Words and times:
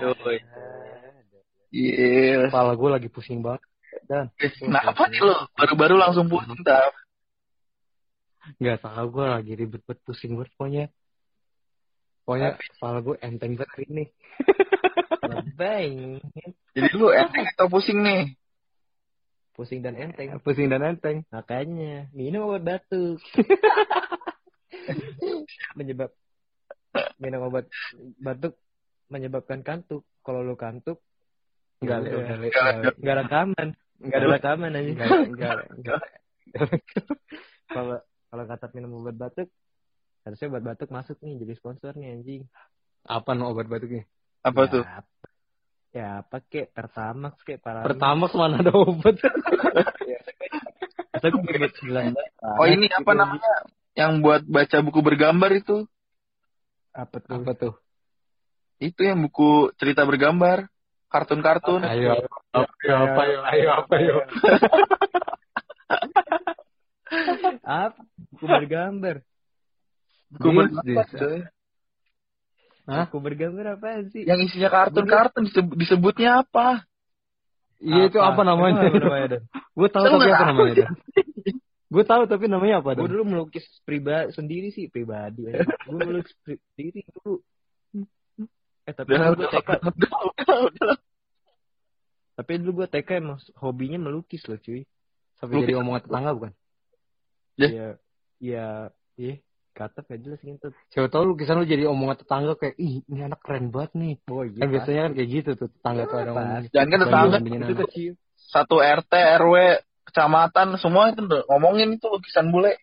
Doi. 0.00 0.38
Iya. 1.74 2.50
Kepala 2.50 2.72
gue 2.78 2.90
lagi 2.90 3.08
pusing 3.10 3.42
banget. 3.42 3.62
Dan 4.04 4.28
Kenapa 4.38 5.08
nih 5.08 5.22
lo? 5.22 5.48
Baru-baru 5.56 5.94
langsung 5.96 6.26
pusing 6.28 6.60
tap. 6.62 6.92
nggak 8.60 8.84
tahu 8.84 9.06
gue 9.08 9.24
lagi 9.24 9.52
ribet 9.56 9.80
banget 9.88 10.00
pusing 10.04 10.36
banget 10.36 10.52
pokoknya. 10.54 10.84
Pokoknya 12.28 12.50
kepala 12.60 12.98
gue 13.00 13.16
enteng 13.24 13.52
banget 13.56 13.70
hari 13.72 13.86
ini. 13.88 14.04
Lebay. 15.24 15.88
Jadi 16.76 16.88
lu 16.92 17.08
enteng 17.08 17.44
atau 17.56 17.66
pusing 17.72 18.04
nih? 18.04 18.36
Pusing 19.54 19.80
dan 19.80 19.94
enteng. 19.94 20.36
pusing 20.42 20.66
dan 20.68 20.82
enteng. 20.82 21.22
Makanya 21.30 22.10
minum 22.12 22.50
obat 22.50 22.62
batuk. 22.66 23.22
Menyebab 25.78 26.10
minum 27.16 27.48
obat 27.48 27.70
batuk 28.20 28.58
menyebabkan 29.14 29.62
kantuk. 29.62 30.02
Kalau 30.26 30.42
lu 30.42 30.58
kantuk 30.58 30.98
Enggak, 31.82 31.98
Ya 32.00 32.16
udah. 32.16 32.16
udah, 32.16 32.36
nggak 32.96 33.16
rekaman, 33.20 33.68
nggak 34.00 34.18
ada 34.18 34.26
rekaman 34.32 34.72
aja. 34.72 34.88
enggak, 34.88 35.10
enggak, 35.28 35.56
enggak. 35.76 36.00
Kalau 37.68 37.96
kalau 38.30 38.44
kata 38.48 38.66
minum 38.72 38.98
obat 38.98 39.16
batuk, 39.18 39.48
harusnya 40.24 40.48
obat 40.48 40.64
batuk 40.64 40.88
masuk 40.88 41.20
nih 41.20 41.44
jadi 41.44 41.52
sponsornya 41.60 42.08
anjing. 42.14 42.48
Apa 43.04 43.36
no 43.36 43.52
obat 43.52 43.68
batuknya? 43.68 44.08
Apa 44.40 44.64
ya, 44.64 44.72
tuh? 44.72 44.84
apa- 44.84 45.12
Ya 45.94 46.26
apa 46.26 46.42
kek 46.42 46.74
Pertamax 46.74 47.38
kek 47.46 47.62
para 47.62 47.86
Pertama 47.86 48.26
ke 48.26 48.34
mana 48.34 48.58
ada 48.58 48.74
obat? 48.74 49.14
Masa 51.14 51.26
gue 51.30 51.42
bebet 51.46 51.70
19 51.78 52.18
Oh 52.58 52.66
ini 52.66 52.90
apa 52.90 53.14
namanya? 53.14 53.52
Yang 53.94 54.12
buat 54.26 54.42
baca 54.42 54.76
buku 54.82 55.00
bergambar 55.06 55.54
itu? 55.54 55.86
Apa 56.90 57.22
tuh? 57.22 57.34
Apa 57.38 57.52
tuh? 57.54 57.74
Itu 58.84 59.00
yang 59.00 59.24
buku 59.24 59.72
cerita 59.80 60.04
bergambar. 60.04 60.68
Kartun-kartun. 61.08 61.80
Ayo, 61.86 62.26
ayo, 62.52 62.94
apa 63.06 63.22
yo, 63.24 63.38
ayo, 63.46 63.68
apa 63.70 63.94
yo. 64.02 64.16
Apa? 67.64 68.00
Buku 68.34 68.44
bergambar. 68.44 69.16
Buku 70.34 70.48
bergambar. 70.52 71.06
Hah? 72.84 73.06
Buku 73.08 73.18
bergambar 73.22 73.64
apa 73.80 74.04
sih? 74.12 74.26
Yang 74.28 74.52
isinya 74.52 74.68
kartun-kartun 74.68 75.48
disebut- 75.48 75.76
disebutnya 75.78 76.44
apa? 76.44 76.84
Iya 77.80 78.08
itu 78.10 78.18
apa 78.20 78.42
namanya? 78.44 78.90
Gue 79.72 79.88
tahu 79.88 80.04
tapi 80.08 80.28
apa 80.28 80.44
namanya? 80.50 80.88
Gue 81.94 82.04
tahu 82.04 82.22
tapi 82.26 82.44
namanya 82.50 82.82
apa? 82.82 82.98
Gue 82.98 83.06
dulu 83.06 83.22
melukis 83.22 83.64
pribadi 83.86 84.34
sendiri 84.34 84.74
sih 84.74 84.90
pribadi. 84.90 85.46
Gue 85.86 86.00
melukis 86.02 86.34
sendiri 86.42 87.06
dulu. 87.14 87.38
Eh 88.84 88.92
tapi 88.92 89.16
Udah, 89.16 89.32
dulu 89.32 89.40
gue 89.40 89.48
TK, 89.48 89.68
udah, 89.80 90.12
udah, 90.28 90.56
udah. 90.68 90.94
tapi 92.36 92.52
dulu 92.60 92.70
gue 92.84 92.88
TK 92.92 93.08
emang 93.16 93.38
hobinya 93.56 93.98
melukis 93.98 94.44
loh 94.44 94.60
cuy. 94.60 94.84
Sampai 95.40 95.64
jadi 95.64 95.80
omongan 95.80 96.02
tetangga 96.04 96.30
bukan? 96.36 96.52
Ya. 97.56 97.68
Iya, 97.68 97.88
iya, 98.38 98.68
iya. 99.16 99.34
Kata 99.74 100.06
gak 100.06 100.22
jelas 100.22 100.38
gitu. 100.38 100.70
Siapa 100.94 101.10
tahu 101.10 101.34
lukisan 101.34 101.58
lu 101.58 101.66
jadi 101.66 101.90
omongan 101.90 102.22
tetangga 102.22 102.54
kayak, 102.54 102.78
ih 102.78 103.02
ini 103.10 103.20
anak 103.26 103.42
keren 103.42 103.74
banget 103.74 103.98
nih. 103.98 104.14
Oh 104.30 104.46
iya. 104.46 104.60
Kan 104.62 104.68
biasanya 104.70 105.00
kan 105.08 105.12
kayak 105.18 105.28
gitu 105.32 105.50
tuh 105.58 105.68
tetangga 105.72 106.02
tuh 106.06 106.18
ada 106.22 106.30
ngomong. 106.30 106.70
Jangan 106.70 106.88
kan 106.92 107.00
tetangga 107.02 107.36
itu 107.42 107.74
kecil. 107.88 108.12
satu 108.54 108.76
RT, 108.78 109.12
RW, 109.42 109.54
kecamatan 110.06 110.78
semua 110.78 111.10
itu 111.10 111.26
ngomongin 111.26 111.98
itu 111.98 112.06
lukisan 112.06 112.54
bule. 112.54 112.78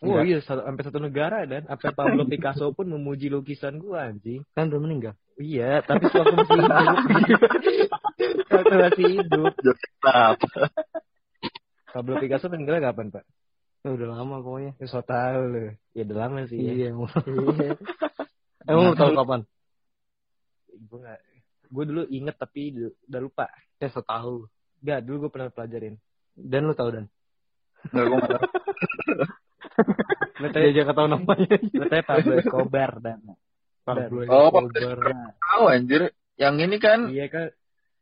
Oh 0.00 0.16
Enggak. 0.16 0.24
iya, 0.32 0.38
satu, 0.40 0.64
sampai 0.64 0.84
satu 0.88 0.98
negara 1.04 1.44
dan 1.44 1.68
sampai 1.68 1.92
Pablo 1.92 2.24
Picasso 2.24 2.72
pun 2.72 2.88
memuji 2.88 3.28
lukisan 3.28 3.76
gua 3.76 4.08
anjing. 4.08 4.40
Kan 4.56 4.72
udah 4.72 4.80
meninggal. 4.80 5.14
Iya, 5.36 5.84
tapi 5.84 6.08
waktu 6.08 6.36
masih 6.40 6.56
hidup. 6.56 6.96
waktu 8.56 8.74
masih 8.80 9.06
hidup. 9.12 9.54
Pablo 11.92 12.14
Picasso 12.16 12.48
meninggal 12.48 12.80
kapan, 12.80 13.12
Pak? 13.12 13.24
Ya, 13.84 13.88
udah 13.92 14.08
lama 14.12 14.40
pokoknya. 14.40 14.72
Ya, 14.80 14.86
so 14.88 15.04
tau 15.04 15.40
lu. 15.44 15.76
Ya 15.92 16.02
udah 16.08 16.16
lama 16.16 16.48
sih. 16.48 16.56
Ya. 16.56 16.72
Iya. 16.72 16.88
Iya. 17.28 17.76
Emang 18.68 18.92
lu 18.92 18.96
tahu 18.96 19.12
kapan? 19.16 19.40
Gue 20.84 20.98
gak, 21.00 21.20
gue 21.68 21.84
dulu 21.88 22.02
inget 22.08 22.36
tapi 22.40 22.76
udah 23.04 23.20
lupa. 23.20 23.52
Ya 23.76 23.88
setahu. 23.92 24.48
Gak, 24.80 25.04
dulu 25.04 25.28
gue 25.28 25.30
pernah 25.32 25.52
pelajarin. 25.52 26.00
Dan 26.36 26.68
lu 26.68 26.76
tahu 26.76 26.88
dan. 26.88 27.04
Enggak, 27.92 28.04
tahu. 28.08 28.48
Lu 29.12 29.24
Dia 30.40 30.72
jangan 30.72 30.94
tahu 30.96 31.06
namanya. 31.12 31.56
lu 31.60 31.84
tanya 31.84 32.04
Pablo 32.04 32.32
Escobar 32.36 32.90
dan. 32.98 33.18
Pablo 33.84 34.20
Oh, 34.24 34.48
Escobar. 34.48 34.96
Nah, 35.04 35.28
Tahu 35.36 35.64
anjir. 35.68 36.02
Yang 36.34 36.54
ini 36.64 36.76
kan 36.80 36.98
iya 37.12 37.28
kan, 37.28 37.52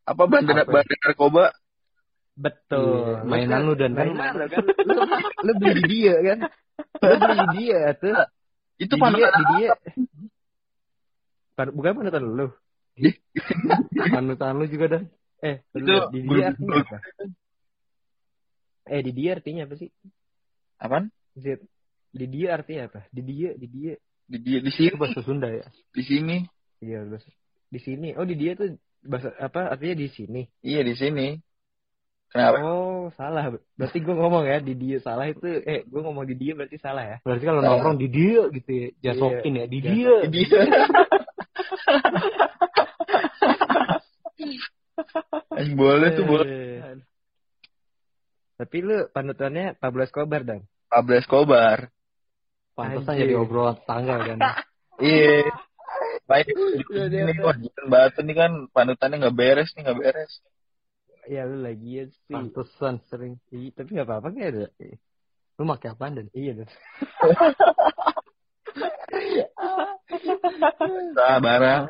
apa 0.04 0.22
bandar 0.24 0.62
Apa? 0.62 0.70
bandar 0.78 0.98
narkoba? 1.02 1.44
betul. 2.38 3.18
Iya, 3.18 3.26
mainan 3.26 3.60
lu 3.66 3.74
dan 3.74 3.98
kan. 3.98 4.06
Mainan 4.06 4.32
lu 4.38 4.46
kan. 4.46 4.62
Lu, 4.62 4.94
lu 5.42 5.52
beli 5.58 5.72
di 5.74 5.84
dia 5.90 6.14
kan. 6.22 6.38
Lu 7.02 7.16
beli 7.18 7.34
di 7.34 7.46
dia 7.58 7.80
tuh. 7.98 8.14
Itu 8.78 8.94
di 8.94 8.94
dia, 8.94 9.02
panutan 9.02 9.32
di 9.34 9.44
dia. 9.58 9.70
Bukan 11.74 11.92
panutan 11.98 12.22
lu. 12.22 12.46
Panutan 14.06 14.54
lu 14.54 14.64
juga 14.66 14.86
dan. 14.86 15.02
Eh, 15.38 15.62
Itu 15.70 15.82
di 16.10 16.20
dia 16.22 16.50
artinya 16.50 16.62
guru- 16.62 16.86
apa? 16.86 16.98
Eh, 18.86 19.00
di 19.02 19.12
dia 19.12 19.30
artinya 19.34 19.62
apa 19.66 19.74
sih? 19.74 19.90
Apaan? 20.78 21.04
Zit. 21.34 21.60
Di 22.08 22.26
dia 22.26 22.56
artinya 22.56 22.88
apa? 22.88 23.00
Di 23.12 23.22
dia, 23.22 23.52
di 23.54 23.66
dia. 23.68 23.94
Di 24.28 24.38
di, 24.40 24.52
di 24.60 24.70
sini, 24.72 24.88
Itu 24.92 25.00
bahasa 25.00 25.20
Sunda 25.24 25.48
ya. 25.48 25.64
di 25.94 26.02
sini. 26.04 26.36
Iya, 26.80 27.04
bahasa 27.08 27.28
di 27.68 27.78
sini. 27.80 28.08
Oh, 28.16 28.24
di 28.24 28.36
dia 28.36 28.56
tuh 28.56 28.76
bahasa 29.04 29.32
apa? 29.40 29.72
Artinya 29.76 29.96
di 30.00 30.08
sini. 30.08 30.42
Iya, 30.64 30.80
di 30.84 30.94
sini. 30.96 31.28
Kenapa? 32.28 32.60
Oh, 32.60 33.08
salah. 33.16 33.48
Berarti 33.72 34.04
gue 34.04 34.12
ngomong 34.12 34.44
ya 34.44 34.60
di 34.60 34.76
dia 34.76 35.00
salah 35.00 35.24
itu 35.32 35.48
eh 35.64 35.80
gue 35.88 36.00
ngomong 36.04 36.28
di 36.28 36.36
dia 36.36 36.52
berarti 36.52 36.76
salah 36.76 37.00
ya. 37.04 37.16
Berarti 37.24 37.44
kalau 37.48 37.64
nongkrong 37.64 37.96
di 37.96 38.08
dia 38.12 38.44
gitu 38.52 38.68
ya. 38.68 38.88
Jasokin 39.00 39.64
ya. 39.64 39.64
Di 39.64 39.78
Iya. 39.80 39.88
dia. 39.96 40.14
Di 40.28 40.40
dia. 40.44 40.60
Anjing 45.56 45.76
boleh 45.82 46.08
tuh 46.12 46.24
boleh. 46.28 46.46
Eh. 46.46 47.00
Tapi 48.58 48.76
lu 48.82 49.08
panutannya 49.08 49.78
Pablo 49.78 50.02
Escobar 50.04 50.42
dan. 50.44 50.66
Pablo 50.90 51.14
Escobar. 51.16 51.88
Pantesan 52.78 53.18
jadi 53.18 53.34
obrolan 53.34 53.74
tetangga 53.74 54.16
kan. 54.22 54.38
Iya. 54.98 55.46
Baik. 56.26 56.50
Iya, 56.90 57.06
Ini 57.06 57.38
Jian 57.38 57.86
Batu 57.86 58.18
nih 58.26 58.34
kan 58.34 58.66
panutannya 58.74 59.22
nggak 59.22 59.36
beres 59.38 59.70
nih 59.78 59.86
nggak 59.86 59.98
beres. 60.02 60.42
Ya 61.30 61.46
lu 61.46 61.62
lagi 61.62 62.02
ya 62.02 62.04
sih. 62.10 62.34
Pantesan 62.34 62.98
sering. 63.06 63.38
Iya, 63.54 63.78
tapi 63.78 63.94
nggak 63.94 64.10
apa-apa 64.10 64.34
nggak 64.34 64.50
ada. 64.50 64.66
Lu 65.54 65.70
pakai 65.70 65.94
apaan 65.94 66.18
dan? 66.18 66.26
Iya 66.34 66.62
dan. 66.62 66.68
Nah, 71.14 71.38
barang. 71.38 71.82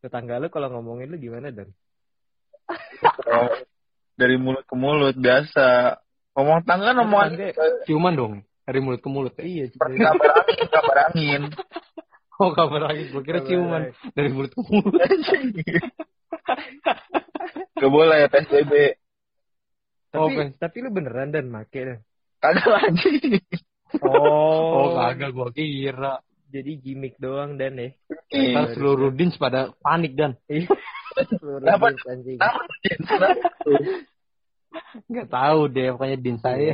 Tetangga 0.00 0.40
lu 0.40 0.48
kalau 0.48 0.72
ngomongin 0.72 1.12
lu 1.12 1.20
gimana 1.20 1.52
dan? 1.52 1.68
Dari 4.16 4.40
mulut 4.40 4.64
ke 4.64 4.72
mulut 4.72 5.20
biasa. 5.20 6.00
Ngomong 6.32 6.64
tangga 6.64 6.96
ngomong 6.96 7.36
Ciuman 7.84 8.16
dong. 8.16 8.34
Dari 8.70 8.78
mulut 8.78 9.02
ke 9.02 9.10
mulut. 9.10 9.34
Iya, 9.34 9.66
seperti 9.66 9.98
kabar 9.98 10.30
angin, 10.38 10.66
kabar 10.70 10.96
angin. 11.10 11.42
Oh 12.40 12.56
kabar 12.56 12.88
lagi. 12.88 13.12
Gue 13.12 13.20
kira 13.20 13.44
Kabar 13.44 13.50
ciuman. 13.52 13.82
angin. 13.90 14.14
Dari 14.16 14.28
mulut 14.30 14.48
ke 14.48 14.62
mulut. 14.64 14.96
Gak 17.76 17.90
boleh 17.90 18.16
ya 18.16 18.28
PSBB. 18.30 18.72
Tapi, 20.08 20.16
Oh, 20.16 20.26
Pen. 20.32 20.48
tapi 20.56 20.76
lu 20.80 20.88
beneran 20.88 21.30
dan 21.30 21.46
make 21.46 21.68
dan. 21.70 22.00
Kagak 22.40 22.64
lagi. 22.64 23.44
Oh 24.00 24.96
kagak 24.96 25.30
gue 25.30 25.48
kira. 25.52 26.24
Jadi 26.48 26.80
gimmick 26.80 27.20
doang 27.20 27.54
dan 27.54 27.76
ya. 27.76 27.92
Ntar 28.32 28.72
seluruh 28.72 29.12
dins 29.12 29.36
pada 29.36 29.76
panik 29.78 30.16
dan. 30.16 30.34
Seluruh 30.48 31.60
Kenapa? 31.60 31.92
jenis 31.92 32.08
anjing. 32.08 32.38
Nggak 35.12 35.28
tahu 35.28 35.60
deh 35.68 35.92
pokoknya 35.92 36.16
dins 36.16 36.40
saya. 36.40 36.72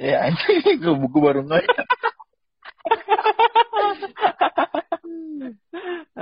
Ya 0.00 0.24
anjing, 0.24 0.64
gue 0.82 0.94
buku 0.96 1.20
baru 1.20 1.44
nggak. 1.44 1.60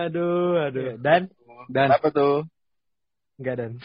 aduh, 0.03 0.67
aduh. 0.67 0.99
Dan 0.99 1.31
Dan 1.71 1.95
Kenapa 1.95 2.11
tuh? 2.11 2.43
enggak 3.39 3.55
dan. 3.63 3.73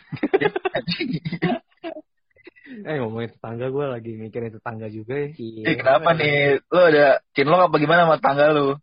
Eh 2.63 2.95
ngomongin 2.95 3.27
tetangga 3.37 3.69
gue 3.69 3.85
lagi 3.85 4.11
mikirin 4.17 4.55
tetangga 4.55 4.87
juga 4.87 5.19
ya. 5.19 5.29
Eh, 5.67 5.75
kenapa 5.77 6.15
nih? 6.15 6.63
Lu 6.71 6.79
ada 6.79 7.19
cinlok 7.35 7.69
apa 7.69 7.75
gimana 7.77 8.07
sama 8.07 8.17
tangga 8.23 8.55
lu? 8.55 8.79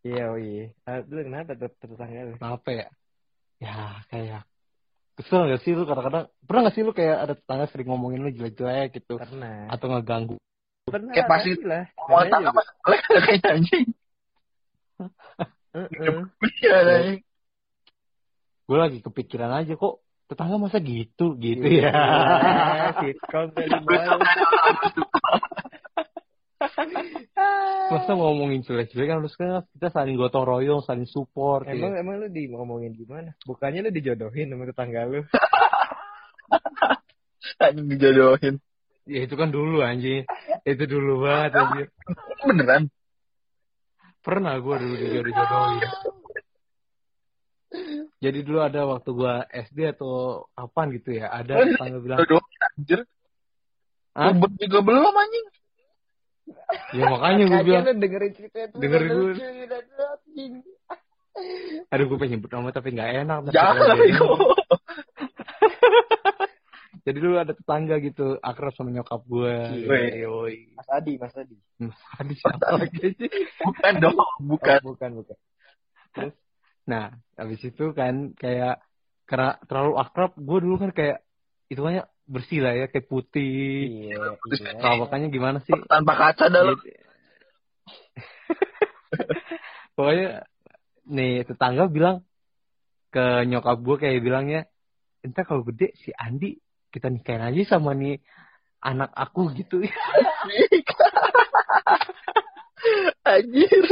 Iya, 0.00 0.32
oh 0.32 0.40
iya. 0.40 0.72
Ah, 0.88 1.04
lu 1.04 1.20
kenapa 1.22 1.52
tet- 1.60 1.76
tetangga 1.76 2.24
lu? 2.24 2.34
Kenapa 2.40 2.68
ya? 2.72 2.88
Ya 3.60 4.00
kayak 4.08 4.48
kesel 5.12 5.46
gak 5.46 5.60
sih 5.60 5.72
lu 5.72 5.84
kadang-kadang 5.84 6.26
pernah 6.40 6.60
gak 6.64 6.74
sih 6.74 6.82
lu 6.82 6.92
kayak 6.92 7.16
ada 7.20 7.34
tetangga 7.34 7.66
sering 7.66 7.88
ngomongin 7.88 8.20
lu 8.20 8.30
jelek-jelek 8.30 8.96
gitu 8.96 9.16
Pernah. 9.16 9.68
atau 9.68 9.86
ngeganggu 9.88 10.36
Pernah. 10.80 11.12
Kayak 11.12 11.28
pasti 11.28 11.50
lah. 11.60 11.84
Ngomongin 11.92 12.10
Namanya 12.10 12.30
tangga 12.30 12.42
juga. 12.42 12.56
masih 12.56 12.74
boleh 12.82 13.00
kayaknya 13.20 13.48
anjing. 13.48 13.86
Iya. 15.70 17.20
Gue 18.64 18.78
lagi 18.78 18.98
kepikiran 18.98 19.52
aja 19.56 19.72
kok 19.74 19.94
tetangga 20.26 20.56
masa 20.56 20.78
gitu 20.78 21.34
gitu 21.36 21.62
Iya, 21.62 21.90
ya. 21.90 22.90
sitcom 22.96 23.50
kali 23.50 23.66
banget. 23.82 24.18
masa 27.90 28.14
ngomongin 28.14 28.62
jelek-jelek 28.62 29.06
kan 29.10 29.18
harus 29.20 29.34
kan 29.34 29.66
kita 29.76 29.88
saling 29.90 30.14
gotong 30.14 30.46
royong, 30.46 30.82
saling 30.86 31.08
support. 31.10 31.66
Emang 31.66 31.98
ya. 31.98 32.02
emang 32.02 32.22
lu 32.22 32.28
di 32.30 32.46
ngomongin 32.48 32.94
gimana? 32.94 33.34
Bukannya 33.44 33.86
lu 33.86 33.90
dijodohin 33.90 34.50
sama 34.50 34.64
tetangga 34.68 35.06
lu? 35.10 35.20
Anjing 37.64 37.88
dijodohin. 37.90 38.54
Ya 39.10 39.26
itu 39.26 39.34
kan 39.34 39.50
dulu 39.50 39.82
anjing. 39.82 40.22
Itu 40.62 40.84
dulu 40.86 41.26
banget 41.26 41.58
anjir. 41.58 41.86
Beneran. 42.46 42.82
Pernah 44.20 44.54
gue 44.60 44.74
dulu 44.76 44.94
dijodoh-jodohin. 44.94 45.90
Jadi 48.20 48.38
dulu 48.44 48.60
ada 48.60 48.84
waktu 48.84 49.10
gue 49.16 49.34
SD 49.72 49.78
atau 49.96 50.44
apaan 50.52 50.92
gitu 50.94 51.16
ya. 51.16 51.32
Ada 51.32 51.64
tetangga 51.64 51.98
bilang, 51.98 52.18
Jodohin 52.22 52.60
anjir. 52.76 53.00
Hah? 54.12 54.34
Ribet 54.34 54.52
juga 54.60 54.78
belum 54.84 55.14
anjing. 55.14 55.46
Ya 56.94 57.04
makanya 57.10 57.44
gue 57.46 57.60
bilang, 57.66 57.84
lu 57.86 57.94
dengerin 57.98 58.32
cerita 58.34 58.58
itu. 58.66 58.76
Dengerin 58.78 59.10
anjing. 59.10 60.54
aduh 61.88 62.04
gue 62.10 62.18
pengen 62.20 62.32
nyebut 62.36 62.50
nama 62.52 62.68
tapi 62.74 62.88
nggak 62.94 63.10
enak. 63.24 63.38
Jangan. 63.54 63.96
Jadi 67.00 67.16
dulu 67.16 67.40
ada 67.40 67.56
tetangga 67.56 67.96
gitu, 68.04 68.36
akrab 68.44 68.76
sama 68.76 68.92
nyokap 68.92 69.24
gue. 69.24 69.56
Yoi. 70.20 70.76
Mas 70.76 70.88
Adi, 70.92 71.16
Mas 71.16 71.32
Adi. 71.32 71.56
Tadi 71.80 72.34
siapa 72.36 72.76
lagi 72.76 73.08
sih? 73.16 73.30
Bukan 73.64 73.92
dong, 74.04 74.20
bukan. 74.44 74.78
Oh, 74.84 74.92
bukan, 74.92 75.10
bukan. 75.24 75.36
Nah, 76.84 77.14
habis 77.40 77.60
itu 77.64 77.96
kan 77.96 78.36
kayak 78.36 78.84
karena 79.24 79.56
terlalu 79.64 79.96
akrab, 79.96 80.36
gue 80.36 80.58
dulu 80.60 80.76
kan 80.76 80.90
kayak 80.92 81.24
itu 81.70 81.80
banyak 81.80 82.04
bersih 82.30 82.62
lah 82.62 82.78
ya, 82.78 82.86
kayak 82.86 83.10
putih. 83.10 84.14
Iya, 84.14 84.38
iya. 84.38 84.78
Perawakannya 84.78 85.28
gimana 85.34 85.58
sih? 85.66 85.74
Tanpa 85.90 86.14
kaca 86.14 86.46
dalam. 86.46 86.78
Gitu. 86.78 86.94
Pokoknya 89.98 90.46
nih 91.10 91.42
tetangga 91.42 91.90
bilang 91.90 92.22
ke 93.10 93.42
nyokap 93.50 93.82
gue 93.82 93.96
kayak 93.98 94.22
bilangnya, 94.22 94.70
entar 95.26 95.42
kalau 95.42 95.66
gede 95.66 95.90
si 95.98 96.14
Andi 96.14 96.54
kita 96.94 97.10
nikahin 97.10 97.42
aja 97.42 97.76
sama 97.76 97.90
nih 97.98 98.22
anak 98.78 99.10
aku 99.10 99.50
gitu. 99.58 99.82
Anjir. 103.26 103.84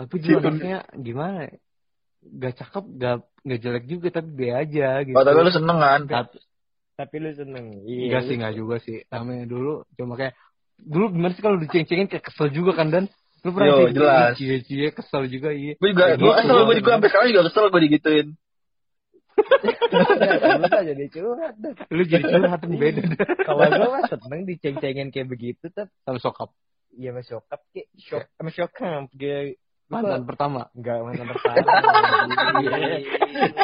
Tapi 0.00 0.16
anaknya 0.32 0.88
gimana? 0.96 1.50
ya? 1.50 1.52
Gak 2.20 2.54
cakep, 2.56 2.84
gak, 3.00 3.16
gak 3.44 3.60
jelek 3.60 3.84
juga, 3.88 4.08
tapi 4.20 4.28
be 4.32 4.48
aja 4.52 5.04
gitu. 5.04 5.16
Oh, 5.16 5.24
tapi 5.24 5.40
lu 5.40 5.52
seneng 5.52 5.78
kan? 5.80 6.00
Tapi, 6.08 6.36
Tapi 7.00 7.14
lu 7.16 7.30
seneng. 7.32 7.66
Iya. 7.88 8.04
enggak 8.12 8.22
sih, 8.28 8.34
enggak 8.36 8.54
juga 8.60 8.76
sih. 8.84 8.96
Namanya 9.08 9.44
dulu 9.48 9.88
cuma 9.96 10.20
kayak 10.20 10.36
dulu 10.76 11.04
gimana 11.16 11.32
sih 11.32 11.40
kalau 11.44 11.56
diceng-cengin 11.56 12.12
kayak 12.12 12.24
kesel 12.28 12.52
juga 12.52 12.76
kan 12.76 12.92
dan 12.92 13.04
lu 13.40 13.56
pernah 13.56 13.72
Yo, 13.72 13.88
jelas. 13.88 14.36
cie-cie 14.36 14.92
kesel 14.92 15.24
juga 15.32 15.48
iya. 15.56 15.72
Gue 15.80 15.96
juga, 15.96 16.12
gue 16.12 16.20
gitu, 16.20 16.28
kesel, 16.28 16.58
gue 16.60 16.76
juga 16.76 16.90
sampai 16.92 17.08
sekarang 17.08 17.28
juga 17.32 17.42
kesel 17.48 17.64
gue 17.72 17.82
digituin. 17.88 18.28
Lu 19.40 20.68
jadi 20.68 21.04
curhat 21.08 21.54
dah. 21.56 21.72
Lu 21.88 22.02
jadi 22.04 22.24
curhat 22.28 22.60
yang 22.68 22.76
beda 22.76 23.02
Kalau 23.48 23.60
gue 23.64 23.88
mah 23.88 24.02
seneng 24.04 24.40
diceng-cengin 24.44 25.08
kayak 25.08 25.28
begitu, 25.32 25.64
tapi 25.72 25.88
sama 26.04 26.20
sokap. 26.20 26.52
Iya 26.90 27.14
mas 27.14 27.30
Syokap 27.30 27.60
kayak 27.70 27.86
sama 28.34 28.50
Syokap 28.50 29.08
kayak 29.14 29.56
Mantan 29.90 30.22
pertama. 30.22 30.70
enggak 30.78 30.96
mana 31.02 31.22
pertama. 31.26 31.58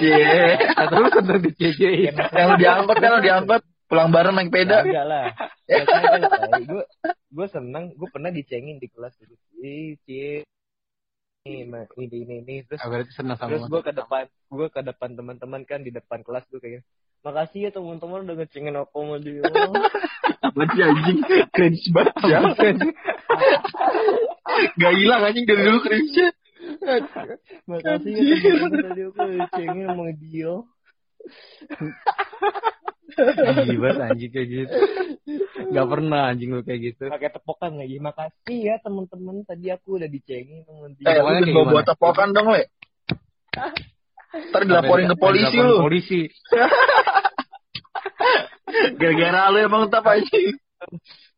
Cie. 0.02 0.58
Atau 0.74 0.96
lu 0.98 1.08
seneng 1.14 1.38
dicie-ciein. 1.38 2.14
Yang 2.18 2.46
lu 2.50 2.56
diangkut 2.58 2.96
kan 2.98 3.10
lu 3.14 3.20
diangkut. 3.22 3.62
Pulang 3.86 4.10
bareng 4.10 4.34
naik 4.34 4.50
peda. 4.50 4.82
Enggak 4.82 5.06
lah. 5.06 5.26
Gue 6.66 6.82
gue 7.30 7.46
seneng, 7.46 7.94
gue 7.94 8.08
pernah 8.10 8.34
dicengin 8.34 8.82
di 8.82 8.90
kelas 8.90 9.14
gitu. 9.22 9.34
Cie. 10.02 10.42
Ini, 11.46 11.62
ini, 11.70 12.16
ini, 12.26 12.34
ini. 12.42 12.54
Terus, 12.66 12.82
Ah, 12.82 12.90
berarti 12.90 13.12
senang 13.14 13.38
sama 13.38 13.54
terus 13.54 13.70
gue 13.70 13.78
ke 13.86 13.94
mantan 13.94 14.02
depan, 14.02 14.22
gue 14.50 14.66
ke 14.66 14.80
depan 14.82 15.10
teman-teman 15.14 15.62
kan 15.62 15.78
di 15.78 15.94
depan 15.94 16.26
kelas 16.26 16.42
gue 16.50 16.58
kayak, 16.58 16.82
makasih 17.22 17.60
ya 17.62 17.70
teman-teman 17.70 18.26
udah 18.26 18.34
ngecengin 18.42 18.74
aku 18.74 18.98
sama 18.98 19.16
dia. 19.22 19.46
Berarti 20.58 20.78
anjing. 20.82 21.18
Cringe 21.54 21.86
banget 21.94 22.14
ya. 22.26 22.38
Gak 24.78 24.94
hilang 24.94 25.22
anjing 25.26 25.44
dari 25.44 25.62
dulu 25.66 25.78
cringe-nya. 25.82 26.28
makasih 27.66 28.12
ya 28.14 28.36
teman-teman 28.42 28.82
tadi 28.82 29.02
aku 29.06 29.22
ngecengin 29.22 29.86
sama 29.86 30.10
dia. 30.18 30.54
pertama. 33.16 33.62
Gila 33.64 34.12
anjing 34.12 34.30
kayak 34.30 34.48
gitu. 34.50 34.76
Gak 35.72 35.86
pernah 35.88 36.20
anjing 36.30 36.50
lu 36.52 36.62
kayak 36.62 36.80
gitu. 36.92 37.04
Pakai 37.08 37.30
tepokan 37.32 37.72
lagi. 37.80 37.96
Makasih 37.98 38.58
ya 38.60 38.74
teman-teman 38.82 39.42
tadi 39.46 39.70
aku 39.72 39.96
udah 39.98 40.08
dicengin 40.10 40.64
sama 40.68 40.92
dia. 40.92 41.06
Eh, 41.08 41.20
lu 41.20 41.24
udah 41.24 41.50
bawa 41.50 41.64
gimana? 41.64 41.88
tepokan 41.88 42.28
dong, 42.36 42.48
le. 42.52 42.64
Ntar 44.52 44.62
dilaporin 44.68 45.08
ke 45.08 45.16
polisi 45.16 45.56
lu. 45.56 45.80
Polisi. 45.80 46.20
Gara-gara 49.00 49.48
lu 49.54 49.58
emang 49.64 49.88
tetap 49.88 50.04
anjing. 50.04 50.60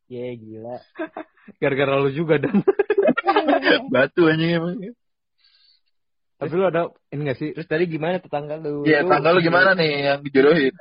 Ya 0.08 0.32
gila. 0.32 0.76
Gara-gara 1.60 2.00
lu 2.00 2.10
juga 2.16 2.40
dan. 2.40 2.64
Batu 3.92 4.24
anjing 4.24 4.56
emang. 4.56 4.76
Tapi 6.38 6.52
lu 6.54 6.64
ada 6.64 6.88
ini 7.12 7.28
gak 7.28 7.38
sih? 7.38 7.48
Terus 7.52 7.68
tadi 7.68 7.84
gimana 7.90 8.22
tetangga 8.22 8.56
lu? 8.56 8.88
Iya, 8.88 9.04
tanggal 9.04 9.36
lu 9.36 9.40
gimana 9.44 9.76
nih 9.76 9.90
yang 10.08 10.20
dijodohin? 10.24 10.72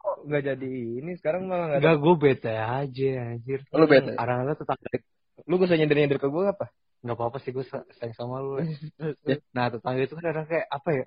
Kok 0.00 0.24
nggak 0.26 0.42
jadi 0.42 0.72
ini? 1.04 1.12
Sekarang 1.20 1.46
malah 1.46 1.70
nggak 1.70 1.78
ada. 1.78 1.84
Enggak, 1.86 1.98
gue 2.02 2.14
bete 2.18 2.52
aja 2.56 3.10
anjir. 3.36 3.60
Lu 3.70 3.84
bete? 3.86 4.12
Kadang-kadang 4.16 4.58
tetangga 4.58 4.88
Lu 5.46 5.54
gak 5.56 5.68
usah 5.70 5.78
nyender-nyender 5.78 6.18
ke 6.18 6.28
gue 6.28 6.44
apa? 6.44 6.66
nggak 6.98 7.14
apa-apa 7.14 7.38
sih 7.46 7.54
gue 7.54 7.62
sayang 7.62 8.16
sama 8.18 8.42
lu. 8.42 8.58
ya. 9.28 9.38
Nah 9.54 9.70
tetangga 9.70 10.02
itu 10.02 10.18
kan 10.18 10.24
kadang 10.34 10.46
kayak 10.50 10.66
apa 10.66 10.90
ya? 10.90 11.04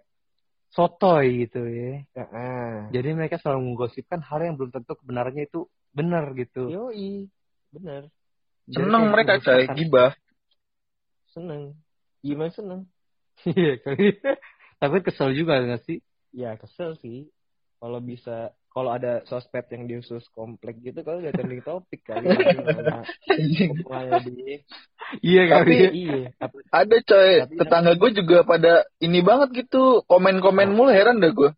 Sotoy 0.71 1.43
gitu 1.47 1.67
ya. 1.67 2.07
Heeh. 2.15 2.95
Jadi 2.95 3.09
mereka 3.11 3.35
selalu 3.43 3.75
menggosipkan 3.75 4.23
hal 4.23 4.39
yang 4.39 4.55
belum 4.55 4.71
tentu 4.71 4.95
kebenarannya 4.95 5.51
itu 5.51 5.67
benar 5.91 6.31
gitu. 6.39 6.71
Yoi. 6.71 7.27
Bener. 7.71 8.03
Seneng 8.67 9.01
kayak 9.01 9.11
mereka 9.11 9.33
coy, 9.37 9.51
menggosipkan- 9.63 9.77
gibah. 9.77 10.11
Seneng. 11.27 11.63
Gimana 12.21 12.51
seneng? 12.51 12.81
Iya 13.47 13.73
kali. 13.79 14.05
Tapi 14.81 14.97
kesel 15.01 15.33
juga 15.33 15.57
nggak 15.57 15.81
sih? 15.83 15.97
Ya 16.31 16.53
kesel 16.55 16.93
sih. 16.95 17.31
Kalau 17.77 17.97
bisa 17.97 18.53
kalau 18.69 18.87
ada 18.87 19.25
sosmed 19.25 19.67
yang 19.67 19.83
di 19.83 19.97
khusus 19.97 20.23
komplek 20.31 20.79
gitu 20.79 21.01
kalau 21.01 21.19
udah 21.19 21.33
trending 21.33 21.59
topik 21.67 22.05
kali 22.05 22.23
ya. 22.23 22.39
Iya 25.19 25.41
Tapi- 25.43 25.49
kali. 25.51 25.75
iya 25.91 26.19
tapi 26.37 26.57
Ada 26.69 26.97
coy, 27.01 27.31
Tapi- 27.41 27.57
tetangga 27.57 27.93
gue 27.95 28.09
juga 28.13 28.37
pada 28.43 28.73
ini 28.99 29.19
banget 29.19 29.49
gitu, 29.57 30.05
komen-komen 30.05 30.71
mulu 30.71 30.87
heran 30.87 31.19
dah 31.19 31.31
gue. 31.31 31.51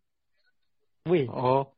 wih 1.04 1.28
Oh, 1.28 1.68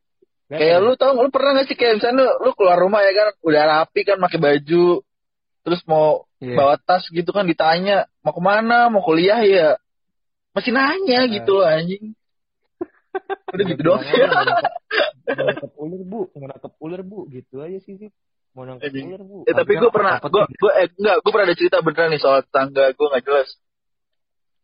nggak 0.47 0.57
Kayak 0.57 0.77
tahu. 0.77 0.85
lu 0.85 0.91
tau 0.95 1.11
lu 1.17 1.29
pernah 1.29 1.51
gak 1.53 1.67
sih 1.67 1.75
kayak 1.75 1.93
misalnya 1.97 2.17
lu, 2.17 2.27
lu 2.39 2.49
keluar 2.53 2.77
rumah 2.77 3.01
ya 3.01 3.11
kan, 3.11 3.27
udah 3.41 3.63
rapi 3.67 4.01
kan 4.01 4.17
pakai 4.17 4.39
baju, 4.39 4.87
terus 5.61 5.81
mau 5.83 6.23
iya. 6.37 6.55
bawa 6.55 6.75
tas 6.77 7.03
gitu 7.07 7.29
kan 7.29 7.43
ditanya 7.43 8.07
mau 8.21 8.31
ke 8.31 8.39
mana, 8.39 8.87
mau 8.87 9.01
kuliah 9.01 9.39
ya, 9.39 9.75
masih 10.51 10.71
nanya 10.71 11.19
Nah. 11.21 11.31
gitu 11.33 11.51
loh 11.53 11.65
anjing. 11.65 12.15
Udah 13.53 13.65
gitu 13.65 13.81
doang 13.81 14.01
sih. 14.01 14.13
Mau 14.13 14.43
nangkep- 15.43 15.75
ular 15.83 16.01
bu 16.01 16.19
mau 16.31 16.47
nangkep 16.47 16.73
ular 16.77 17.01
bu 17.01 17.19
gitu 17.27 17.59
aja 17.59 17.77
sih 17.79 17.97
sih 17.97 18.09
mau 18.53 18.63
nangkep 18.63 18.87
ular 18.87 19.21
bu 19.21 19.37
Eh, 19.43 19.53
tapi 19.53 19.71
gue 19.73 19.89
pernah, 19.89 20.15
gue 20.17 20.31
gue 20.47 20.71
eh, 20.73 20.87
enggak, 20.93 21.17
gue 21.17 21.31
pernah 21.31 21.45
ada 21.45 21.55
cerita 21.55 21.77
beneran 21.79 22.09
nih 22.09 22.21
soal 22.21 22.39
tetangga 22.41 22.89
gue 22.89 23.05
nggak 23.05 23.23
jelas. 23.23 23.49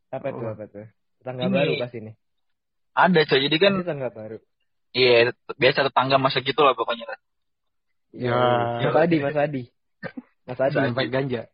apa 0.07 0.27
tuh 0.29 0.39
Oh. 0.39 0.53
apa 0.53 0.63
tuh 0.65 0.85
tetangga 1.17 1.41
Ini- 1.43 1.51
baru 1.51 1.73
pas 1.77 1.93
ini 1.93 2.11
Ada 2.93 3.19
coy, 3.25 3.39
jadi 3.41 3.57
kan 3.57 3.73
tetangga 3.81 4.09
baru 4.09 4.37
iya 4.93 5.33
biasa 5.57 5.89
tetangga 5.89 6.21
masa 6.21 6.39
gitu 6.39 6.61
lah 6.61 6.77
pokoknya. 6.77 7.05
Ya. 8.13 8.37
Mas 8.85 8.97
Adi 8.97 9.17
Mas 9.19 9.37
Adi 9.37 9.63
Mas 10.45 10.59
Adi 10.61 10.75
sampai 10.77 11.09
ganja. 11.09 11.49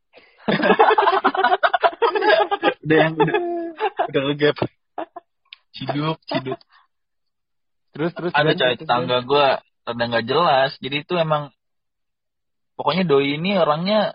Udah 2.79 2.97
yang 3.05 3.13
udah 3.21 3.35
udah 4.09 4.21
ngegap. 4.31 4.57
Ciduk, 5.77 6.17
ciduk. 6.25 6.57
Terus 7.93 8.11
terus 8.17 8.31
ada 8.33 8.51
coy 8.57 8.75
tetangga 8.75 9.17
gue 9.21 9.45
rada 9.85 10.03
nggak 10.05 10.25
jelas 10.29 10.77
jadi 10.77 11.01
itu 11.01 11.17
emang 11.17 11.49
pokoknya 12.77 13.09
doi 13.09 13.41
ini 13.41 13.57
orangnya 13.57 14.13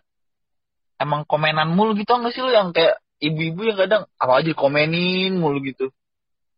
emang 1.03 1.27
komenan 1.27 1.75
mulu 1.75 1.99
gitu 1.99 2.15
nggak 2.15 2.31
sih 2.31 2.43
lu 2.47 2.55
yang 2.55 2.71
kayak 2.71 3.03
ibu-ibu 3.19 3.75
yang 3.75 3.79
kadang 3.83 4.03
apa 4.15 4.33
aja 4.39 4.55
komenin 4.55 5.35
mulu 5.35 5.59
gitu 5.67 5.91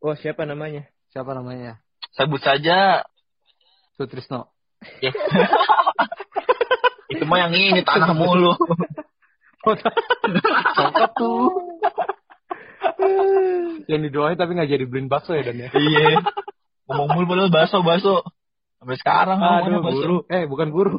oh 0.05 0.13
siapa 0.13 0.45
namanya 0.45 0.85
siapa 1.17 1.33
namanya? 1.33 1.81
Sebut 2.17 2.41
saja 2.41 3.05
Sutrisno. 3.97 4.53
ya. 5.01 5.13
itu 7.13 7.25
mah 7.25 7.39
yang 7.47 7.53
ini 7.55 7.81
tanah 7.87 8.13
mulu 8.13 8.53
Cokap 10.77 11.11
tuh. 11.17 11.49
didoain 13.89 14.39
tapi 14.39 14.55
nggak 14.55 14.71
jadi 14.71 14.85
beliin 14.87 15.11
bakso 15.11 15.35
ya 15.35 15.43
Dan 15.43 15.59
ya. 15.59 15.69
Iya. 15.75 16.23
Ngomong 16.87 17.09
mulu 17.19 17.25
padahal 17.27 17.51
baso 17.51 17.83
baso. 17.83 18.23
Sampai 18.79 18.97
sekarang 19.01 19.41
Aduh, 19.43 19.83
baso. 19.83 19.97
guru. 19.99 20.17
Eh, 20.31 20.47
bukan 20.47 20.69
guru. 20.71 20.95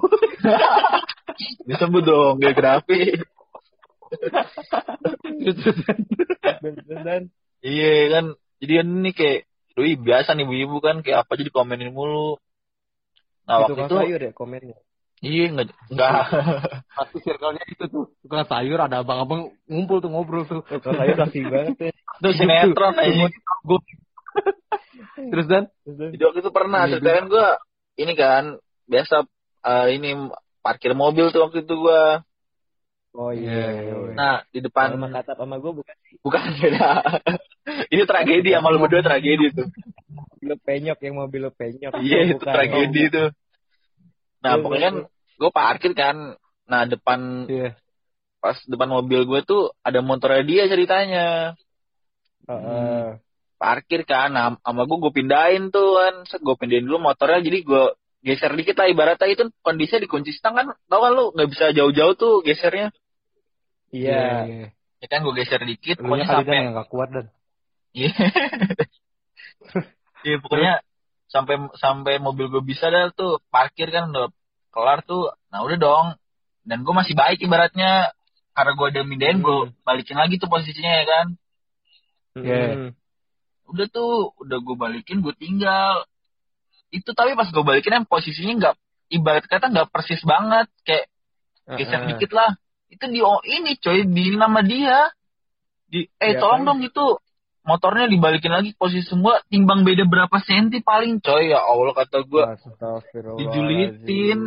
Disebut 1.70 2.04
dong 2.04 2.44
geografi. 2.44 3.16
dan, 6.64 6.74
dan, 6.88 7.00
dan 7.06 7.22
Iya 7.64 7.94
kan. 8.12 8.26
Jadi 8.58 8.74
kan 8.74 8.88
ini 8.90 9.12
kayak 9.16 9.42
Doi 9.78 9.94
biasa 9.94 10.34
nih 10.34 10.42
ibu-ibu 10.42 10.82
kan 10.82 11.06
kayak 11.06 11.30
apa 11.30 11.38
aja 11.38 11.46
dikomenin 11.46 11.94
mulu. 11.94 12.42
Nah 13.46 13.62
itu 13.62 13.78
waktu 13.78 13.86
itu 13.86 13.96
sayur 14.02 14.22
ya 14.26 14.32
komennya. 14.34 14.78
iya 15.22 15.50
enggak 15.50 15.74
enggak 15.90 16.10
Pasti 16.98 17.18
circle-nya 17.22 17.62
itu 17.70 17.86
tuh. 17.86 18.10
Tukang 18.26 18.50
sayur 18.50 18.82
ada 18.82 19.06
abang-abang 19.06 19.54
ngumpul 19.70 20.02
tuh 20.02 20.10
ngobrol 20.10 20.50
tuh. 20.50 20.66
Tukang 20.66 20.98
sayur 20.98 21.14
rapi 21.14 21.46
banget 21.54 21.78
tuh. 21.78 21.94
itu 21.94 22.30
sinetron 22.42 22.98
aja. 22.98 23.30
Terus 25.18 25.46
Dan? 25.46 25.64
Terus, 25.86 25.96
dan, 26.02 26.10
Jadi 26.14 26.24
waktu 26.26 26.40
itu 26.42 26.52
pernah 26.54 26.82
Iya, 26.90 26.98
ceritain 26.98 27.26
gue 27.30 27.48
ini 28.02 28.14
kan 28.18 28.44
biasa 28.90 29.16
eh, 29.62 29.88
ini 29.94 30.10
parkir 30.66 30.98
mobil 30.98 31.30
tuh 31.30 31.46
waktu 31.46 31.70
itu 31.70 31.74
gue. 31.78 32.02
Oh 33.16 33.32
iya. 33.32 33.48
Iya, 33.48 33.68
iya, 33.72 33.94
iya. 33.96 34.14
Nah 34.18 34.36
di 34.50 34.60
depan 34.60 34.88
Sama 34.98 35.08
kata 35.14 35.32
sama 35.38 35.56
gue 35.62 35.72
bukan 35.72 35.96
sih. 36.08 36.16
bukan 36.20 36.44
beda. 36.60 36.90
ini 37.94 38.04
tragedi 38.04 38.50
sama 38.56 38.68
lu 38.74 38.80
berdua 38.84 39.04
tragedi 39.06 39.46
tuh. 39.54 39.68
Mobil 40.08 40.46
lo 40.50 40.56
penyok 40.60 41.00
yang 41.04 41.16
mobil 41.20 41.40
lo 41.48 41.52
penyok. 41.54 41.92
Iya 42.02 42.20
itu 42.32 42.42
Bukan. 42.42 42.54
tragedi 42.54 43.04
tuh. 43.12 43.30
Nah 44.44 44.54
Iya, 44.56 44.62
pokoknya 44.64 44.86
kan 44.92 44.96
iya, 45.02 45.08
gue 45.38 45.52
parkir 45.52 45.92
kan. 45.94 46.16
Nah 46.68 46.82
depan 46.86 47.20
Iya. 47.48 47.70
pas 48.38 48.58
depan 48.66 48.90
mobil 48.90 49.20
gue 49.26 49.40
tuh 49.44 49.62
ada 49.82 50.00
motornya 50.04 50.44
dia 50.46 50.64
ceritanya. 50.70 51.28
Heeh. 52.48 53.18
Parkir 53.58 54.06
kan, 54.06 54.30
nah, 54.30 54.54
sama 54.62 54.86
gue 54.86 54.98
gue 55.02 55.14
pindahin 55.18 55.74
tuh 55.74 55.98
kan. 55.98 56.16
Gue 56.46 56.56
pindahin 56.62 56.86
dulu 56.86 57.02
motornya 57.02 57.42
jadi 57.42 57.60
gue 57.66 57.84
geser 58.26 58.52
dikit 58.58 58.76
lah 58.78 58.88
ibaratnya 58.90 59.30
itu 59.30 59.44
kondisinya 59.62 60.04
dikunci 60.04 60.34
stang 60.34 60.58
kan 60.58 60.68
tau 60.90 61.00
kan 61.06 61.12
lu 61.14 61.32
nggak 61.38 61.50
bisa 61.54 61.66
jauh-jauh 61.72 62.18
tuh 62.18 62.42
gesernya 62.42 62.90
Iya. 63.92 64.24
iya. 64.48 64.68
ya 65.00 65.08
kan 65.08 65.24
gue 65.24 65.34
geser 65.38 65.62
dikit 65.64 66.04
Lu 66.04 66.12
pokoknya 66.12 66.26
Dan 66.28 66.36
sampai 66.44 66.56
yang 66.60 66.76
gak 66.76 66.90
kuat 66.92 67.10
Dan. 67.12 67.28
Iya. 67.96 68.14
Iya 70.26 70.42
pokoknya 70.44 70.82
sampai 71.30 71.56
sampai 71.78 72.18
mobil 72.20 72.52
gue 72.52 72.64
bisa 72.66 72.90
dah 72.90 73.14
tuh 73.14 73.40
parkir 73.54 73.88
kan 73.94 74.12
udah 74.12 74.34
kelar 74.74 75.06
tuh. 75.06 75.32
Nah 75.54 75.64
udah 75.64 75.78
dong. 75.78 76.08
Dan 76.68 76.84
gue 76.84 76.92
masih 76.92 77.16
baik 77.16 77.40
ibaratnya 77.40 78.12
karena 78.52 78.72
gue 78.76 78.88
udah 78.92 79.04
mindahin 79.08 79.40
gue 79.40 79.72
balikin 79.88 80.18
lagi 80.18 80.42
tuh 80.42 80.50
posisinya 80.52 80.92
ya 81.00 81.06
kan. 81.06 81.28
Iya. 82.44 82.66
Hmm. 82.76 82.92
Udah 83.72 83.88
tuh 83.88 84.36
udah 84.42 84.58
gue 84.58 84.76
balikin 84.76 85.24
gue 85.24 85.32
tinggal. 85.38 86.04
Itu 86.90 87.12
tapi 87.12 87.36
pas 87.36 87.48
gue 87.52 87.64
balikin 87.64 88.00
em 88.00 88.06
posisinya 88.08 88.54
nggak 88.60 88.76
ibarat 89.12 89.46
kata 89.48 89.72
nggak 89.72 89.88
persis 89.92 90.20
banget 90.24 90.68
kayak 90.84 91.06
geser 91.76 92.04
Heeh. 92.04 92.10
dikit 92.16 92.32
lah. 92.32 92.56
Itu 92.88 93.04
di 93.12 93.20
oh 93.20 93.44
ini 93.44 93.76
coy 93.80 94.08
di 94.08 94.36
nama 94.36 94.64
dia. 94.64 95.12
Di 95.88 96.08
eh 96.20 96.36
Ya 96.36 96.40
tolong 96.40 96.64
kan? 96.64 96.68
dong 96.76 96.80
itu 96.88 97.06
motornya 97.68 98.08
dibalikin 98.08 98.52
lagi 98.56 98.72
posisi 98.80 99.04
semua 99.04 99.44
timbang 99.52 99.84
beda 99.84 100.08
berapa 100.08 100.40
senti 100.40 100.80
paling 100.80 101.20
coy 101.20 101.52
ya 101.52 101.60
Allah 101.60 101.92
kata 101.92 102.24
gua 102.24 102.56
Astagfirullahaladzim. 102.56 103.40
Dijulitin. 103.44 104.40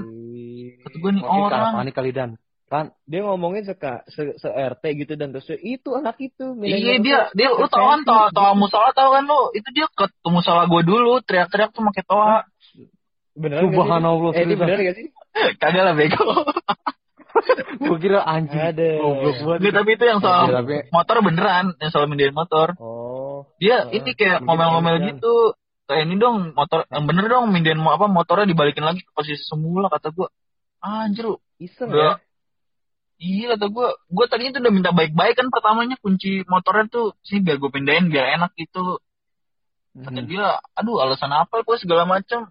kata 0.81 0.97
gua 0.97 1.11
nih 1.13 1.23
Mungkin 1.25 1.45
orang 1.53 1.77
panik 1.85 1.95
kali 1.97 2.11
Dan. 2.17 2.31
Kan 2.71 2.95
Dia 3.03 3.21
ngomongin 3.21 3.67
seka, 3.67 4.07
se, 4.07 4.39
se 4.39 4.47
RT 4.47 4.79
gitu 4.97 5.13
dan 5.15 5.35
terus 5.35 5.51
itu 5.57 5.91
anak 5.91 6.15
itu. 6.19 6.55
iya 6.61 6.97
dia 6.97 7.21
dia 7.31 7.49
lu 7.51 7.67
tau 7.67 7.91
kan 7.91 8.01
tau 8.01 8.31
tau 8.31 8.55
musola 8.55 8.91
tau 8.93 9.11
kan 9.11 9.23
lu 9.23 9.51
itu 9.53 9.67
dia 9.71 9.91
ke 9.91 10.07
ke 10.07 10.29
musola 10.29 10.65
gua 10.65 10.79
dulu 10.81 11.19
teriak-teriak 11.21 11.71
tuh 11.71 11.83
pakai 11.85 12.05
toa 12.05 12.47
Beneran? 13.33 13.63
Subhanallah, 13.65 14.31
Eh 14.33 14.43
ini 14.45 14.55
bener 14.55 14.79
gak 14.81 14.97
sih? 14.97 15.07
kagak 15.57 15.83
lah 15.83 15.95
bego 15.95 16.19
gue 17.81 17.97
kira 17.99 18.21
anjing. 18.21 18.59
Ada. 18.61 18.89
Goblok 18.99 19.37
banget. 19.41 19.59
Nggak, 19.61 19.73
tapi 19.73 19.91
itu 19.91 20.05
yang 20.05 20.21
soal 20.21 20.45
tapi- 20.53 20.85
motor 20.91 21.17
beneran 21.21 21.67
yang 21.77 21.91
soal 21.91 22.05
mindahin 22.05 22.35
motor 22.35 22.75
Oh. 22.77 23.47
dia 23.57 23.87
Heeh. 23.87 23.99
ini 23.99 24.11
kayak 24.13 24.43
ngomel-ngomel 24.43 24.95
kan. 24.95 25.07
gitu 25.09 25.35
kayak 25.87 26.03
ini 26.05 26.15
dong 26.17 26.53
motor 26.53 26.85
yang 26.87 27.05
bener 27.05 27.25
dong 27.27 27.45
mindahin 27.49 27.79
mo- 27.79 27.91
apa 27.91 28.07
motornya 28.07 28.45
dibalikin 28.45 28.83
lagi 28.83 29.01
ke 29.01 29.11
posisi 29.11 29.41
semula 29.41 29.89
kata 29.89 30.11
gua 30.11 30.29
anjir 30.79 31.25
lu 31.27 31.37
Iseng 31.57 31.89
ya? 31.91 32.19
Iya 33.21 33.53
kata 33.53 33.69
gue, 33.69 33.89
gue 34.09 34.27
tadinya 34.33 34.57
tuh 34.57 34.63
udah 34.65 34.73
minta 34.73 34.91
baik-baik 34.97 35.37
kan 35.37 35.53
pertamanya 35.53 36.01
kunci 36.01 36.41
motornya 36.49 36.89
tuh 36.89 37.13
sih 37.21 37.45
biar 37.45 37.61
gue 37.61 37.69
pindahin 37.69 38.09
biar 38.09 38.41
enak 38.41 38.57
gitu. 38.57 38.97
Kata 39.93 40.25
Hmm. 40.25 40.29
dia, 40.31 40.57
aduh 40.73 41.05
alasan 41.05 41.29
apa 41.29 41.61
gue 41.61 41.77
segala 41.77 42.09
macam. 42.09 42.49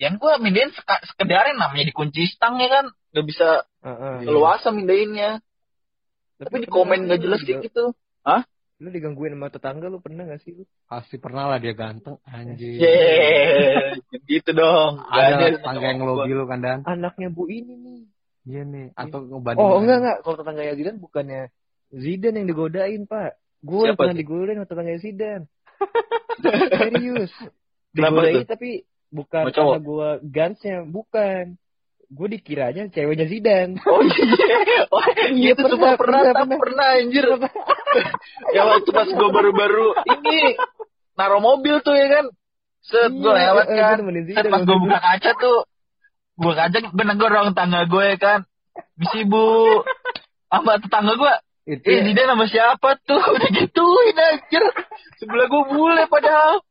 Yang 0.00 0.14
gue 0.16 0.32
mindahin 0.40 0.72
seka- 0.72 1.04
sekedarin 1.04 1.60
namanya 1.60 1.84
dikunci 1.84 2.24
stang 2.32 2.56
ya 2.56 2.72
kan, 2.72 2.84
gak 3.12 3.26
bisa 3.28 3.68
Heeh. 3.84 4.24
leluasa 4.24 4.72
mindahinnya. 4.72 5.44
Tapi 6.40 6.64
di 6.64 6.68
komen 6.72 7.04
gak 7.04 7.20
jelas 7.20 7.44
kayak 7.44 7.68
gitu. 7.68 7.92
Lu 8.80 8.88
digangguin 8.88 9.36
sama 9.36 9.52
tetangga 9.52 9.92
lu 9.92 10.00
pernah 10.00 10.24
gak 10.24 10.40
sih 10.40 10.56
lu? 10.56 10.64
Pasti 10.88 11.20
pernah 11.20 11.52
lah 11.52 11.60
dia 11.60 11.76
ganteng. 11.76 12.16
Anjing. 12.24 12.80
Yeay, 12.80 14.00
gitu 14.24 14.56
dong. 14.56 15.04
Ada 15.04 15.60
tangga 15.60 15.84
yang 15.84 16.00
ngelobi 16.00 16.32
lu 16.32 16.48
kan 16.48 16.64
Dan. 16.64 16.80
Anaknya 16.88 17.28
Bu 17.28 17.44
ini 17.52 17.76
nih. 17.76 17.99
Iya 18.48 18.62
nih. 18.64 18.86
Atau 18.96 19.28
ngebanding. 19.28 19.60
Oh 19.60 19.76
enggak 19.80 19.98
enggak, 20.00 20.18
kalau 20.24 20.36
tetangganya 20.40 20.74
Zidane 20.76 20.98
bukannya 21.00 21.42
Zidane 21.90 22.36
yang 22.40 22.48
digodain 22.48 23.02
pak. 23.04 23.36
Gue 23.60 23.92
yang 23.92 23.98
pernah 23.98 24.16
digodain 24.16 24.56
sama 24.56 24.68
tetangganya 24.68 25.00
Zidane. 25.02 25.44
Serius. 26.40 27.32
Kenapa 27.90 28.20
Digodain 28.22 28.46
tapi 28.46 28.70
bukan 29.10 29.42
cowok? 29.50 29.54
karena 29.54 29.80
gue 29.82 30.08
gansnya, 30.30 30.76
bukan. 30.86 31.44
Gue 32.10 32.26
dikiranya 32.26 32.90
ceweknya 32.90 33.26
Zidane. 33.26 33.74
Oh 33.90 34.02
iya, 34.02 34.86
oh, 34.90 35.02
Iya, 35.30 35.50
itu 35.54 35.62
cuma 35.76 35.94
pernah, 35.94 35.98
pernah, 35.98 36.20
pernah, 36.32 36.34
pernah, 36.34 36.58
pernah, 36.58 36.86
anjir. 36.98 37.24
ya 38.56 38.62
waktu 38.66 38.90
pas 38.90 39.08
gue 39.10 39.28
baru-baru 39.30 39.86
ini 40.08 40.58
naro 41.14 41.38
mobil 41.42 41.78
tuh 41.84 41.94
ya 41.94 42.06
kan, 42.08 42.24
set 42.80 43.12
gue 43.14 43.30
Iya, 43.30 43.50
lewat 43.50 43.66
eh, 43.66 43.78
kan, 43.78 43.96
set 44.00 44.24
Zidane 44.26 44.50
pas 44.50 44.62
gue 44.62 44.78
buka 44.78 44.98
kaca 44.98 45.30
tuh, 45.38 45.58
gue 46.40 46.52
kaca 46.56 46.78
gue 46.80 47.04
negor 47.04 47.30
orang 47.30 47.52
tangga 47.52 47.84
gue 47.84 48.04
ya 48.06 48.16
kan, 48.16 48.40
misi 48.96 49.28
bu, 49.28 49.84
sama 50.48 50.80
tetangga 50.80 51.14
gue, 51.14 51.32
Itu 51.68 51.84
eh 51.84 52.00
Zidane 52.02 52.32
sama 52.32 52.44
siapa 52.48 52.96
tuh, 53.04 53.20
udah 53.36 53.50
gituin 53.52 54.16
anjir, 54.16 54.64
sebelah 55.20 55.46
gue 55.46 55.62
bule 55.68 56.02
padahal. 56.08 56.64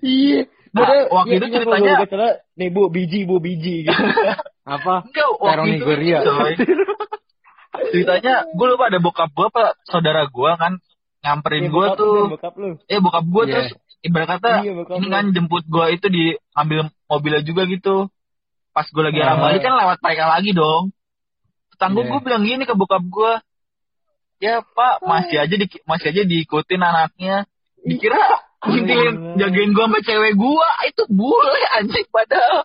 Iya. 0.00 0.48
Nah, 0.72 0.88
waktu 1.12 1.36
dia 1.36 1.38
itu 1.38 1.46
ceritanya- 1.52 2.40
nih 2.56 2.68
bu 2.72 2.88
biji 2.88 3.28
bu 3.28 3.36
biji 3.38 3.84
gitu. 3.84 3.92
apa? 4.64 5.04
Enggak, 5.04 5.28
waktu 5.36 5.68
itu 5.68 5.84
Nigeria. 5.84 6.18
coy. 6.24 6.52
Ceritanya, 7.92 8.34
gue 8.48 8.66
lupa 8.68 8.88
ada 8.88 8.98
bokap 8.98 9.30
gue 9.32 9.46
apa 9.48 9.76
saudara 9.84 10.24
gue 10.28 10.50
kan, 10.56 10.80
nyamperin 11.20 11.68
Iya, 11.68 11.72
gue 11.72 11.86
tuh, 11.96 12.16
Bokap 12.36 12.54
lu. 12.56 12.68
eh 12.84 12.98
bokap 13.00 13.24
gue 13.24 13.42
Iya. 13.44 13.52
terus 13.52 13.68
ibarat 14.02 14.28
kata 14.32 14.50
Iya, 14.64 14.72
ini 14.96 15.06
kan 15.08 15.24
jemput 15.30 15.64
gue 15.64 15.86
itu 15.92 16.06
di 16.08 16.24
ambil 16.52 16.88
mobilnya 17.06 17.40
juga 17.44 17.62
gitu 17.64 18.08
pas 18.72 18.84
gue 18.84 19.02
lagi 19.02 19.20
arah 19.20 19.36
Ah. 19.36 19.40
balik 19.42 19.60
kan 19.60 19.72
lewat 19.76 19.98
mereka 20.00 20.24
lagi 20.28 20.50
dong 20.52 20.84
tetangga 21.70 22.00
Iya. 22.00 22.08
gue 22.08 22.20
bilang 22.20 22.42
gini 22.42 22.64
ke 22.64 22.74
bokap 22.74 23.04
gue 23.04 23.32
ya 24.38 24.64
pak 24.64 24.94
masih 25.02 25.38
aja 25.38 25.54
di, 25.54 25.66
masih 25.84 26.06
aja 26.10 26.22
diikutin 26.24 26.80
anaknya 26.80 27.44
dikira 27.78 28.18
ngintilin 28.64 29.14
Iya. 29.36 29.46
jagain 29.46 29.70
gue 29.70 29.84
sama 29.84 29.98
cewek 30.00 30.34
gue 30.34 30.68
itu 30.86 31.02
bule 31.08 31.62
anjing 31.74 32.06
padahal 32.08 32.64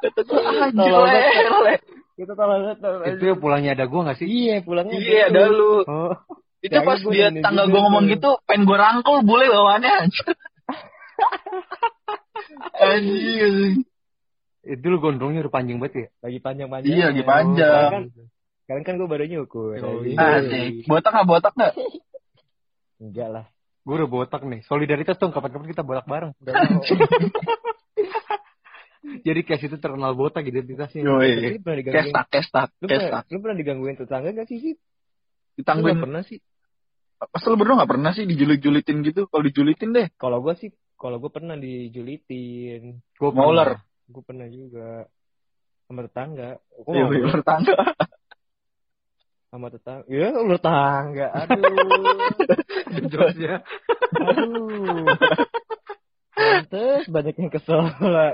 kata 0.00 0.20
gue 0.22 0.40
le, 0.40 0.48
banget. 0.72 1.52
le. 1.60 1.76
Kita 2.20 2.36
tolong. 2.36 2.76
Itu 3.16 3.24
ya 3.24 3.34
pulangnya 3.34 3.72
ada 3.72 3.88
gua 3.88 4.12
gak 4.12 4.20
sih? 4.20 4.28
Iya, 4.28 4.60
pulangnya. 4.60 4.92
iya 5.00 5.32
ada 5.32 5.48
lu 5.48 5.80
Oh. 5.88 6.12
itu 6.60 6.68
Jangan 6.68 6.84
pas 6.84 7.00
dia 7.00 7.32
nemenin 7.32 7.40
tangga 7.40 7.62
juga 7.64 7.72
gue 7.72 7.80
ngomong 7.80 8.04
gitu 8.12 8.30
pengen 8.44 8.62
gue 8.68 8.76
rangkul 8.76 9.16
bule 9.24 9.48
bawaannya 9.48 9.92
anjir 10.04 10.28
anjing 12.76 13.84
Itu 14.60 14.86
lu 14.86 15.00
gondrongnya 15.00 15.40
udah 15.40 15.54
panjang 15.54 15.80
banget 15.80 15.94
ya? 15.96 16.06
Lagi 16.20 16.38
panjang-panjang. 16.38 16.90
Iya, 16.92 17.04
lagi 17.12 17.22
panjang. 17.24 17.90
Kan, 17.90 18.04
sekarang 18.66 18.82
kan 18.84 18.94
gue 19.00 19.08
baru 19.08 19.24
nyukur. 19.24 19.72
Yoi. 19.74 20.12
Jadi- 20.12 20.20
Asik. 20.20 20.72
Botak 20.84 21.10
nggak 21.16 21.28
botak 21.28 21.52
nggak? 21.56 21.72
Enggak 23.00 23.28
lah. 23.32 23.44
Gue 23.80 23.94
udah 23.96 24.10
botak 24.12 24.44
nih. 24.44 24.60
Solidaritas 24.68 25.16
dong, 25.16 25.32
kapan-kapan 25.32 25.68
kita 25.72 25.82
botak 25.82 26.04
bareng. 26.04 26.36
Mau. 26.36 26.52
Jadi 29.00 29.40
Cash 29.48 29.64
itu 29.64 29.76
terkenal 29.80 30.12
botak 30.12 30.44
identitasnya. 30.44 31.02
Tapi 31.08 31.56
pernah 31.64 31.78
digangguin. 31.80 32.04
Kestak, 32.04 32.26
kestak, 32.28 32.68
Lu 32.78 32.86
pernah, 32.86 33.00
kestak. 33.00 33.24
lu 33.32 33.38
pernah 33.40 33.56
digangguin 33.56 33.96
tetangga 33.96 34.28
gak 34.36 34.46
sih 34.46 34.58
sih? 34.60 34.74
Lu 34.76 34.76
nggak 34.76 35.56
Ditangguin. 35.64 35.98
pernah 36.04 36.22
sih. 36.22 36.38
Pas 37.16 37.42
lu 37.48 37.56
berdua 37.56 37.74
nggak 37.80 37.90
pernah 37.96 38.10
sih 38.12 38.24
dijulit-julitin 38.28 38.96
gitu? 39.02 39.24
Kalau 39.28 39.42
dijulitin 39.44 39.90
deh. 39.96 40.06
Kalau 40.20 40.44
gue 40.44 40.52
sih, 40.56 40.68
kalau 41.00 41.16
gue 41.16 41.32
pernah 41.32 41.56
dijulitin. 41.56 43.00
Gua 43.16 43.32
Mauler. 43.32 43.80
Gue 44.10 44.22
pernah 44.26 44.48
juga 44.50 45.06
sama 45.86 46.06
tetangga. 46.06 46.58
Gua 46.82 46.94
Iya, 46.94 47.04
iya, 47.14 47.26
bertangga. 47.30 47.76
sama 49.50 49.66
tetangga 49.66 50.06
ya 50.14 50.30
lu 50.30 50.54
tetangga 50.54 51.26
aduh 51.34 52.18
Jokesnya. 53.10 53.56
aduh 54.14 55.06
Pantes 56.30 57.04
banyak 57.10 57.34
yang 57.36 57.50
kesel 57.52 57.84
lah. 58.00 58.32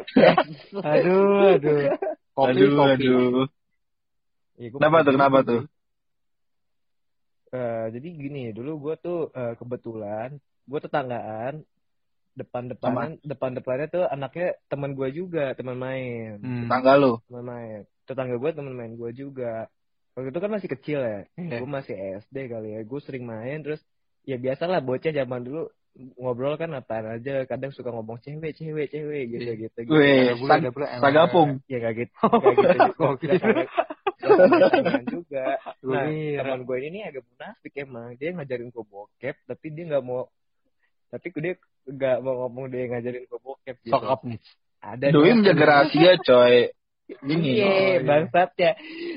Aduh, 0.78 1.58
aduh. 1.58 1.80
Kopi, 2.36 2.50
aduh, 2.54 2.70
kopi. 2.70 2.92
aduh. 3.02 3.46
Ya, 4.56 4.68
Kenapa 4.70 5.02
tuh, 5.02 5.12
kenapa 5.16 5.38
tuh? 5.42 5.60
Eh, 7.50 7.86
jadi 7.90 8.08
gini, 8.14 8.44
dulu 8.54 8.78
gue 8.78 8.94
tuh 9.00 9.18
eh, 9.32 9.58
kebetulan 9.58 10.38
gue 10.66 10.78
tetanggaan 10.78 11.66
depan-depanan 12.36 13.16
depan-depannya 13.24 13.86
tuh 13.88 14.04
anaknya 14.04 14.54
teman 14.68 14.92
gue 14.92 15.08
juga, 15.10 15.56
teman 15.56 15.74
main. 15.74 16.36
Hmm. 16.38 16.68
Tangga 16.68 16.94
lu. 16.94 17.18
teman 17.26 17.44
main 17.44 17.80
tetangga 18.06 18.38
gue 18.38 18.50
teman 18.54 18.70
main 18.70 18.94
gue 18.94 19.10
juga 19.10 19.66
waktu 20.14 20.30
itu 20.30 20.38
kan 20.38 20.48
masih 20.48 20.70
kecil 20.70 21.02
ya 21.02 21.20
Iya. 21.34 21.58
gue 21.58 21.68
masih 21.68 21.94
SD 22.22 22.36
kali 22.46 22.68
ya 22.72 22.80
gue 22.86 23.00
sering 23.02 23.26
main 23.26 23.58
terus 23.60 23.82
ya 24.22 24.38
biasalah 24.38 24.78
bocah 24.78 25.10
zaman 25.10 25.42
dulu 25.42 25.66
ngobrol 26.14 26.54
kan 26.54 26.70
apaan 26.70 27.18
aja 27.18 27.42
kadang 27.44 27.74
suka 27.74 27.90
ngomong 27.90 28.22
cewek 28.22 28.54
cewek 28.54 28.94
cewek 28.94 29.22
gitu 29.34 29.50
gitu 29.66 29.78
gitu 29.82 29.90
Weh, 29.90 30.38
Ada. 30.38 30.70
Sagapung. 31.02 31.58
ya 31.66 31.82
gak 31.82 31.94
gitu 31.98 32.14
gak 32.14 33.18
gitu 33.18 33.36
juga 35.10 35.44
gitu. 35.58 35.90
Nah 35.90 36.06
teman 36.38 36.60
gue 36.62 36.78
ini 36.80 36.98
agak 37.02 37.26
munafik 37.26 37.72
emang 37.76 38.14
dia 38.16 38.30
ngajarin 38.32 38.70
gue 38.70 38.84
bokep 38.86 39.36
tapi 39.46 39.66
dia 39.74 39.84
nggak 39.86 40.04
mau 40.04 40.30
tapi 41.06 41.26
dia 41.36 41.54
nggak 41.84 42.16
mau 42.20 42.34
ngomong 42.44 42.66
dia 42.68 42.86
ngajarin 42.86 43.24
gue 43.24 43.40
bokep 43.40 43.76
gitu. 43.80 43.94
Sokap 43.94 44.20
nih. 44.24 44.40
ada 44.78 45.06
Doi 45.08 45.30
menjaga 45.32 45.64
rahasia, 45.64 46.12
coy. 46.20 46.56
Ini. 47.06 47.50
Iya, 47.54 47.66
Oh, 47.66 47.70
iya. 47.70 47.98
bangsatnya. 48.02 48.70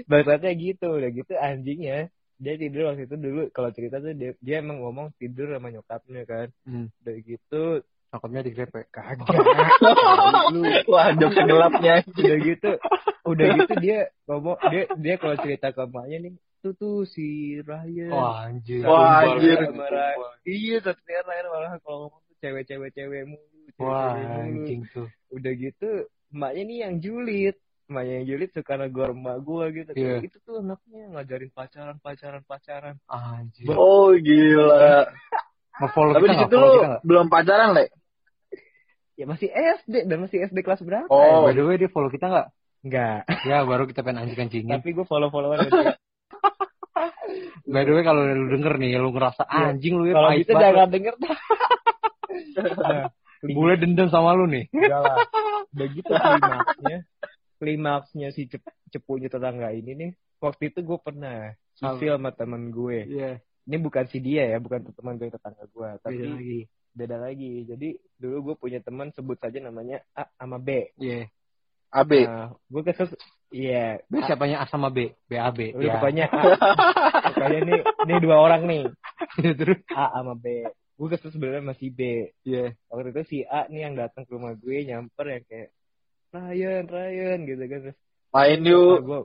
Bangsatnya 0.05 0.51
gitu, 0.53 0.87
udah 0.93 1.09
gitu 1.09 1.33
anjingnya. 1.35 1.99
Dia 2.37 2.53
tidur 2.55 2.87
waktu 2.87 3.03
itu 3.03 3.15
dulu 3.15 3.41
kalau 3.49 3.69
cerita 3.69 3.97
tuh 3.97 4.13
dia, 4.13 4.31
dia 4.39 4.61
emang 4.61 4.79
ngomong 4.79 5.11
tidur 5.15 5.49
sama 5.49 5.69
nyokapnya 5.69 6.23
kan. 6.23 6.47
Hmm. 6.63 6.87
Udah 7.01 7.15
gitu 7.19 7.63
Sokapnya 8.09 8.41
digrepe. 8.41 8.89
kagak. 8.89 9.27
Lu 10.53 10.61
Wah, 10.87 11.13
jok 11.13 11.33
gelapnya. 11.35 12.01
udah 12.07 12.37
gitu, 12.41 12.71
udah 13.23 13.45
gitu 13.55 13.73
dia 13.77 13.99
ngomong 14.25 14.57
dia 14.69 14.83
dia 14.95 15.15
kalau 15.17 15.35
cerita 15.37 15.69
ke 15.69 15.81
emaknya 15.83 16.17
nih 16.25 16.33
tuh 16.59 16.73
tuh 16.75 17.07
si 17.07 17.57
Ryan. 17.63 18.11
Wah, 18.11 18.47
anjir. 18.47 18.83
Wah, 18.83 19.23
anjir. 19.23 19.57
Iya, 20.45 20.75
satu 20.83 21.01
Ryan 21.03 21.45
malah 21.49 21.79
kalau 21.81 21.97
ngomong 22.07 22.21
tuh 22.27 22.35
cewek-cewek-cewek 22.43 23.23
mulu. 23.27 23.47
Wah, 23.79 24.15
cewek-cewek 24.15 24.27
mulu. 24.27 24.59
anjing 24.63 24.81
tuh. 24.91 25.07
Udah 25.31 25.53
gitu 25.55 25.89
emaknya 26.29 26.61
nih 26.67 26.77
yang 26.85 26.93
julid. 27.01 27.55
Emaknya 27.89 28.13
yang 28.21 28.27
julid 28.29 28.49
suka 28.53 28.73
negor 28.77 29.09
emak 29.17 29.37
gua 29.41 29.65
gitu. 29.73 29.91
Iya. 29.97 30.21
Itu 30.21 30.37
tuh 30.45 30.61
anaknya 30.61 31.03
ngajarin 31.15 31.51
pacaran, 31.55 31.97
pacaran, 32.03 32.43
pacaran. 32.45 32.95
Anjir. 33.09 33.73
Oh, 33.73 34.13
gila. 34.13 35.09
Tapi 35.79 36.25
kita 36.27 36.27
di 36.27 36.37
situ 36.43 36.57
Follow 36.59 36.99
belum 37.07 37.25
pacaran, 37.31 37.71
Le? 37.71 37.87
Ya 39.15 39.27
masih 39.27 39.51
SD 39.51 40.07
dan 40.07 40.17
masih 40.23 40.47
SD 40.47 40.63
kelas 40.63 40.83
berapa? 40.83 41.07
Oh. 41.11 41.47
By 41.47 41.55
the 41.55 41.63
way, 41.63 41.75
dia 41.75 41.91
follow 41.91 42.11
kita 42.11 42.27
nggak? 42.31 42.47
Enggak. 42.87 43.27
Ya, 43.43 43.67
baru 43.67 43.83
kita 43.87 44.03
pengen 44.03 44.27
anjing-anjingin. 44.27 44.71
Tapi 44.79 44.95
gue 44.95 45.03
follow-followan 45.03 45.67
aja. 45.67 45.99
By 47.69 47.85
the 47.85 47.93
way, 47.93 48.03
kalau 48.03 48.25
lu 48.25 48.49
denger 48.49 48.73
nih, 48.75 48.97
lu 48.97 49.13
ngerasa 49.13 49.45
Iya. 49.45 49.71
anjing 49.71 49.93
lu 49.95 50.09
ya, 50.09 50.15
Kalau 50.17 50.29
banget. 50.29 50.47
jangan 50.49 50.89
denger 50.89 51.15
dah. 51.17 51.37
Nah, 52.59 53.07
Bule 53.39 53.79
dendam 53.79 54.11
sama 54.11 54.35
lu 54.35 54.45
nih. 54.45 54.67
Enggak 54.75 54.99
lah. 54.99 55.17
Udah 55.71 55.87
gitu 55.95 56.11
klimaksnya. 56.11 56.97
Klimaksnya 57.59 58.27
si 58.31 58.47
cep 58.47 58.63
cepunya 58.89 59.27
tetangga 59.27 59.71
ini 59.71 59.91
nih. 59.95 60.11
Waktu 60.39 60.71
itu 60.71 60.79
gue 60.83 60.99
pernah 60.99 61.51
susil 61.75 62.15
sama 62.15 62.31
temen 62.31 62.71
gue. 62.71 63.07
Iya. 63.07 63.31
Ini 63.63 63.75
bukan 63.79 64.07
si 64.07 64.19
dia 64.19 64.43
ya, 64.49 64.57
bukan 64.59 64.91
teman 64.91 65.15
gue 65.15 65.31
tetangga 65.31 65.67
gue. 65.67 65.89
Tapi 65.99 66.15
Beda 66.15 66.31
lagi. 66.35 66.59
beda 66.95 67.17
lagi. 67.19 67.53
Jadi 67.63 67.89
dulu 68.15 68.35
gue 68.51 68.55
punya 68.59 68.79
teman 68.79 69.11
sebut 69.11 69.39
saja 69.39 69.59
namanya 69.59 70.03
A 70.11 70.27
sama 70.35 70.59
B. 70.59 70.91
Iya. 70.99 71.27
AB. 71.91 72.11
Nah, 72.27 72.51
gue 72.55 72.81
kesel. 72.83 73.07
Iya. 73.49 74.05
Lu 74.13 74.21
siapanya 74.21 74.61
A 74.61 74.65
sama 74.69 74.93
B? 74.93 75.09
BAB. 75.25 75.73
Udah 75.73 75.81
Ya. 75.81 75.93
pokoknya 75.97 76.25
A. 76.29 76.41
pokoknya 77.33 77.59
nih, 77.65 77.81
nih 78.05 78.17
dua 78.21 78.37
orang 78.37 78.61
nih. 78.69 78.83
Terus? 79.57 79.79
A 79.89 80.13
sama 80.13 80.37
B. 80.37 80.69
Gue 80.95 81.07
kesel 81.09 81.31
sebenarnya 81.33 81.65
sama 81.65 81.73
si 81.73 81.89
B. 81.89 82.29
Iya. 82.45 82.77
Waktu 82.87 83.09
itu 83.09 83.21
si 83.25 83.37
A 83.43 83.65
nih 83.65 83.89
yang 83.89 83.95
datang 83.97 84.23
ke 84.23 84.31
rumah 84.31 84.53
gue 84.53 84.77
nyamper 84.85 85.25
yang 85.25 85.43
kayak 85.49 85.69
Ryan, 86.29 86.83
Ryan 86.85 87.39
gitu 87.47 87.63
kan. 87.65 87.79
Terus 87.89 87.97
Main 88.29 88.61
yuk. 88.61 89.01
gue 89.01 89.19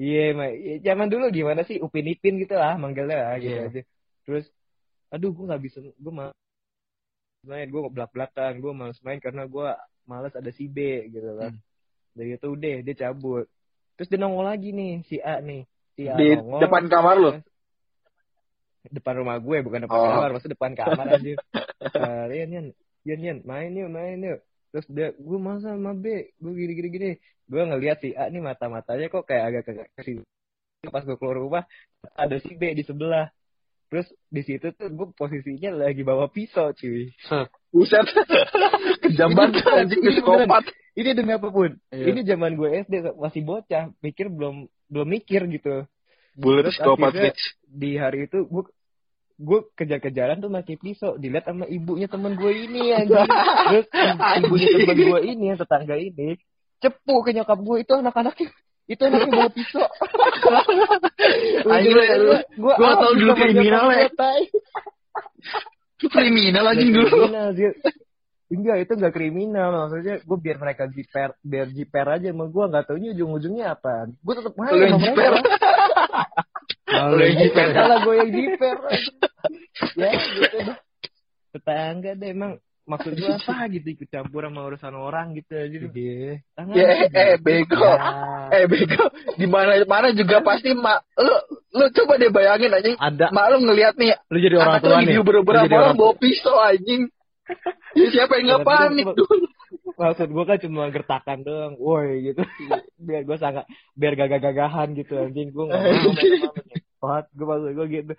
Iya. 0.00 0.24
Ya, 0.32 0.74
zaman 0.92 1.12
dulu 1.12 1.28
gimana 1.28 1.60
sih 1.62 1.76
Upin 1.76 2.08
Ipin 2.08 2.40
gitu 2.40 2.56
lah 2.56 2.80
manggilnya 2.80 3.20
lah 3.20 3.36
gitu 3.36 3.52
Iya. 3.52 3.68
aja. 3.68 3.80
Terus 4.24 4.44
aduh 5.12 5.28
gue 5.28 5.44
nggak 5.44 5.60
bisa 5.60 5.78
gue 5.84 6.12
mal 6.14 6.32
main 7.44 7.68
gue 7.68 7.80
belak 7.92 8.08
belakan 8.16 8.62
gue 8.62 8.72
males 8.72 8.96
main 9.04 9.20
karena 9.20 9.44
gue 9.44 9.68
males 10.08 10.32
ada 10.32 10.48
si 10.48 10.70
B 10.72 11.10
gitu 11.12 11.36
kan. 11.36 11.52
Hmm. 11.52 11.60
Dari 12.12 12.36
itu 12.36 12.48
udah 12.48 12.74
dia 12.80 12.94
cabut. 12.98 13.46
Terus 13.96 14.08
dia 14.08 14.18
nongol 14.18 14.44
lagi 14.44 14.70
nih 14.70 15.00
si 15.04 15.16
A 15.18 15.40
nih. 15.40 15.64
Si 15.94 16.04
A 16.06 16.16
Di 16.16 16.36
nongol. 16.36 16.60
depan 16.60 16.82
kamar 16.86 17.16
lu. 17.16 17.30
depan 18.82 19.14
rumah 19.14 19.38
gue 19.38 19.62
bukan 19.62 19.86
depan 19.86 19.94
Oh. 19.94 20.10
kamar 20.10 20.30
maksudnya 20.34 20.54
depan 20.58 20.72
kamar 20.74 21.06
aja 21.14 21.32
uh, 21.94 22.24
Rian 22.26 22.50
Rian 22.50 22.66
Rian 23.06 23.18
Rian 23.22 23.38
main 23.46 23.70
yuk 23.70 23.88
main 23.88 24.18
yuk 24.18 24.42
terus 24.74 24.86
dia 24.90 25.14
gue 25.14 25.38
masa 25.38 25.78
sama 25.78 25.94
B 25.94 26.34
gue 26.34 26.50
gini 26.50 26.72
gini 26.74 26.88
gini 26.90 27.10
gue 27.46 27.62
ngeliat 27.62 28.02
si 28.02 28.10
A 28.12 28.26
nih 28.26 28.42
mata 28.42 28.66
matanya 28.66 29.06
kok 29.06 29.22
kayak 29.22 29.44
agak 29.62 29.86
ke 29.94 30.18
pas 30.90 31.06
gue 31.06 31.14
keluar 31.14 31.38
rumah 31.38 31.62
ada 32.18 32.34
si 32.42 32.58
B 32.58 32.74
di 32.74 32.82
sebelah 32.82 33.30
terus 33.92 34.08
di 34.32 34.40
situ 34.40 34.72
tuh 34.72 34.88
gue 34.88 35.12
posisinya 35.12 35.84
lagi 35.84 36.00
bawa 36.00 36.32
pisau 36.32 36.72
cuy. 36.72 37.12
Set. 37.28 37.52
Buset. 37.68 38.08
Kejam 39.04 39.36
banget 39.36 39.68
anjing 39.68 40.00
Ini 40.00 40.16
psikopat. 40.16 40.64
ini 40.96 41.10
demi 41.12 41.36
apa 41.36 41.52
pun. 41.52 41.76
Iya. 41.92 42.04
ini 42.08 42.20
zaman 42.24 42.56
gue 42.56 42.88
SD 42.88 43.12
masih 43.20 43.44
bocah. 43.44 43.92
Mikir 44.00 44.32
belum 44.32 44.64
belum 44.88 45.08
mikir 45.12 45.44
gitu. 45.52 45.84
Bulet 46.40 46.72
psikopat 46.72 47.36
di 47.68 48.00
hari 48.00 48.32
itu 48.32 48.48
gue 48.48 48.64
gue 49.36 49.60
kejar-kejaran 49.76 50.40
tuh 50.40 50.48
pakai 50.48 50.80
pisau. 50.80 51.20
Dilihat 51.20 51.52
sama 51.52 51.68
ibunya 51.68 52.08
temen 52.08 52.32
gue 52.32 52.52
ini 52.64 52.96
anjing. 52.96 53.28
Terus 53.68 53.86
ibunya 54.40 54.68
temen 54.72 54.96
gue 55.04 55.20
ini 55.28 55.44
yang 55.52 55.60
tetangga 55.60 56.00
ini. 56.00 56.40
Cepu 56.80 57.20
ke 57.28 57.36
nyokap 57.36 57.60
gue 57.60 57.76
itu 57.84 57.92
anak-anaknya 57.92 58.48
itu 58.92 59.02
anaknya 59.02 59.30
bawa 59.32 59.50
pisau. 59.50 59.86
Anjing, 61.72 61.94
lu- 61.96 62.44
gue 62.44 62.74
gua 62.76 62.92
tau 62.96 63.12
dulu 63.16 63.32
kriminal, 63.32 63.88
ya. 63.90 64.06
Itu 65.96 66.06
kriminal 66.10 66.64
lagi 66.66 66.84
dulu. 66.90 67.30
enggak 68.52 68.76
itu 68.84 68.92
enggak 69.00 69.14
kriminal. 69.16 69.68
Maksudnya 69.88 70.20
gue 70.20 70.38
biar 70.38 70.56
mereka 70.60 70.84
jiper 70.86 71.32
biar 71.40 71.66
jiper 71.72 72.06
aja 72.06 72.28
sama 72.30 72.52
gue 72.52 72.64
nggak 72.68 72.84
taunya 72.84 73.08
ujung-ujungnya 73.16 73.66
apa. 73.72 74.12
Gue 74.20 74.34
tetap 74.36 74.52
main 74.60 74.70
sama 74.76 74.98
jiper. 75.00 75.32
mereka 75.32 75.50
Lalu 76.92 77.14
Lu 77.16 77.22
yang 77.24 77.36
jiper. 77.40 77.66
salah 77.72 77.98
gue 78.04 78.14
yang 78.20 78.30
jiper 78.30 78.76
ya 79.96 80.10
gitu 80.12 80.42
deh. 80.52 80.76
Tetangga 81.52 82.10
deh 82.12 82.28
emang 82.32 82.52
maksud 82.82 83.14
gue 83.14 83.30
apa 83.30 83.70
gitu 83.70 83.86
ikut 83.94 84.08
campur 84.10 84.42
sama 84.42 84.60
urusan 84.66 84.94
orang 84.94 85.26
gitu 85.38 85.54
aja 85.54 85.76
Iya. 85.92 86.42
Tangan 86.58 86.74
Ya, 86.74 86.86
aja. 87.06 87.14
eh, 87.14 87.34
bego. 87.38 87.90
Eh, 88.50 88.64
bego. 88.66 89.04
Di 89.38 89.46
mana-mana 89.46 90.10
juga 90.12 90.42
pasti 90.42 90.74
mak 90.74 91.06
lu 91.16 91.34
lu 91.72 91.84
coba 91.94 92.18
deh 92.18 92.28
bayangin 92.28 92.74
anjing. 92.74 92.96
Ada. 92.98 93.30
Mak 93.30 93.46
lu 93.54 93.58
ngeliat 93.64 93.94
nih 93.96 94.18
Lu 94.28 94.38
jadi 94.38 94.56
orang 94.58 94.82
tua 94.82 94.98
nih. 95.00 95.14
Lu 95.14 95.22
berapa 95.22 95.46
jadi 95.46 95.74
orang 95.74 95.94
orang 95.94 95.96
bawa 95.96 96.14
pisau 96.18 96.56
anjing. 96.58 97.06
Ya, 97.92 98.06
siapa 98.08 98.38
yang 98.40 98.46
nggak 98.48 98.62
kan 98.64 98.68
panik 98.90 99.06
dulu? 99.12 99.46
maksud 99.92 100.28
gue 100.32 100.44
kan 100.48 100.58
cuma 100.58 100.88
gertakan 100.88 101.38
doang 101.44 101.74
woi 101.76 102.32
gitu 102.32 102.42
biar 102.96 103.22
gue 103.22 103.36
sangat 103.36 103.68
biar 103.92 104.16
gagah-gagahan 104.16 104.96
gitu 104.96 105.14
anjing 105.20 105.52
gue 105.52 105.64
nggak 105.68 105.78
mau 107.02 107.20
gue 107.28 107.46
maksud 107.46 107.70
gue 107.76 107.86
gitu 107.92 108.12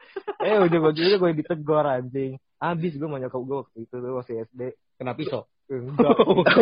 eh 0.43 0.55
ujung-ujungnya 0.59 1.17
gue 1.17 1.31
ditegor 1.39 1.85
anjing 1.87 2.37
abis 2.63 2.95
gue 2.95 3.07
mau 3.09 3.19
nyokap 3.19 3.41
gue 3.43 3.57
waktu 3.67 3.77
itu 3.83 3.95
tuh 3.99 4.13
masih 4.15 4.35
SD 4.47 4.61
Kena 4.95 5.17
pisau. 5.17 5.43
enggak. 5.67 6.15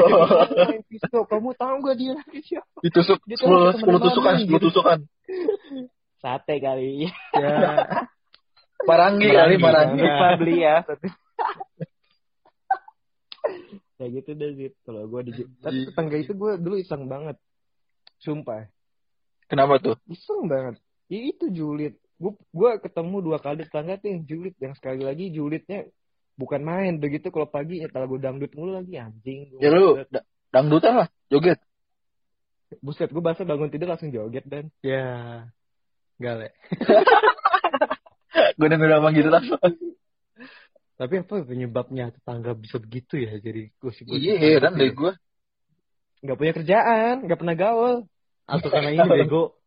Main 0.72 0.84
pisau. 0.88 1.28
Kamu 1.28 1.52
tahu 1.54 1.76
gak 1.84 1.98
dia 2.00 2.16
siapa? 2.42 2.80
Ditusuk 2.82 3.20
sepuluh 3.28 4.00
tusukan 4.02 4.34
sepuluh 4.40 4.62
tusukan. 4.64 5.00
sate 6.18 6.58
kali. 6.58 7.06
Ya. 7.38 7.86
Paranggi 8.82 9.30
kali 9.30 9.62
Jangan 9.62 9.66
paranggi. 9.70 10.02
lupa 10.02 10.28
beli 10.42 10.56
ya 10.66 10.82
ya 14.02 14.06
gitu 14.10 14.34
deh 14.34 14.50
sih 14.58 14.70
kalau 14.82 15.06
gue 15.06 15.22
di 15.30 15.46
tapi 15.62 15.86
tetangga 15.86 16.18
itu 16.18 16.34
gue 16.34 16.58
dulu 16.58 16.82
iseng 16.82 17.06
banget. 17.06 17.38
Sumpah. 18.18 18.66
Kenapa 19.46 19.78
tuh? 19.78 19.98
iseng 20.10 20.50
banget. 20.50 20.82
Ya 21.14 21.20
itu 21.30 21.54
julid 21.54 22.01
gue 22.22 22.32
gue 22.38 22.72
ketemu 22.86 23.16
dua 23.26 23.38
kali 23.42 23.66
tetangga 23.66 23.98
tuh 23.98 24.14
yang 24.14 24.22
julid 24.24 24.54
yang 24.62 24.74
sekali 24.78 25.02
lagi 25.02 25.34
julidnya 25.34 25.90
bukan 26.38 26.62
main 26.62 27.02
begitu 27.02 27.34
kalau 27.34 27.50
pagi 27.50 27.82
ya 27.82 27.90
lagu 27.90 28.22
dangdut 28.22 28.54
mulu 28.54 28.78
lagi 28.78 28.94
anjing 28.96 29.58
Ya 29.58 29.74
lu 29.74 29.98
da- 30.06 30.26
dangdutan 30.54 31.02
lah, 31.02 31.08
joget. 31.28 31.58
buset 32.80 33.10
gue 33.10 33.20
bahasa 33.20 33.42
bangun 33.42 33.68
tidur 33.68 33.90
langsung 33.90 34.14
joget 34.14 34.46
dan 34.46 34.70
Ya. 34.80 35.50
Enggak, 36.22 36.36
Le. 36.38 36.50
Gue 38.62 38.68
denger 38.70 38.94
apa 38.94 39.10
gitu 39.10 39.30
lah. 39.34 39.42
Tapi 40.96 41.14
apa 41.26 41.34
penyebabnya 41.42 42.14
tetangga 42.14 42.54
bisa 42.54 42.78
begitu 42.78 43.18
ya? 43.18 43.42
Jadi 43.42 43.74
gosip-gosip. 43.82 44.22
Iya, 44.22 44.36
heran 44.38 44.78
deh 44.78 44.94
gue. 44.94 45.12
Nggak 46.22 46.38
punya 46.38 46.54
kerjaan, 46.54 47.16
nggak 47.26 47.40
pernah 47.42 47.56
gaul. 47.58 47.96
Atau 48.46 48.70
karena 48.70 48.94
ini 48.94 49.02
bego. 49.26 49.58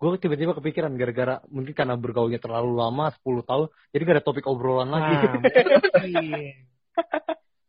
Gue 0.00 0.16
tiba-tiba 0.16 0.56
kepikiran 0.56 0.96
gara-gara 0.96 1.44
mungkin 1.52 1.76
karena 1.76 1.92
bergaulnya 2.00 2.40
terlalu 2.40 2.72
lama 2.72 3.12
10 3.20 3.44
tahun 3.44 3.66
jadi 3.92 4.02
gak 4.08 4.16
ada 4.16 4.24
topik 4.24 4.48
obrolan 4.48 4.88
lagi. 4.88 5.12
Nah, 5.12 5.32
mungkin. 5.36 6.56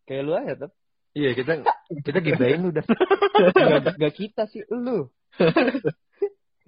Kayak 0.07 0.23
lu 0.23 0.31
aja, 0.39 0.53
Tep. 0.55 0.71
iya 1.11 1.29
kita 1.35 1.51
kita 2.07 2.19
gibain 2.23 2.63
udah. 2.71 2.83
Nggak, 2.83 3.95
nggak 3.99 4.13
kita 4.15 4.47
sih, 4.47 4.63
lu. 4.71 5.11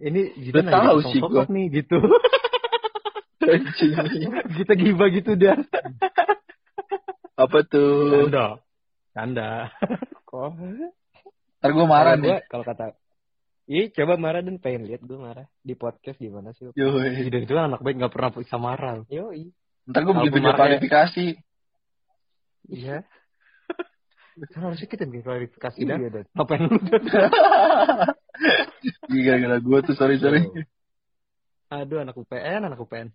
Ini 0.04 0.22
kita 0.36 0.68
nanya 0.68 0.92
tahu 0.92 1.00
sih 1.08 1.20
sosok 1.24 1.48
nih 1.48 1.66
gitu. 1.80 1.98
Kita 4.64 4.74
gibah 4.80 5.08
gitu 5.12 5.36
dah. 5.36 5.60
apa 7.36 7.60
tuh? 7.68 8.28
Canda. 8.32 8.60
Canda. 9.12 9.50
Kok? 10.28 10.60
Ntar 11.60 11.70
gue 11.72 11.86
marah 11.88 12.16
nih. 12.16 12.44
Kalau 12.48 12.64
kata 12.64 12.96
Ih, 13.64 13.88
coba 13.96 14.20
marah 14.20 14.44
dan 14.44 14.60
pengen 14.60 14.84
lihat 14.84 15.00
gue 15.02 15.16
marah 15.16 15.48
di 15.60 15.72
podcast 15.74 16.20
gimana 16.20 16.52
sih? 16.52 16.68
lu? 16.68 16.72
Yoi. 16.76 17.32
Dan 17.32 17.48
itu 17.48 17.56
anak 17.56 17.80
baik 17.80 17.96
gak 17.96 18.12
pernah 18.12 18.30
bisa 18.36 18.60
marah. 18.60 19.08
Yoi. 19.08 19.56
Ntar 19.88 20.04
gue 20.04 20.12
bikin 20.12 20.20
Kalau 20.20 20.28
video 20.28 20.44
marah 20.44 20.52
ya. 20.52 20.60
klarifikasi. 20.60 21.26
Iya. 22.68 22.98
Kan 24.52 24.62
harusnya 24.68 24.88
kita 24.90 25.04
bikin 25.08 25.24
klarifikasi 25.24 25.80
dan 25.86 25.98
Iya, 25.98 26.10
Dan. 26.12 26.26
ngapain 26.36 26.62
lu? 26.62 26.76
Iya, 29.08 29.22
gara-gara 29.38 29.58
gue 29.62 29.80
tuh, 29.86 29.96
sorry, 29.96 30.18
sorry. 30.20 30.42
Aduh 31.74 32.06
anak 32.06 32.14
UPN, 32.14 32.70
anak 32.70 32.78
UPN. 32.78 33.10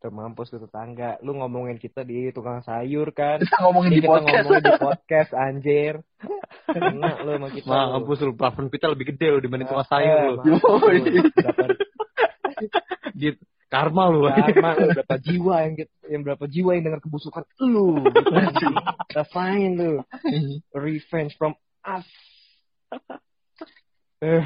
Tuh 0.00 0.10
mampus 0.10 0.50
tuh 0.50 0.58
tetangga. 0.58 1.20
Lu 1.22 1.36
ngomongin 1.36 1.76
kita 1.76 2.02
di 2.02 2.32
tukang 2.32 2.58
sayur 2.58 3.14
kan. 3.14 3.38
Kita 3.38 3.62
ngomongin 3.62 3.90
Ini 3.92 3.94
di 3.94 4.02
kita 4.02 4.10
podcast. 4.10 4.34
ngomongin 4.42 4.64
di 4.64 4.74
podcast 4.80 5.30
anjir. 5.36 5.94
Kena 6.66 7.10
lu 7.22 7.30
sama 7.36 7.48
kita. 7.52 7.66
lu. 7.68 7.92
Mampus 7.94 8.18
lu 8.24 8.32
plafon 8.34 8.66
kita 8.66 8.86
lebih 8.90 9.14
gede 9.14 9.26
lu 9.30 9.38
dibanding 9.38 9.68
tukang 9.68 9.86
Eh, 9.86 9.90
sayur 9.92 10.16
lu. 10.18 10.32
lu. 10.42 10.56
Di 13.14 13.28
karma 13.68 14.04
lu. 14.08 14.26
karma, 14.26 14.70
berapa 14.74 15.16
jiwa 15.20 15.54
yang 15.62 15.72
yang 16.08 16.22
berapa 16.24 16.44
jiwa 16.48 16.70
yang 16.74 16.82
dengar 16.82 17.00
kebusukan 17.04 17.44
lu. 17.62 18.00
Gitu. 18.10 18.66
Rasain 19.14 19.70
lu. 19.76 20.02
Revenge 20.74 21.36
from 21.38 21.54
us. 21.86 22.08
Eh, 24.18 24.42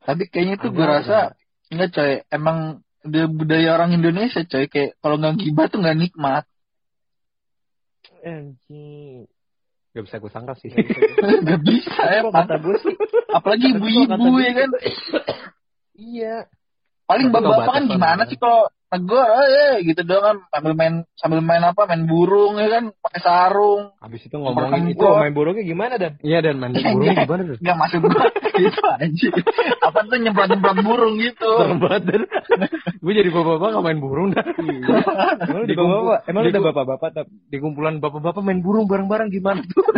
Tapi 0.00 0.22
kayaknya 0.32 0.56
tuh 0.56 0.72
gue 0.72 0.86
rasa. 0.86 1.36
Enggak 1.70 1.90
coy, 1.94 2.12
emang 2.28 2.58
udah 3.00 3.24
budaya 3.32 3.68
orang 3.78 3.96
Indonesia 3.96 4.44
coy 4.44 4.68
kayak 4.68 4.98
kalau 5.00 5.16
nggak 5.16 5.40
gibah 5.40 5.66
tuh 5.70 5.80
nggak 5.80 5.98
nikmat. 5.98 6.44
anjing. 8.20 9.24
Gak 9.90 10.04
bisa 10.06 10.16
gue 10.22 10.30
sangka 10.30 10.54
sih. 10.60 10.70
Gak 10.70 11.60
bisa 11.66 12.02
ya, 12.14 12.20
kata 12.30 12.62
gue 12.62 12.76
sih, 12.78 12.94
apalagi 13.32 13.74
ibu-ibu 13.74 14.38
ya 14.38 14.52
kan. 14.54 14.70
iya. 15.98 16.36
Paling 17.10 17.34
bapak-bapak 17.34 17.74
kan 17.74 17.84
gimana 17.90 18.22
sih 18.30 18.38
kalau 18.38 18.70
negor, 18.90 19.26
eh 19.26 19.82
gitu 19.82 20.02
doang 20.06 20.22
kan 20.22 20.36
sambil 20.54 20.72
main 20.78 20.94
sambil 21.18 21.42
main 21.42 21.62
apa, 21.66 21.90
main 21.90 22.06
burung 22.06 22.54
ya 22.58 22.70
kan, 22.70 22.94
pakai 23.02 23.20
sarung. 23.22 23.90
Habis 23.98 24.30
itu 24.30 24.34
ngomongin 24.38 24.94
itu. 24.94 25.02
Main 25.02 25.34
burungnya 25.34 25.66
gimana 25.66 25.94
dan? 25.98 26.22
Iya 26.22 26.38
dan 26.38 26.62
main 26.62 26.70
burung 26.94 27.18
gimana 27.18 27.42
tuh? 27.50 27.56
Nggak 27.58 27.76
maksud 27.82 27.98
gua 28.06 28.30
gitu 28.62 28.82
anjir. 29.02 29.32
Apa 29.82 29.98
tuh 30.06 30.18
nyemprot-nyemprot 30.22 30.78
burung 30.86 31.14
gitu. 31.18 31.50
Banget 31.82 32.02
dan. 32.06 32.22
gue 33.00 33.12
jadi 33.16 33.30
bapak-bapak 33.32 33.68
gak 33.72 33.84
main 33.90 33.98
burung 33.98 34.28
dah. 34.36 34.44
Emang 35.48 35.64
lu 35.64 35.66
Di 35.66 35.74
udah 35.74 35.86
bapak? 35.88 36.18
Emang 36.28 36.42
udah 36.46 36.62
bapak-bapak? 36.68 37.10
Di 37.48 37.56
kumpulan 37.58 37.94
bapak-bapak 37.98 38.42
main 38.44 38.60
burung 38.62 38.86
bareng-bareng 38.86 39.34
gimana 39.34 39.66
tuh? 39.66 39.82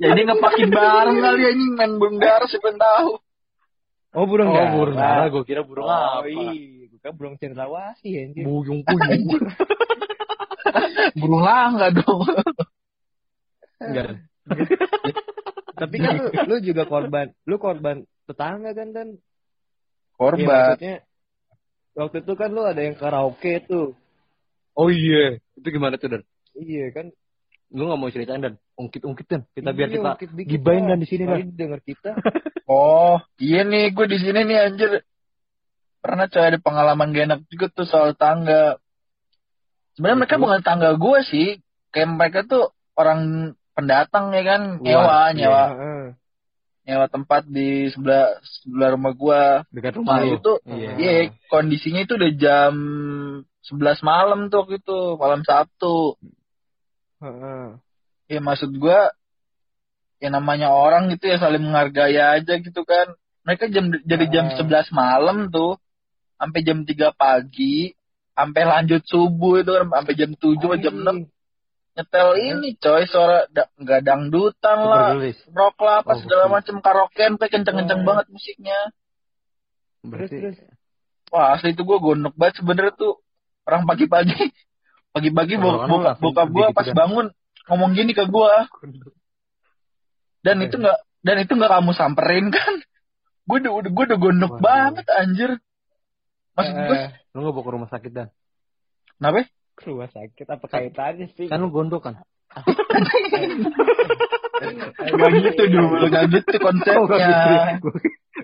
Ya 0.00 0.16
dia 0.16 0.24
ngepakin 0.24 0.72
bareng 0.72 1.20
kali 1.20 1.42
anjing 1.44 1.72
main 1.76 1.92
burung 2.00 2.16
darah 2.16 2.48
siapa 2.48 2.72
yang 2.72 2.80
tahu. 2.80 3.20
Oh 4.10 4.26
burung 4.26 4.50
oh 4.50 4.54
darah. 4.58 4.72
burung 4.74 4.96
darah 4.98 5.26
gue 5.30 5.42
kira 5.46 5.62
burung 5.62 5.86
Oh 5.86 6.22
apa? 6.22 6.26
iya, 6.26 6.90
gue 6.90 6.98
kan 6.98 7.14
burung 7.14 7.38
cendrawasih 7.38 8.12
anjir. 8.26 8.42
Buyung 8.42 8.82
puyung. 8.82 9.22
Burung 11.20 11.42
langga 11.42 11.90
dong. 11.90 12.22
Enggak. 13.80 14.22
Tapi 15.74 15.96
kan 15.96 16.12
lu, 16.20 16.26
lu 16.46 16.56
juga 16.60 16.84
korban, 16.84 17.32
lu 17.48 17.56
korban 17.56 18.04
tetangga 18.28 18.70
kan 18.76 18.88
dan? 18.92 19.08
Korban. 20.14 20.76
maksudnya 20.76 20.94
waktu 21.96 22.16
itu 22.20 22.32
kan 22.36 22.50
lu 22.52 22.62
ada 22.68 22.82
yang 22.84 22.94
karaoke 22.98 23.64
tuh. 23.64 23.96
Oh 24.76 24.92
iya, 24.92 25.40
itu 25.56 25.68
gimana 25.72 25.96
tuh 25.96 26.18
dan? 26.18 26.22
Iya 26.54 26.92
kan. 26.92 27.06
Lu 27.70 27.86
gak 27.86 27.96
mau 27.96 28.10
ceritain 28.10 28.38
dan? 28.38 28.54
Ungkit-ungkit 28.74 29.26
dan. 29.26 29.40
Kita 29.48 29.70
biar 29.70 29.88
Iya, 29.88 29.94
kita 29.96 30.10
ungkit-dikit 30.12 30.50
gibain 30.50 30.84
dan 30.84 30.98
di 30.98 31.06
sini 31.06 31.22
dan. 31.24 31.50
denger 31.50 31.80
kita. 31.82 32.10
Oh, 32.70 33.18
iya 33.36 33.66
nih 33.66 33.90
gue 33.90 34.06
di 34.06 34.14
sini 34.16 34.46
nih 34.46 34.58
anjir. 34.62 35.02
Pernah 35.98 36.30
coy 36.30 36.44
ada 36.44 36.54
pengalaman 36.56 37.10
gak 37.10 37.26
enak 37.26 37.40
juga 37.46 37.66
tuh 37.68 37.82
soal 37.82 38.14
tangga. 38.14 38.78
Sebenarnya 39.92 40.18
mereka 40.22 40.34
Itu? 40.34 40.42
bukan 40.46 40.60
tangga 40.62 40.90
gue 40.94 41.18
sih. 41.26 41.48
Kayak 41.90 42.10
mereka 42.14 42.38
tuh 42.46 42.70
orang 42.94 43.20
pendatang 43.74 44.30
ya 44.30 44.42
kan, 44.46 44.62
Luar, 44.76 44.86
nyewa, 44.86 45.18
iya. 45.18 45.34
nyewa, 45.34 45.64
Heeh. 45.66 46.02
nyewa 46.86 47.06
tempat 47.10 47.42
di 47.44 47.90
sebelah 47.90 48.38
sebelah 48.38 48.88
rumah 48.94 49.12
gua. 49.12 49.42
Dekat 49.68 49.98
rumah 49.98 50.22
Nah, 50.22 50.30
lu. 50.30 50.38
itu 50.38 50.52
Iya. 50.62 50.90
Iya, 50.94 51.12
kondisinya 51.50 52.06
itu 52.06 52.14
udah 52.14 52.30
jam 52.38 52.72
11 53.62 53.98
malam 54.00 54.46
tuh 54.46 54.62
waktu 54.62 54.78
itu, 54.78 54.98
malam 55.18 55.42
Sabtu. 55.42 56.14
Heeh. 57.20 57.64
Ya 58.30 58.40
maksud 58.40 58.72
gua 58.76 59.10
ya 60.20 60.28
namanya 60.28 60.68
orang 60.70 61.08
gitu 61.12 61.28
ya 61.28 61.40
saling 61.40 61.64
menghargai 61.64 62.16
aja 62.16 62.54
gitu 62.56 62.82
kan. 62.84 63.12
Mereka 63.44 63.72
jam 63.72 63.88
jadi 64.04 64.24
jam 64.28 64.46
Ah. 64.52 64.56
11 64.56 64.88
malam 64.92 65.48
tuh 65.48 65.80
sampai 66.36 66.60
jam 66.60 66.84
3 66.84 67.12
pagi, 67.12 67.92
sampai 68.32 68.62
lanjut 68.64 69.02
subuh 69.04 69.60
itu 69.60 69.72
kan, 69.72 69.84
sampai 69.90 70.14
jam 70.16 70.30
7 70.36 70.56
atau 70.60 70.76
jam 70.76 70.94
6 70.96 71.16
nyetel 71.90 72.28
ini 72.38 72.68
coy 72.78 73.04
suara 73.04 73.44
da- 73.50 73.68
nggak 73.76 74.00
dangdutan 74.00 74.78
lah, 74.78 75.12
rock 75.52 75.76
lah 75.82 76.00
apa 76.00 76.12
Oh, 76.16 76.20
segala 76.22 76.44
betul. 76.46 76.54
macem 76.56 76.76
karaokean 76.80 77.32
kayak 77.36 77.52
kenceng-kenceng 77.52 78.06
banget 78.06 78.26
musiknya. 78.30 78.78
Terus 80.00 80.08
Berarti 80.08 80.36
terus. 80.38 80.56
Wah 81.28 81.54
asli 81.54 81.72
itu 81.72 81.82
gue 81.82 81.98
gondok 81.98 82.34
banget 82.34 82.54
sebenernya 82.62 82.92
tuh 82.94 83.20
orang 83.64 83.84
pagi-pagi 83.84 84.48
pagi-pagi 85.10 85.54
bokap 85.56 85.86
bokap, 85.86 86.16
bokap 86.18 86.48
gue 86.48 86.66
pas 86.70 86.82
gitu 86.82 86.90
kan. 86.90 86.98
bangun 86.98 87.26
ngomong 87.66 87.90
gini 87.92 88.12
ke 88.12 88.24
gue 88.24 88.52
dan 90.40 90.56
Oke. 90.56 90.66
itu 90.66 90.76
nggak 90.76 90.98
dan 91.20 91.36
itu 91.38 91.52
nggak 91.52 91.70
kamu 91.70 91.90
samperin 91.92 92.46
kan 92.48 92.72
gue 93.46 93.56
udah 93.60 93.72
udah 93.74 93.90
gue 93.90 94.04
udah 94.06 94.18
gondok 94.18 94.52
Waduh. 94.52 94.62
banget 94.62 95.06
anjir 95.10 95.50
maksud 96.54 96.74
gue 96.74 96.96
Eh, 96.96 97.08
lu 97.30 97.38
gak 97.42 97.54
bawa 97.54 97.62
ke 97.62 97.70
rumah 97.72 97.88
sakit 97.88 98.10
dan? 98.10 98.28
kenapa 99.16 99.46
ke 99.74 99.84
rumah 99.86 100.08
sakit 100.08 100.46
apa 100.46 100.66
kaitannya 100.66 101.26
sih? 101.32 101.46
Kan 101.46 101.62
lu 101.62 101.70
gondok 101.70 102.04
kan? 102.04 102.20
Gak 105.00 105.30
gitu 105.40 105.62
dulu 105.68 106.04
gak 106.06 106.24
gitu 106.28 106.54
konsepnya 106.58 107.80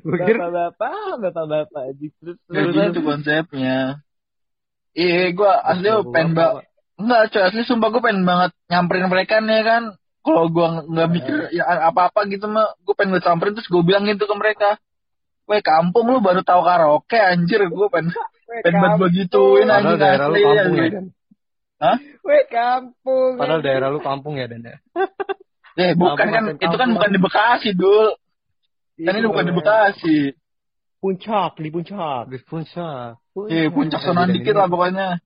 Gue 0.07 0.19
kira 0.23 0.39
Bapak-bapak, 0.49 1.19
bapak-bapak 1.21 1.83
terus 2.15 2.37
gak 2.47 2.65
gitu 2.89 3.01
konsepnya 3.03 4.01
iya 4.97 5.31
gue 5.31 5.53
asli 5.69 5.89
Bapak-bapak. 5.93 6.13
pengen 6.17 6.33
banget 6.35 6.65
Enggak 6.97 7.23
coy 7.29 7.43
asli 7.45 7.63
sumpah 7.69 7.89
gue 7.93 8.03
pengen 8.03 8.25
banget 8.25 8.51
nyamperin 8.73 9.13
mereka 9.13 9.35
nih 9.45 9.61
kan 9.61 9.83
kalau 10.25 10.49
gue 10.49 10.67
nggak 10.91 11.09
mikir 11.13 11.37
ya 11.55 11.65
apa-apa 11.93 12.25
gitu 12.33 12.49
mah 12.49 12.73
gue 12.83 12.95
pengen 12.97 13.15
gue 13.15 13.23
samperin 13.23 13.53
terus 13.53 13.69
gue 13.69 13.83
bilang 13.85 14.09
gitu 14.09 14.25
ke 14.25 14.35
mereka 14.35 14.81
Weh 15.47 15.63
kampung 15.63 16.11
lu 16.11 16.19
baru 16.19 16.43
tahu 16.43 16.59
karaoke 16.67 17.15
anjir 17.15 17.63
gue 17.71 17.89
pengen 17.93 18.11
pengen 18.65 18.83
banget 18.83 18.99
begituin 18.99 19.71
Padahal 19.71 19.79
anjing 19.79 20.01
daerah 20.03 20.27
lu 20.27 20.35
asli 20.35 20.43
kampung 20.43 20.75
ya. 20.75 20.89
Dan. 20.91 21.07
Weh 22.27 22.45
kampung. 22.51 23.33
Padahal 23.39 23.61
daerah 23.63 23.89
lu 23.93 24.01
kampung 24.03 24.35
ya 24.41 24.47
Dan 24.51 24.61
ya? 24.65 24.77
Eh 25.77 25.93
bukan 25.93 26.17
Kampung 26.17 26.57
kan 26.57 26.73
itu 26.73 26.77
kan 26.81 26.89
bukan 26.89 27.11
di 27.13 27.21
Bekasi 27.21 27.71
dul 27.77 28.17
kan 28.97 29.13
ini 29.13 29.29
bukan 29.29 29.45
di 29.45 29.55
Bekasi 29.55 30.19
Puncak, 30.97 31.61
di 31.61 31.71
puncak. 31.71 32.27
Habis 32.27 32.43
puncak. 32.49 33.21
Iya 33.47 33.69
puncak 33.69 34.01
sonoan 34.01 34.33
dikit 34.33 34.57
lah 34.57 34.65
pokoknya 34.67 35.21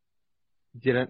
Jiran, 0.74 1.06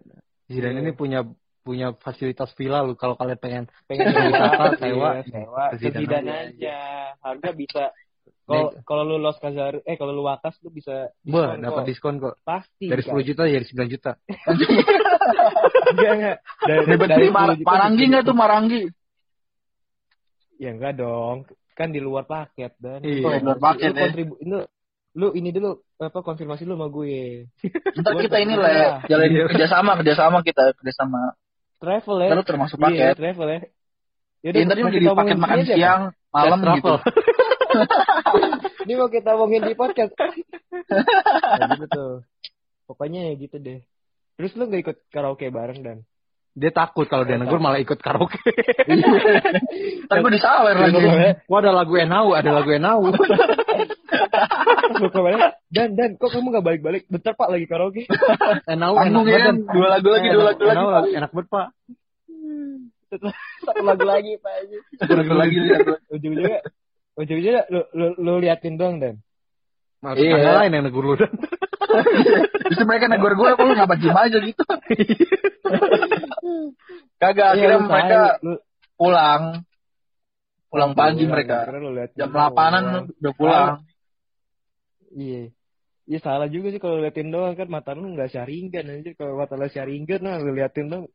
jiran 0.47 0.73
Iya. 0.77 0.81
ini 0.81 0.91
punya 0.93 1.21
punya 1.61 1.93
fasilitas 1.97 2.53
villa 2.57 2.81
lu 2.81 2.97
kalau 2.97 3.17
kalian 3.17 3.37
pengen 3.37 3.65
Pengen 3.89 4.09
Wisata, 4.09 4.77
sewa, 4.77 4.81
sewa. 4.81 5.11
iya, 5.17 5.23
sewa, 5.25 5.65
Kezidan 5.77 6.25
aja. 6.25 6.37
aja. 6.49 6.79
Harga 7.21 7.51
bisa 7.53 7.85
kalau 8.45 8.75
kalau 8.83 9.03
lu 9.07 9.17
los 9.17 9.39
Kazar, 9.39 9.79
eh 9.87 9.95
kalau 9.95 10.11
lu 10.11 10.27
wakas 10.27 10.59
lu 10.61 10.75
bisa 10.75 11.07
Wah, 11.23 11.55
diskon 11.55 11.63
dapat 11.63 11.83
diskon 11.87 12.15
kok. 12.19 12.35
pasti. 12.43 12.91
Dari 12.91 12.99
kan? 13.01 13.15
10 13.15 13.29
juta 13.31 13.43
jadi 13.47 13.63
9 13.63 13.87
juta. 13.87 14.13
Enggak 15.91 16.13
enggak. 16.13 16.37
Dari, 16.61 16.83
dari 17.07 17.27
sih, 17.27 17.31
Mar- 17.31 17.55
10 17.55 17.61
juta 17.61 17.69
Maranggi 17.69 17.97
bisa- 17.97 18.11
nggak 18.11 18.23
tuh 18.27 18.35
Maranggi 18.35 18.83
Ya 20.59 20.71
enggak 20.71 20.93
dong. 20.99 21.37
Kan 21.73 21.89
di 21.91 22.01
luar 22.03 22.27
paket 22.27 22.75
dan 22.77 23.01
Iya. 23.01 23.23
Oh, 23.23 23.33
di 23.33 23.41
luar 23.41 23.61
paket 23.63 23.89
Lu 23.89 23.97
ya. 23.97 24.03
kontribu 24.05 24.35
itu 24.37 24.59
lu 25.19 25.35
ini 25.35 25.51
dulu 25.51 25.83
apa 25.99 26.19
konfirmasi 26.23 26.63
lu 26.63 26.79
sama 26.79 26.87
gue. 26.87 27.51
Gua 27.99 28.21
kita 28.23 28.39
ini 28.39 28.55
lah 28.55 28.71
ya, 28.71 28.89
jalan 29.11 29.27
Iya. 29.31 29.45
kerjasama, 29.51 29.91
kerjasama 29.99 30.39
kita, 30.47 30.71
kerjasama. 30.79 31.35
Travel 31.83 32.17
ya. 32.23 32.29
Lalu 32.37 32.45
termasuk 32.47 32.77
Iya, 32.79 32.87
paket. 32.87 33.15
travel 33.19 33.47
ya. 33.51 33.61
Ya, 34.41 34.51
ntar 34.65 34.77
ini 34.81 34.91
jadi 34.97 35.09
paket 35.13 35.37
makan 35.37 35.59
siang, 35.69 36.03
malam 36.33 36.59
gitu. 36.79 36.95
Ini 38.87 38.93
mau 38.99 39.07
kita 39.13 39.37
omongin 39.39 39.63
di 39.63 39.75
podcast. 39.79 40.11
nah, 41.61 41.69
gitu 41.77 41.87
tuh. 41.87 42.13
Pokoknya 42.89 43.31
ya 43.31 43.33
gitu 43.39 43.57
deh. 43.63 43.79
Terus 44.35 44.57
lu 44.59 44.67
gak 44.67 44.83
ikut 44.83 44.97
karaoke 45.13 45.53
bareng 45.53 45.81
dan? 45.85 45.99
Dia 46.51 46.75
takut 46.75 47.07
kalau 47.07 47.23
dia 47.23 47.39
negur 47.39 47.63
malah 47.63 47.79
ikut 47.79 48.03
karaoke. 48.03 48.35
Ntar 50.11 50.17
gue 50.19 50.33
disawer 50.35 50.75
lagi. 50.75 50.99
Wah 51.47 51.59
ada 51.63 51.71
lagu 51.71 51.95
Enau, 51.95 52.35
ada 52.35 52.51
lagu 52.51 52.75
Enau. 52.75 53.07
Dan 55.71 55.95
dan 55.95 56.19
kok 56.19 56.35
kamu 56.35 56.51
gak 56.59 56.67
balik-balik? 56.67 57.03
Bentar 57.07 57.39
pak 57.39 57.49
lagi 57.55 57.67
karaoke. 57.71 58.03
Enau 58.73 58.99
enak 58.99 59.23
banget. 59.23 59.57
dua 59.71 59.89
lagu 59.95 60.09
lagi, 60.11 60.29
dua 60.35 60.45
lagu 60.51 60.63
lagi. 60.67 60.75
Enau 60.75 60.89
enak 61.07 61.31
banget 61.31 61.49
pak. 61.49 61.67
Satu 63.63 63.83
lagu 63.87 64.05
lagi 64.07 64.33
pak. 64.43 64.55
Dua 65.07 65.17
lagu 65.23 65.35
lagi. 65.39 65.57
Ujung-ujungnya, 66.11 66.61
ujung-ujungnya 67.15 67.63
lu, 67.71 67.81
lu, 67.95 68.07
lu 68.19 68.33
liatin 68.43 68.75
doang 68.75 68.99
dan. 68.99 69.23
Malah 70.03 70.19
Iya. 70.19 70.67
lain 70.67 70.75
yang 70.75 70.85
negur 70.91 71.05
lu 71.07 71.15
dan. 71.15 71.31
Justru 72.69 72.85
mereka 72.85 73.07
negor 73.09 73.33
gue, 73.35 73.49
lu 73.51 73.73
ngapa 73.75 73.95
diem 73.97 74.15
aja 74.15 74.39
gitu. 74.39 74.63
Kagak, 77.17 77.49
Iya, 77.57 77.69
akhirnya 77.69 77.77
lu 77.77 77.87
mereka 77.87 78.21
lu- 78.41 78.63
pulang. 78.97 79.43
Pulang 80.71 80.93
pagi 80.95 81.27
Pulang, 81.27 81.33
mereka. 81.35 81.57
Jam 82.15 82.31
doang. 82.31 82.55
8-an 82.55 82.85
udah 83.11 83.33
pulang. 83.35 83.69
Iya. 85.11 85.51
Iya 86.07 86.19
salah 86.19 86.47
juga 86.47 86.75
sih 86.75 86.83
kalau 86.83 86.99
liatin 86.99 87.31
doang 87.31 87.55
kan 87.55 87.71
mata 87.71 87.95
lu 87.95 88.11
nggak 88.11 88.35
syaringan 88.35 88.83
aja 88.83 89.11
kalau 89.15 89.39
mata 89.39 89.55
lu 89.55 89.71
syaringan 89.71 90.19
nah 90.19 90.43
lu 90.43 90.51
liatin 90.51 90.91
dong 90.91 91.07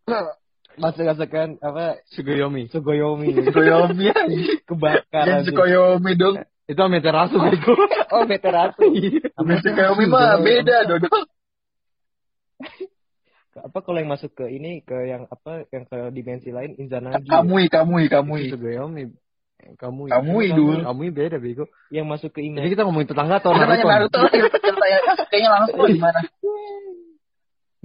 masuk-masukan 0.80 1.60
apa 1.60 2.00
Sugoyomi. 2.08 2.72
Sugoyomi 2.72 3.28
Sukoyomi 3.44 4.08
aja. 4.08 4.24
kebakar 4.64 5.24
Yang 5.28 5.36
aja. 5.36 5.48
Sukoyomi 5.52 6.12
dong. 6.16 6.36
Itu 6.66 6.82
Amaterasu 6.82 7.38
bego. 7.38 7.74
Oh 8.10 8.26
veteran 8.26 8.74
Yang 8.82 9.60
Sukoyomi 9.62 10.06
mah 10.10 10.42
beda 10.42 10.90
dodol. 10.90 11.26
apa 13.56 13.80
kalau 13.88 14.04
yang 14.04 14.12
masuk 14.12 14.36
ke 14.36 14.52
ini 14.52 14.84
ke 14.84 15.08
yang 15.08 15.32
apa 15.32 15.64
yang 15.72 15.88
ke 15.88 16.12
dimensi 16.12 16.52
lain 16.52 16.76
Inzanagi 16.76 17.24
Kamui, 17.24 17.72
kamui, 17.72 18.12
kamui. 18.12 18.52
Sugoyomi. 18.52 19.16
Kamu 19.80 20.12
Kamui 20.12 20.52
dulu. 20.52 20.84
Kamu 20.84 21.02
beda 21.16 21.38
bego. 21.40 21.66
yang 21.90 22.06
masuk 22.06 22.36
ke 22.36 22.44
Jadi 22.44 22.52
Ime 22.52 22.70
kita 22.70 22.84
ngomongin 22.86 23.10
tetangga 23.10 23.40
atau 23.42 23.56
Naruto. 23.56 23.88
Naruto. 23.88 24.20
Kayaknya 25.32 25.50
langsung 25.50 25.80
di 25.88 25.98
mana? 25.98 26.22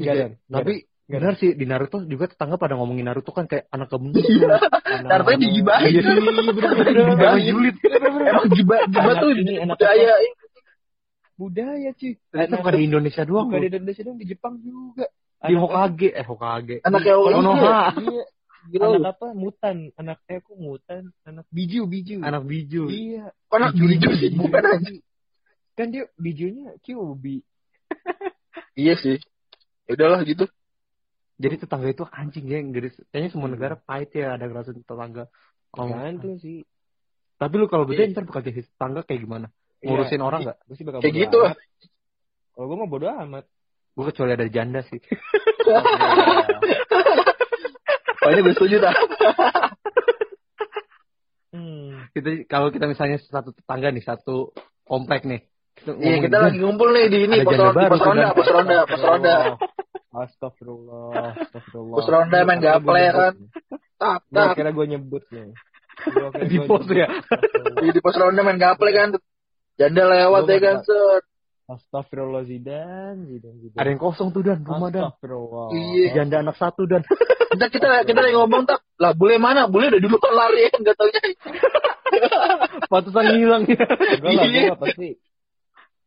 enggak 0.00 0.14
dan 0.16 0.30
Tapi 0.48 0.74
benar 1.10 1.32
sih 1.34 1.50
di 1.52 1.64
Naruto 1.64 2.02
juga 2.04 2.24
tetangga 2.24 2.54
pada 2.54 2.74
ngomongin 2.74 3.04
Naruto 3.04 3.30
kan 3.30 3.44
kayak 3.44 3.66
anak 3.68 3.88
kebun. 3.88 4.14
Iya. 4.14 4.48
Naruto 5.02 5.30
digibahin. 5.34 5.90
Iya, 5.90 6.00
Emang 7.10 7.40
julid. 7.40 7.76
Emang 7.82 8.46
jiba 8.48 8.74
Anak 8.86 9.14
tuh 9.18 9.30
ini, 9.32 9.54
anak 9.58 9.76
budaya. 9.76 10.14
budaya 11.34 11.88
cuy 11.92 12.12
Ternyata 12.30 12.54
bukan 12.54 12.72
di 12.72 12.82
Indonesia 12.84 13.22
doang. 13.24 13.48
bukan 13.48 13.60
di 13.60 13.68
Indonesia 13.70 14.02
dong 14.02 14.16
di 14.16 14.26
Jepang 14.26 14.54
juga 14.56 15.06
Di 15.40 15.50
Anak- 15.50 15.60
Hokage, 15.64 16.08
eh 16.12 16.24
Hokage. 16.24 16.76
Anaknya 16.82 17.14
Konoha. 17.16 17.78
iya 17.96 18.24
Gila 18.60 18.86
anak 18.92 19.16
apa 19.16 19.26
mutan 19.32 19.76
anak 19.96 20.20
eh 20.28 20.36
kok 20.38 20.52
mutan 20.54 21.08
anak 21.24 21.48
biju 21.48 21.88
biju 21.88 22.20
Anak 22.20 22.44
biju. 22.44 22.92
iya 22.92 23.32
Kok 23.48 23.56
anak 23.56 23.72
biju 23.72 24.08
sih? 24.14 24.30
Bukan 24.36 24.60
aja. 24.62 24.90
kan 25.72 25.86
dia 25.88 26.04
bijunya 26.14 26.76
Kyubi 26.78 27.40
Iya 28.76 28.94
sih. 28.94 29.16
Ya 29.88 29.96
udahlah 29.96 30.20
gitu. 30.22 30.44
Jadi 31.40 31.54
tetangga 31.56 31.88
itu 31.88 32.04
anjing 32.04 32.44
ya, 32.44 32.60
Inggris. 32.60 32.92
Kayaknya 33.08 33.30
semua 33.32 33.48
negara 33.48 33.74
pahit 33.74 34.12
ya 34.12 34.36
ada 34.36 34.44
rasa 34.46 34.76
tetangga. 34.76 35.24
Oh, 35.72 35.86
Tergantung 35.86 36.36
sih 36.36 36.66
Tapi 37.34 37.54
lu 37.56 37.64
kalau 37.64 37.88
beda 37.88 38.04
ntar 38.06 38.28
bakal 38.28 38.42
jadi 38.42 38.60
tetangga 38.60 39.00
kayak 39.00 39.24
gimana? 39.24 39.46
Ngurusin 39.80 40.20
Iya, 40.20 40.26
orang 40.26 40.40
pasti- 40.40 40.52
nggak? 40.52 40.58
pasti 40.68 40.82
bakal 40.84 41.00
Kayak 41.00 41.14
gitu. 41.16 41.38
amat. 41.40 41.56
kalau 42.50 42.66
gue 42.66 42.76
mah 42.76 42.88
bodo 42.90 43.06
amat 43.08 43.44
Gue 43.90 44.04
kecuali 44.06 44.32
ada 44.32 44.46
janda 44.46 44.80
sih. 44.84 45.00
Pokoknya 48.20 48.40
gue 48.42 48.54
setuju 48.54 48.76
dah. 48.78 48.94
hmm. 51.50 52.12
kita 52.12 52.28
kalau 52.46 52.68
kita 52.68 52.84
misalnya 52.86 53.16
satu 53.18 53.50
tetangga 53.50 53.88
nih, 53.88 54.04
satu 54.04 54.52
komplek 54.84 55.24
nih. 55.24 55.40
Kita 55.72 55.90
Iya 55.90 55.96
ngomongin, 55.96 56.22
kita 56.28 56.36
lagi 56.38 56.58
ngumpul 56.60 56.88
nih 56.92 57.04
di 57.08 57.18
ini 57.24 57.34
Ada 57.34 57.44
pos 57.46 57.50
janda 57.50 57.64
ronda, 57.64 57.88
pos 57.88 57.96
tuh, 57.96 58.04
ronda, 58.04 58.20
kan? 58.20 58.34
pos 58.36 58.48
ronda, 58.50 58.78
pos 58.84 59.00
ronda. 59.00 59.34
Pos 61.70 62.06
ronda 62.06 62.38
main 62.42 62.58
gaple 62.58 62.98
kan. 63.10 63.34
Tak, 63.96 64.18
Gua 64.26 64.36
tak. 64.50 64.54
kira 64.56 64.70
gue 64.70 64.86
nyebut 64.88 65.22
nih. 65.28 65.52
Di 66.48 66.58
pos 66.64 66.84
ya? 66.88 67.06
Di 67.78 68.00
pos 68.00 68.16
ronda 68.16 68.40
main 68.40 68.56
gaple 68.56 68.90
kan. 68.90 69.08
Janda 69.76 70.02
lewat 70.06 70.44
ya 70.46 70.58
kan. 70.58 70.76
Astagfirullah 71.70 72.42
Zidan, 72.44 73.30
Zidan, 73.30 73.54
Zidan. 73.62 73.78
Ada 73.78 73.88
yang 73.94 74.02
kosong 74.02 74.34
tuh 74.34 74.42
dan 74.42 74.66
rumah 74.66 74.90
dan. 74.90 75.06
Astagfirullah. 75.06 75.66
Iya. 75.70 76.06
Janda 76.18 76.36
anak 76.42 76.56
satu 76.56 76.82
dan. 76.84 77.06
Kita 77.50 77.66
kita 77.66 78.06
kita 78.06 78.20
lagi 78.22 78.38
ngomong 78.38 78.62
tak. 78.62 78.78
Lah 79.02 79.10
bule 79.10 79.34
mana? 79.34 79.66
Bule 79.66 79.90
udah 79.90 79.98
duluan 79.98 80.34
lari 80.38 80.66
ya. 80.66 80.70
Gak 80.70 80.94
taunya. 80.94 81.20
Patusan 82.90 83.26
hilang 83.34 83.62
ya. 83.66 83.86
Gue 84.22 84.32
lah, 84.34 84.46
gue 84.46 84.62
Iya. 84.66 84.74
pasti. 84.78 85.08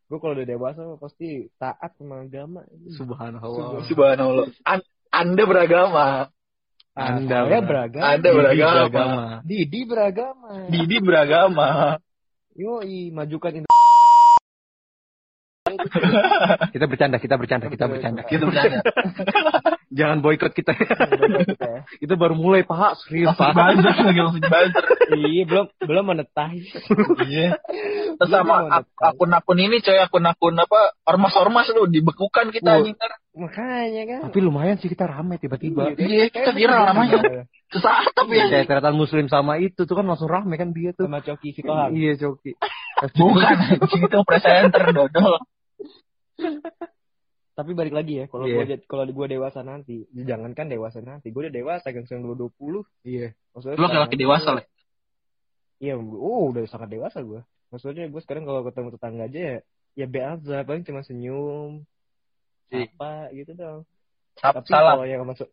Gue 0.08 0.18
kalau 0.20 0.32
udah 0.32 0.46
dewasa 0.48 0.82
pasti 0.96 1.48
taat 1.56 1.92
sama 2.00 2.24
agama. 2.24 2.64
Subhanallah. 2.96 3.84
Subhanallah. 3.84 4.46
An- 4.64 4.88
anda 5.20 5.42
beragama. 5.46 6.06
Anda 6.94 7.50
saya 7.50 7.58
beragama. 7.58 8.06
Anda 8.06 8.28
Didi 8.30 8.38
beragama. 8.38 9.22
Didi 9.42 9.80
beragama. 9.82 10.50
Didi 10.70 10.96
beragama. 11.02 11.68
Yoi, 12.54 13.10
majukan 13.10 13.66
Kita 16.70 16.84
bercanda, 16.84 17.16
kita 17.16 17.34
bercanda, 17.34 17.66
kita 17.66 17.84
bercanda. 17.86 18.22
Gitu 18.24 18.44
bercanda. 18.44 18.80
Jangan 19.90 20.18
boikot 20.20 20.50
kita. 20.50 20.74
Kita 20.74 21.66
ya. 21.66 21.80
Kita 21.96 22.14
baru 22.14 22.34
mulai 22.34 22.62
paha 22.62 22.98
serius 22.98 23.30
Langsung 23.30 23.54
paha. 23.54 23.72
buzzer 23.72 23.94
lagi 24.00 24.20
langsung 24.20 24.42
buzzer. 24.42 24.84
Iya, 25.14 25.42
belum 25.44 25.66
belum 25.78 26.04
monetize. 26.04 26.70
Iya. 27.22 27.48
Terus 28.14 28.30
sama 28.30 28.54
ak- 28.72 28.90
akun-akun 28.96 29.58
ini 29.58 29.78
coy 29.78 29.98
akun-akun 29.98 30.54
apa 30.56 30.80
ormas-ormas 31.04 31.70
lu 31.70 31.86
dibekukan 31.86 32.50
kita 32.50 32.82
anjing. 32.82 32.94
ntar. 32.94 33.12
Makanya 33.34 34.02
kan. 34.06 34.20
Tapi 34.30 34.38
lumayan 34.40 34.78
sih 34.78 34.86
kita 34.86 35.06
rame 35.06 35.38
tiba-tiba. 35.38 35.94
Iya, 35.94 36.30
kita 36.30 36.50
viral 36.50 36.90
namanya. 36.90 37.46
Sesaat 37.66 38.14
tapi 38.14 38.38
ya. 38.38 38.46
Kayak 38.46 38.66
ternyata 38.68 38.90
muslim 38.90 39.26
sama 39.26 39.58
itu 39.58 39.82
tuh 39.82 39.94
kan 39.94 40.06
langsung 40.06 40.26
rame 40.26 40.54
kan 40.54 40.70
dia 40.70 40.94
tuh. 40.94 41.06
Sama 41.06 41.18
Coki 41.18 41.50
Sikohang. 41.52 41.94
Iya 41.94 42.14
Coki. 42.16 42.54
Bukan 43.14 43.56
itu 44.06 44.18
presenter 44.22 44.82
dodol. 44.90 45.38
Tapi 47.54 47.70
balik 47.70 47.94
lagi 47.94 48.18
ya, 48.18 48.26
kalau 48.26 48.50
Iya. 48.50 48.66
gua 48.66 48.76
kalau 48.90 49.04
gua 49.14 49.26
dewasa 49.30 49.62
nanti, 49.62 50.10
jangankan 50.10 50.66
dewasa 50.66 50.98
nanti, 50.98 51.30
gua 51.30 51.46
udah 51.46 51.54
dewasa 51.54 51.86
kan 51.94 52.02
sekarang 52.02 52.26
20. 52.34 52.82
Iya. 53.06 53.30
Maksudnya 53.54 53.78
Lu 53.78 53.86
sekarang 53.86 54.04
laki 54.10 54.16
dewasa 54.18 54.48
lah. 54.58 54.64
Iya, 55.78 55.94
oh 55.98 56.50
udah 56.50 56.66
sangat 56.66 56.90
dewasa 56.90 57.22
gua. 57.22 57.46
Maksudnya 57.70 58.10
gua 58.10 58.20
sekarang 58.26 58.42
kalau 58.42 58.66
ketemu 58.66 58.88
tetangga 58.98 59.24
aja 59.30 59.38
ya, 59.38 59.56
ya 59.94 60.06
be 60.10 60.18
aja, 60.18 60.56
paling 60.66 60.82
cuma 60.82 61.06
senyum, 61.06 61.86
Iya. 62.74 62.90
apa 62.90 63.30
gitu 63.38 63.52
dong. 63.54 63.80
Sap, 64.34 64.58
Tapi 64.58 64.66
salah. 64.66 64.98
kalau 64.98 65.06
yang 65.06 65.22
masuk 65.22 65.46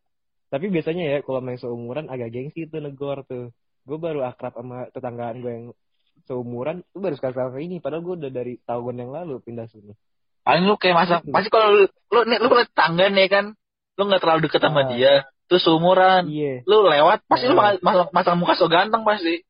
tapi 0.51 0.67
biasanya 0.67 1.03
ya 1.07 1.17
kalau 1.23 1.39
main 1.39 1.55
seumuran 1.55 2.11
agak 2.11 2.33
gengsi 2.35 2.67
tuh 2.67 2.83
negor 2.83 3.23
tuh. 3.23 3.55
Gue 3.87 3.95
baru 3.95 4.27
akrab 4.27 4.51
sama 4.57 4.83
tetanggaan 4.91 5.39
gue 5.39 5.51
yang 5.53 5.65
seumuran 6.27 6.83
itu 6.83 6.99
baru 6.99 7.15
sekarang 7.15 7.55
ini 7.63 7.79
padahal 7.79 8.03
gue 8.03 8.15
udah 8.19 8.31
dari 8.35 8.59
tahun 8.67 8.99
yang 8.99 9.15
lalu 9.15 9.39
pindah 9.39 9.71
sini. 9.71 9.95
Paling 10.41 10.63
lu 10.65 10.75
kayak 10.75 10.95
masa 10.95 11.15
pasti 11.21 11.49
kalau 11.49 11.67
lu 11.71 11.83
lu 12.11 12.19
lu 12.25 12.49
tangga 12.73 13.07
nih 13.07 13.27
kan, 13.27 13.45
lu 13.95 14.01
nggak 14.03 14.21
terlalu 14.21 14.49
deket 14.49 14.59
sama 14.59 14.81
Ah. 14.81 14.87
dia, 14.89 15.13
terus 15.45 15.61
seumuran, 15.61 16.25
Iya. 16.25 16.65
lu 16.65 16.81
lewat 16.83 17.21
pasti 17.25 17.45
lu 17.45 17.55
Ah. 17.55 17.77
masang 17.79 18.09
masang 18.09 18.35
muka 18.37 18.53
so 18.55 18.65
ganteng 18.65 19.01
pasti. 19.01 19.45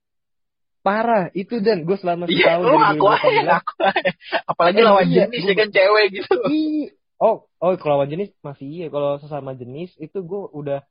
Parah 0.81 1.29
itu 1.33 1.61
dan 1.61 1.85
gue 1.85 1.93
selama 1.93 2.25
Iya, 2.25 2.57
setahun 2.57 2.63
lu 2.65 2.75
aku 2.75 3.05
aja, 3.05 3.21
2018. 3.21 3.53
aku 3.53 3.73
aja. 3.85 4.11
Apalagi 4.49 4.77
Eh, 4.77 4.83
lawan 4.83 5.05
iya, 5.05 5.17
jenis 5.23 5.41
ya 5.45 5.53
kan 5.53 5.69
cewek 5.69 6.05
gitu. 6.11 6.33
Oh, 7.21 7.35
oh 7.55 7.71
kalau 7.77 7.93
lawan 7.95 8.09
jenis 8.09 8.33
masih 8.41 8.65
iya. 8.65 8.85
Kalau 8.89 9.21
sesama 9.21 9.53
jenis 9.53 9.93
itu 9.95 10.17
gue 10.19 10.41
udah 10.51 10.81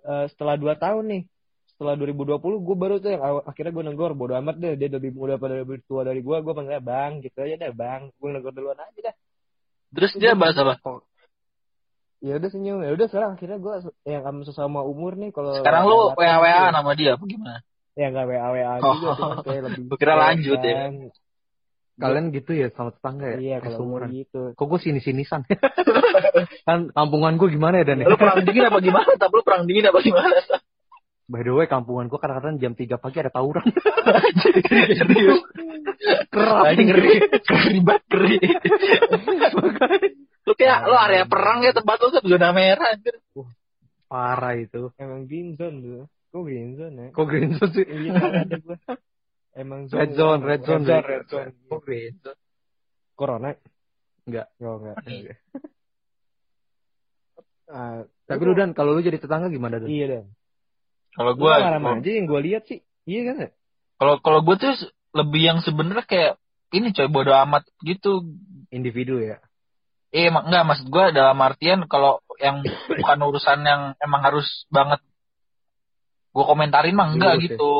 eh, 0.00 0.24
setelah 0.28 0.54
dua 0.54 0.76
tahun 0.76 1.04
nih, 1.08 1.22
setelah 1.66 1.96
2020 1.96 2.36
gue 2.60 2.76
baru 2.78 2.94
tuh 2.96 3.10
yang 3.10 3.22
akhirnya 3.42 3.72
gue 3.72 3.84
negor 3.86 4.12
bodo 4.12 4.36
amat 4.36 4.56
deh 4.56 4.76
dia 4.76 4.88
lebih 4.88 5.10
muda 5.10 5.36
pada 5.36 5.56
lebih 5.56 5.80
tua 5.84 6.04
dari 6.04 6.20
gue, 6.20 6.36
gue 6.36 6.52
panggilnya 6.52 6.80
bang 6.80 7.20
gitu 7.20 7.40
aja 7.40 7.56
deh 7.58 7.72
bang, 7.72 8.12
gue 8.12 8.28
negor 8.28 8.52
duluan 8.52 8.76
aja 8.76 9.00
dah. 9.08 9.14
Terus 9.90 10.12
dia 10.14 10.32
bahas 10.34 10.54
apa? 10.54 10.78
Ya 12.20 12.36
udah 12.36 12.50
senyum, 12.52 12.84
ya 12.84 12.92
udah 12.92 13.06
sekarang 13.08 13.30
akhirnya 13.32 13.56
gue 13.56 13.74
yang 14.04 14.22
sama 14.22 14.40
sesama 14.44 14.80
umur 14.84 15.16
nih 15.16 15.32
kalau 15.32 15.56
Sekarang 15.56 15.88
lu 15.88 16.12
WA 16.12 16.36
WA 16.36 16.68
nama 16.68 16.92
dia 16.92 17.16
apa 17.16 17.24
gimana? 17.24 17.64
ya 17.96 18.06
nggak 18.08 18.26
WA 18.28 18.48
WA 18.54 18.72
Oh, 18.80 18.94
juga 18.96 19.12
cuman 19.18 19.36
kayak 19.42 19.62
lebih 19.66 19.82
kira 19.98 20.14
lanjut 20.14 20.58
ya. 20.62 20.74
kan. 20.78 20.92
kalian 22.00 22.26
gitu 22.32 22.52
ya 22.56 22.72
sama 22.72 22.96
tetangga 22.96 23.26
ya? 23.28 23.36
Iya, 23.36 23.56
kalau 23.60 23.84
mau 23.84 24.00
gitu. 24.08 24.56
Kok 24.56 24.66
gue 24.68 24.80
sini-sinisan? 24.80 25.44
kan 26.68 26.88
kampungan 26.96 27.36
gue 27.36 27.48
gimana 27.52 27.80
ya 27.80 27.92
Dan? 27.92 28.00
ya? 28.00 28.08
Lu 28.08 28.16
perang 28.16 28.40
dingin 28.40 28.68
apa 28.68 28.80
gimana? 28.80 29.10
Tapi 29.20 29.32
lu 29.36 29.44
perang 29.44 29.68
dingin 29.68 29.84
apa 29.84 30.00
gimana? 30.00 30.36
By 31.30 31.44
the 31.44 31.52
way, 31.52 31.68
kampungan 31.68 32.08
gue 32.08 32.16
kadang-kadang 32.16 32.56
jam 32.56 32.72
3 32.72 32.96
pagi 32.96 33.16
ada 33.20 33.28
tawuran. 33.30 33.62
Serius. 34.42 35.40
Kerap. 36.32 36.64
Ngeri. 36.74 37.12
Ngeri 37.44 37.78
banget 37.84 38.04
ngeri. 38.08 38.36
Lu 40.48 40.52
kayak 40.56 40.78
lu 40.88 40.96
area 40.96 41.24
perang 41.28 41.60
ya 41.60 41.76
tempat 41.76 41.96
lu 42.00 42.08
kan 42.10 42.22
zona 42.24 42.48
merah 42.56 42.96
anjir. 42.96 43.14
Parah 44.10 44.54
itu. 44.56 44.90
Emang 44.98 45.28
green 45.28 45.54
zone 45.54 45.76
tuh. 45.84 46.04
Kok 46.30 46.42
green 46.46 46.74
zone 46.78 46.94
ya? 46.96 47.08
Kok 47.12 47.26
green 47.28 47.50
zone 47.54 47.72
sih? 47.76 47.86
Iya. 47.86 48.12
Emang 49.50 49.90
Red 49.90 50.14
zone, 50.14 50.40
red 50.46 50.62
zone. 50.62 50.86
Red 50.86 50.88
zone, 50.88 51.04
red 51.06 51.24
zone. 51.26 51.50
Kok 51.66 51.80
green 51.82 52.14
zone? 52.22 52.40
Corona? 53.18 53.50
Enggak. 54.24 54.46
Oh, 54.62 54.78
enggak. 54.80 54.96
Iya. 55.06 55.34
Ah, 57.70 58.02
Tapi 58.26 58.42
lu 58.42 58.58
Dan, 58.58 58.74
kalau 58.74 58.98
lu 58.98 59.00
jadi 59.00 59.22
tetangga 59.22 59.46
gimana 59.46 59.78
Dan? 59.78 59.86
Iya, 59.86 60.06
Dan. 60.10 60.24
Kalau 61.14 61.38
Gua 61.38 61.62
gua 61.62 61.98
aja 62.02 62.10
yang 62.10 62.26
gua 62.26 62.42
lihat 62.42 62.66
sih. 62.66 62.82
Iya 63.06 63.20
kan? 63.30 63.36
ya? 63.46 63.48
kalau 63.94 64.14
kalau 64.18 64.42
gua 64.42 64.58
tuh 64.58 64.74
lebih 65.10 65.42
yang 65.42 65.58
sebenarnya 65.62 66.06
kayak 66.06 66.32
ini 66.70 66.94
coy 66.94 67.08
bodo 67.10 67.34
amat 67.34 67.66
gitu. 67.82 68.22
Individu 68.70 69.18
ya? 69.18 69.42
Eh 70.10 70.30
mak 70.30 70.46
enggak 70.50 70.64
maksud 70.66 70.86
gua 70.90 71.10
dalam 71.14 71.38
artian 71.42 71.86
kalau 71.86 72.22
yang 72.38 72.62
bukan 72.98 73.18
urusan 73.30 73.62
yang 73.62 73.82
emang 73.98 74.22
harus 74.26 74.46
banget 74.70 75.02
gua 76.30 76.44
komentarin 76.46 76.94
mah 76.94 77.14
enggak 77.14 77.38
Ribut 77.38 77.42
ya? 77.42 77.46
gitu. 77.58 77.74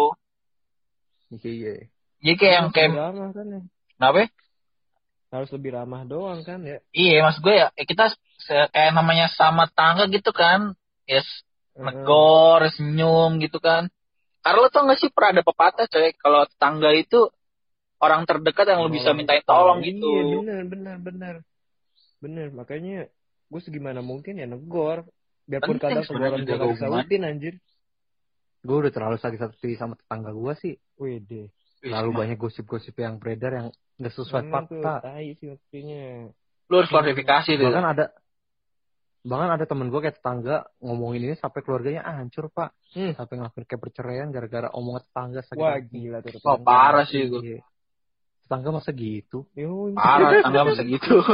Iya. 1.31 1.75
Jadi 2.21 2.35
kayak 2.37 2.55
yang 2.55 2.69
kayak 2.75 2.91
ramah 2.99 3.31
kan 3.33 3.47
ya. 3.47 3.61
kenapa? 3.97 4.19
ya? 4.19 4.29
Harus 5.31 5.51
lebih 5.55 5.71
ramah 5.79 6.03
doang 6.03 6.43
kan 6.43 6.59
ya. 6.67 6.83
Iya, 6.91 7.23
maksud 7.23 7.41
gue 7.47 7.55
ya 7.55 7.71
eh, 7.79 7.87
kita 7.87 8.11
kayak 8.75 8.93
namanya 8.93 9.31
sama 9.31 9.71
tangga 9.71 10.11
gitu 10.11 10.35
kan. 10.35 10.75
Yes, 11.07 11.27
negor, 11.79 12.67
senyum 12.75 13.39
gitu 13.39 13.63
kan. 13.63 13.89
Karena 14.41 14.59
lo 14.65 14.69
tau 14.73 14.89
gak 14.89 14.99
sih 15.01 15.13
pernah 15.13 15.31
ada 15.37 15.43
pepatah 15.45 15.87
coy, 15.87 16.17
kalau 16.17 16.49
tetangga 16.49 16.91
itu 16.97 17.29
orang 18.01 18.25
terdekat 18.25 18.65
yang 18.73 18.81
lo 18.81 18.89
bisa 18.89 19.13
mintain 19.13 19.45
tolong 19.45 19.85
gitu. 19.85 20.09
Iya, 20.09 20.25
benar, 20.41 20.63
benar, 20.65 20.97
benar. 21.01 21.35
Benar, 22.21 22.49
makanya 22.53 23.09
gue 23.49 23.61
segimana 23.61 24.01
mungkin 24.01 24.41
ya 24.41 24.49
negor. 24.49 25.05
Biarpun 25.45 25.77
kadang 25.77 26.05
teguran 26.09 26.45
gue 26.45 26.57
gak 26.57 26.73
disautin 26.77 27.23
anjir. 27.29 27.55
Gue 28.61 28.77
udah 28.87 28.93
terlalu 28.93 29.17
sakit 29.21 29.41
hati 29.41 29.77
sama 29.77 29.97
tetangga 29.97 30.33
gue 30.33 30.53
sih. 30.61 30.75
Wede. 31.01 31.53
Terlalu 31.81 32.11
banyak 32.13 32.37
gosip-gosip 32.37 32.93
yang 33.01 33.17
beredar 33.17 33.53
yang 33.57 33.69
nggak 33.97 34.13
sesuai 34.13 34.53
fakta. 34.53 35.01
tai 35.01 35.33
sih 35.37 35.49
maksudnya. 35.49 36.29
Lo 36.69 36.75
harus 36.81 36.93
klarifikasi 36.93 37.57
tuh. 37.57 37.67
Bahkan 37.69 37.87
ada 37.97 38.05
bahkan 39.21 39.53
ada 39.53 39.65
temen 39.65 39.89
gue 39.89 40.01
kayak 40.01 40.17
tetangga 40.17 40.65
ngomongin 40.81 41.21
ini 41.23 41.35
sampai 41.37 41.61
keluarganya 41.61 42.01
hancur 42.03 42.49
pak 42.49 42.73
Hmm. 42.91 43.15
sampai 43.15 43.39
ngelakuin 43.39 43.65
kayak 43.65 43.81
perceraian 43.81 44.29
gara-gara 44.29 44.67
omongan 44.73 45.07
tetangga 45.07 45.41
sakit 45.45 45.61
Wah, 45.61 45.79
hati. 45.79 45.95
gila 45.95 46.19
tuh. 46.21 46.43
Oh, 46.43 46.59
parah 46.59 47.05
sih 47.05 47.23
itu. 47.23 47.39
Iya. 47.39 47.61
tetangga 48.43 48.71
masa 48.75 48.91
gitu 48.91 49.47
Yo, 49.55 49.95
Parah, 49.95 50.31
tetangga 50.35 50.63
masa 50.67 50.83
gitu. 50.83 51.15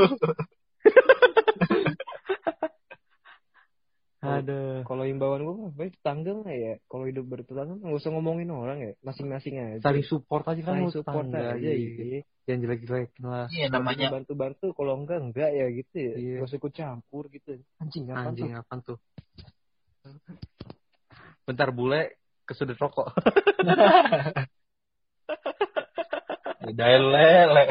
ada 4.27 4.83
Kalau 4.83 5.07
himbauan 5.07 5.41
gue 5.41 5.55
mah, 5.55 5.71
baik 5.73 5.97
tetangga 5.97 6.35
mah 6.35 6.51
ya. 6.51 6.75
Kalau 6.85 7.05
hidup 7.07 7.25
bertetangga 7.25 7.79
nggak 7.79 7.95
usah 7.95 8.11
ngomongin 8.11 8.51
orang 8.51 8.79
ya, 8.83 8.93
masing-masing 9.01 9.55
aja. 9.57 9.81
saling 9.81 10.03
support 10.03 10.43
aja 10.45 10.59
kan 10.61 10.75
Saling 10.77 10.91
support 10.91 11.25
tetangga, 11.25 11.55
aja, 11.57 11.71
iya. 11.71 12.21
Iya. 12.47 12.49
jangan 12.49 12.61
jelek-jelekin 12.63 13.25
lah 13.25 13.47
Iya 13.51 13.67
namanya. 13.69 14.09
bantu-bantu, 14.15 14.67
kalau 14.73 14.95
enggak 14.97 15.19
enggak 15.19 15.51
ya 15.51 15.67
gitu 15.69 15.97
ya. 15.99 16.15
Iya. 16.15 16.37
Gak 16.39 16.47
usah 16.47 16.59
ikut 16.59 16.73
campur 16.73 17.23
gitu. 17.29 17.51
Anjing 17.77 18.05
apa 18.07 18.21
anjing 18.25 18.49
tuh? 18.49 18.61
apaan 18.63 18.81
tuh 18.81 18.99
bentar 21.43 21.71
bule 21.71 22.15
ke 22.43 22.55
sudut 22.55 22.75
rokok 22.77 23.11
Udah 26.67 26.89
lele. 26.95 27.67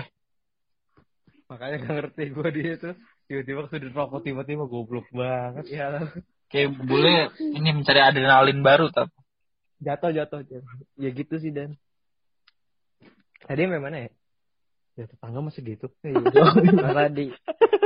makanya 1.46 1.76
gak 1.80 1.94
ngerti 1.96 2.24
gue 2.32 2.50
dia 2.52 2.74
tuh 2.76 2.94
tiba-tiba 3.28 3.68
ke 3.68 3.76
sudut 3.76 3.94
rokok 3.94 4.20
tiba-tiba 4.24 4.64
goblok 4.66 5.08
banget 5.12 5.66
Ya, 5.70 6.04
Kayak 6.48 6.76
bule 6.78 7.32
ini 7.40 7.70
mencari 7.72 8.00
adrenalin 8.00 8.60
baru 8.60 8.88
tapi. 8.90 9.12
jatuh 9.82 10.12
jatuh 10.12 10.40
jatuh. 10.44 10.76
Ya 10.96 11.10
gitu 11.12 11.36
sih 11.36 11.52
dan. 11.52 11.76
Tadi 13.44 13.60
yang 13.62 13.80
mana 13.80 14.08
ya? 14.08 14.10
Ya 14.96 15.06
tetangga 15.08 15.40
masih 15.44 15.62
gitu 15.64 15.88
Mas 16.84 16.98
Adi. 16.98 17.28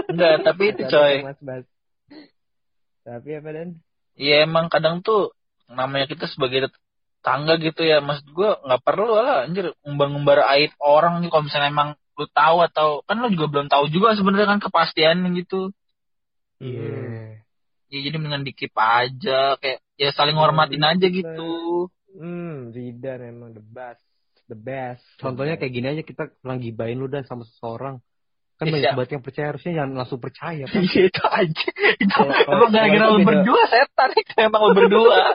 Enggak, 0.09 0.35
tapi 0.45 0.63
itu 0.73 0.81
coy. 0.85 1.15
Mas 1.25 1.41
Bas. 1.41 1.65
Tapi 3.05 3.29
apa 3.37 3.49
dan? 3.49 3.69
Iya 4.13 4.45
emang 4.45 4.69
kadang 4.69 5.01
tuh 5.01 5.33
namanya 5.69 6.05
kita 6.09 6.29
sebagai 6.29 6.69
tetangga 6.69 7.57
gitu 7.61 7.85
ya 7.85 8.01
maksud 8.01 8.25
gua 8.33 8.59
nggak 8.61 8.81
perlu 8.83 9.15
lah 9.15 9.45
anjir 9.47 9.73
ngumbar-ngumbar 9.85 10.43
aib 10.57 10.73
orang 10.81 11.21
nih 11.21 11.29
kalau 11.29 11.45
misalnya 11.45 11.69
emang 11.71 11.89
lu 12.19 12.25
tahu 12.27 12.57
atau 12.67 12.87
kan 13.07 13.15
lu 13.21 13.31
juga 13.31 13.47
belum 13.47 13.67
tahu 13.71 13.87
juga 13.87 14.17
sebenarnya 14.17 14.49
kan 14.49 14.59
kepastian 14.59 15.23
gitu 15.39 15.71
iya 16.59 17.39
ya 17.87 17.99
jadi 18.03 18.17
mendingan 18.19 18.43
dikip 18.43 18.75
aja 18.75 19.55
kayak 19.61 19.79
ya 19.95 20.09
saling 20.11 20.35
hormatin 20.35 20.83
aja 20.83 21.05
gitu 21.07 21.87
Hmm, 22.09 22.73
Zidan 22.73 23.21
emang 23.21 23.53
the 23.53 23.61
best. 23.61 24.01
The 24.49 24.57
best. 24.57 25.05
contohnya 25.21 25.55
kayak 25.55 25.69
gini 25.69 25.88
aja 25.88 26.01
kita 26.01 26.33
kurang 26.41 26.57
gibain 26.57 26.97
lu 26.97 27.05
dah 27.05 27.21
sama 27.21 27.45
seseorang 27.45 28.01
kan 28.57 28.65
Iya. 28.65 28.73
banyak 28.75 28.91
banget 28.97 29.09
yang 29.13 29.23
percaya 29.23 29.45
harusnya 29.53 29.71
jangan 29.77 29.91
langsung 29.95 30.19
percaya 30.19 30.63
kan 30.65 30.81
Iya 30.81 31.01
itu 31.05 31.23
aja 31.23 31.67
itu 31.95 32.19
emang 32.49 32.69
gara-gara 32.73 33.05
lu 33.07 33.19
berdua 33.21 33.62
setan 33.69 34.09
itu 34.17 34.33
emang 34.35 34.62
lu 34.65 34.73
berdua 34.75 35.17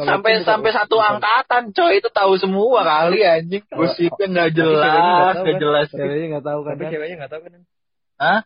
Kalau 0.00 0.16
sampai 0.16 0.32
sampai 0.40 0.70
satu 0.72 0.96
angkatan 0.96 1.62
coy 1.70 2.00
itu 2.00 2.08
tahu 2.08 2.32
semua 2.40 2.80
kali 2.82 3.20
anjing 3.20 3.60
gosipnya 3.68 4.26
nggak 4.32 4.50
jelas 4.56 4.80
nggak 4.80 4.96
tahu, 4.96 5.44
nggak 5.44 5.44
kan? 5.44 5.60
jelas 5.60 5.86
ceweknya 5.92 6.26
nggak 6.32 6.46
tahu 6.48 6.60
kan 6.64 6.74
Dan? 6.74 6.88
ceweknya 6.88 7.16
nggak 7.20 7.32
tahu 7.32 7.40
kan? 7.44 7.52
Hah? 8.16 8.40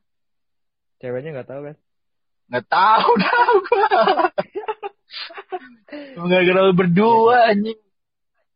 Ceweknya 0.98 1.30
nggak 1.30 1.48
tahu 1.48 1.60
kan? 1.62 1.76
Nggak 2.50 2.66
tahu 2.66 3.10
dah 3.22 3.46
gua. 3.62 3.88
Nggak 6.26 6.40
gara 6.42 6.60
lu 6.66 6.74
berdua 6.74 7.36
anjing. 7.54 7.78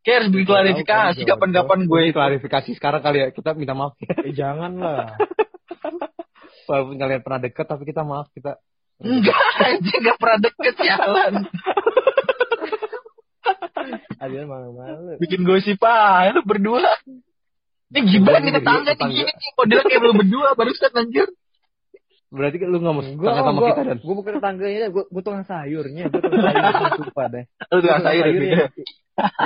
Kayak 0.09 0.17
harus 0.25 0.31
bikin 0.33 0.47
tahu 0.49 0.55
klarifikasi 0.57 1.21
kapan-kapan 1.29 1.79
gue 1.85 2.01
Ini 2.01 2.09
itu. 2.09 2.17
klarifikasi 2.17 2.71
sekarang 2.81 3.01
kali 3.05 3.19
ya 3.21 3.27
kita 3.29 3.53
minta 3.53 3.77
maaf 3.77 3.93
ya 4.01 4.15
Eh, 4.25 4.33
jangan 4.33 4.73
lah. 4.81 5.21
walaupun 6.69 6.97
kalian 6.97 7.21
pernah 7.21 7.41
deket 7.45 7.67
tapi 7.69 7.85
kita 7.85 8.09
maaf 8.09 8.33
kita 8.33 8.57
Enggak 8.99 9.39
anjing 9.63 10.01
nggak 10.01 10.19
pernah 10.19 10.39
deket 10.43 10.75
jalan. 10.81 11.33
Adian 14.19 14.51
malu-malu. 14.51 15.23
Bikin 15.23 15.47
gosip 15.47 15.79
aja 15.87 16.35
lu 16.35 16.43
berdua. 16.43 16.83
Ini 17.95 17.99
gimana 18.05 18.43
nih 18.43 18.53
tetangga 18.59 18.93
nih 18.99 19.07
gini 19.07 19.31
nih 19.31 19.51
modelnya 19.55 19.85
kayak 19.87 20.03
lu 20.03 20.15
berdua 20.19 20.49
barusan 20.59 20.91
anjir. 20.99 21.31
Berarti 22.29 22.57
kan 22.57 22.69
lu 22.69 22.79
nggak 22.79 22.93
mau 22.93 23.03
Gue 23.03 23.25
tetangga 23.25 23.43
sama 23.43 23.61
kita 23.67 23.83
dan 23.85 23.99
Gue 23.99 24.15
bukan 24.15 24.33
tetangganya, 24.37 24.89
gue 24.89 25.05
gue 25.05 25.23
tukang 25.23 25.45
sayurnya, 25.45 26.05
gue 26.07 26.21
tukang 26.25 26.45
sayur 26.45 26.73
sumpah 26.95 27.27
deh. 27.29 27.45
Lu 27.67 27.79
tuh 27.79 27.91
sayur 27.99 28.25
gitu. 28.29 28.47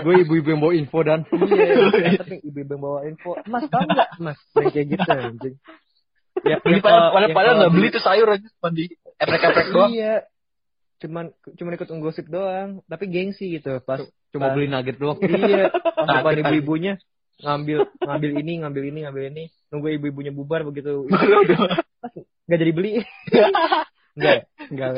gue 0.03 0.15
ibu-ibu 0.21 0.49
yang 0.49 0.61
bawa 0.61 0.73
info 0.75 0.99
dan 1.01 1.21
Iya, 1.25 1.75
tapi 2.21 2.35
ibu-ibu 2.41 2.71
yang 2.71 2.83
bawa 2.83 2.99
info. 3.05 3.31
Mas 3.45 3.65
tahu 3.67 3.83
nggak, 3.85 4.09
Mas? 4.19 4.39
Yang 4.53 4.71
kayak 4.71 4.87
gitu 4.91 5.11
anjing. 5.11 5.55
Ya, 6.43 6.57
Beli 6.59 6.73
yang 6.73 6.83
pada 6.83 6.93
kalau- 6.93 7.13
pada 7.13 7.25
yang 7.25 7.33
pada 7.33 7.47
kalau 7.47 7.59
nggak 7.59 7.73
beli 7.73 7.87
tuh 7.89 8.03
sayur 8.03 8.29
aja 8.29 8.47
cuma 8.51 8.69
di 8.71 8.85
eprek-eprek 9.17 9.67
doang. 9.71 9.91
Iya. 9.91 10.15
Cuman 10.99 11.25
cuman 11.53 11.73
ikut 11.73 11.89
nggosip 11.89 12.27
doang, 12.27 12.69
tapi 12.85 13.05
gengsi 13.07 13.53
gitu 13.53 13.79
pas 13.81 13.99
cuma 14.31 14.51
beli 14.51 14.65
nugget 14.65 14.97
doang 14.97 15.19
iya 15.21 15.69
pas 15.69 16.03
Nah, 16.03 16.15
depan 16.19 16.33
kita- 16.33 16.43
ibu-ibunya 16.49 16.93
ngambil 17.39 17.79
ngambil 18.01 18.31
ini 18.39 18.53
ngambil 18.59 18.83
ini 18.87 18.99
ngambil 19.03 19.23
ini 19.29 19.43
nunggu 19.69 19.89
ibu-ibunya 19.93 20.31
bubar 20.31 20.63
begitu 20.63 21.05
nggak 22.47 22.59
jadi 22.59 22.73
beli. 22.73 22.93
Nggak 24.13 24.45
enggak 24.69 24.91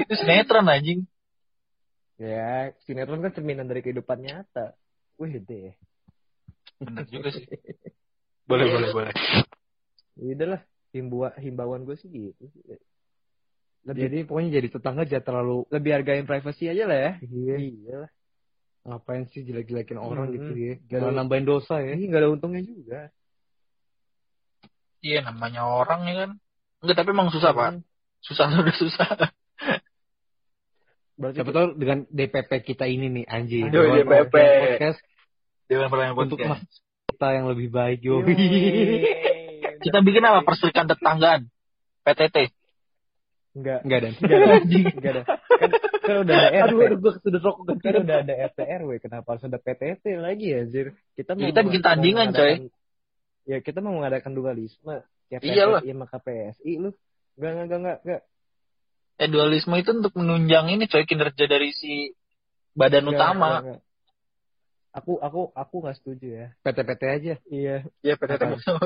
itu 0.00 0.14
sinetron 0.16 0.64
anjing. 0.64 1.04
ya 2.16 2.72
sinetron 2.88 3.20
kan 3.20 3.36
cerminan 3.36 3.68
dari 3.68 3.84
kehidupan 3.84 4.24
nyata. 4.24 4.72
Wih 5.20 5.44
deh 5.44 5.76
Bener 6.80 7.04
juga 7.06 7.28
sih. 7.30 7.44
Boleh 8.48 8.66
boleh 8.72 8.88
boleh. 8.90 9.12
Ya 10.16 10.32
udah 10.34 10.48
lah 10.56 10.60
himbauan 10.92 11.32
himbauan 11.36 11.80
gue 11.84 11.96
sih 11.96 12.08
gitu 12.08 12.48
lebih 13.82 14.02
jadi 14.06 14.18
pokoknya 14.24 14.50
jadi 14.62 14.68
tetangga 14.70 15.02
jangan 15.04 15.26
terlalu 15.26 15.56
lebih 15.68 15.90
hargain 15.92 16.24
privasi 16.24 16.70
aja 16.70 16.84
lah 16.86 16.98
ya. 16.98 17.12
Iya. 17.22 17.54
Iya 17.60 17.94
lah. 18.06 18.10
Ngapain 18.82 19.24
sih 19.30 19.42
jelek-jelekin 19.42 19.98
orang 19.98 20.30
Hmm. 20.30 20.34
gitu 20.38 20.52
ya? 20.54 20.74
Gak 20.86 20.98
ada- 21.02 21.12
nambahin 21.12 21.44
dosa 21.44 21.82
ya. 21.82 21.92
Ini 21.92 22.08
nggak 22.08 22.22
ada 22.22 22.30
untungnya 22.30 22.62
juga. 22.62 23.10
Iya 25.02 25.26
namanya 25.26 25.66
orang 25.66 26.00
ya 26.06 26.14
kan. 26.24 26.30
Enggak 26.82 26.96
tapi 26.98 27.08
emang 27.14 27.30
susah 27.30 27.50
pak. 27.54 27.66
Hmm. 27.72 27.80
Susah 28.22 28.44
udah 28.62 28.76
susah. 28.76 29.08
berarti 31.12 31.36
siapa 31.38 31.52
tahu 31.54 31.66
dengan 31.78 31.98
DPP 32.10 32.50
kita 32.66 32.88
ini 32.88 33.06
nih 33.06 33.24
anjing 33.30 33.70
Aduh, 33.70 33.84
Dewan 33.84 33.96
DPP. 34.02 34.34
Perwakilan 34.34 34.58
podcast 34.66 34.98
Dewan 35.70 35.86
Perwakilan 35.92 36.14
untuk 36.18 36.38
Podcast. 36.40 36.66
mas 36.66 36.82
kita 37.12 37.28
yang 37.38 37.46
lebih 37.46 37.68
baik 37.70 38.00
yo. 38.02 38.24
Kita 39.84 39.98
bikin 39.98 40.22
apa? 40.22 40.46
Perserikatan 40.46 40.90
tetanggaan. 40.90 41.40
PTT. 42.02 42.50
Enggak. 43.54 43.78
Enggak 43.84 43.98
dan. 44.02 44.12
Enggak 44.18 44.38
ada. 44.38 44.54
Enggak 44.64 45.12
ada. 45.12 45.22
Kan, 45.28 45.68
kan 46.02 46.16
udah 46.22 46.34
ada 46.34 46.48
RT. 46.50 46.62
Aduh, 46.66 46.78
aduh, 46.82 46.98
gue 46.98 47.12
sudah 47.18 47.40
rokok 47.42 47.62
ganti. 47.66 47.84
Kan 47.84 47.94
udah 48.02 48.16
ada 48.26 48.34
RT 48.50 48.58
RW. 48.62 48.90
Kenapa 49.02 49.26
harus 49.34 49.44
ada 49.46 49.58
PTT 49.58 50.04
lagi 50.18 50.46
ya, 50.50 50.60
Zir? 50.70 50.86
Kita 51.18 51.34
Ya, 51.38 51.50
kita 51.50 51.60
bikin 51.66 51.82
tandingan, 51.82 52.28
coy. 52.34 52.70
Ya, 53.42 53.58
kita 53.58 53.82
mau 53.82 53.98
mengadakan 53.98 54.32
dualisme. 54.32 55.02
Ya, 55.32 55.38
Iyalah. 55.42 55.82
PTI 55.82 55.92
maka 55.96 56.16
PSI 56.22 56.72
lu. 56.78 56.90
Enggak, 57.34 57.50
enggak, 57.50 57.64
enggak, 57.64 57.78
enggak, 57.80 57.98
enggak. 58.04 58.22
Eh, 59.20 59.28
dualisme 59.28 59.74
itu 59.78 59.90
untuk 59.92 60.12
menunjang 60.18 60.66
ini 60.72 60.84
coy 60.88 61.04
kinerja 61.04 61.44
dari 61.46 61.70
si 61.74 62.12
badan 62.76 63.08
Enggak, 63.08 63.18
utama. 63.18 63.48
enggak, 63.48 63.62
enggak. 63.64 63.80
Aku, 64.92 65.12
aku, 65.24 65.40
aku 65.56 65.74
nggak 65.80 65.96
setuju 65.96 66.26
ya. 66.28 66.46
PT-PT 66.60 67.02
aja. 67.08 67.34
Iya. 67.48 67.76
Iya, 68.04 68.14
PTT. 68.20 68.42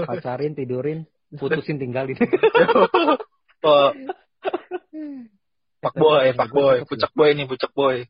Pacarin, 0.07 0.55
tidurin, 0.55 0.99
putusin, 1.35 1.79
tinggalin. 1.83 2.17
Oh, 3.67 3.91
Pak 5.83 5.95
boy, 5.99 6.31
Pak 6.39 6.51
boy, 6.55 6.77
pucak 6.87 7.11
boy 7.19 7.35
nih, 7.35 7.51
pucak 7.51 7.73
boy. 7.75 8.07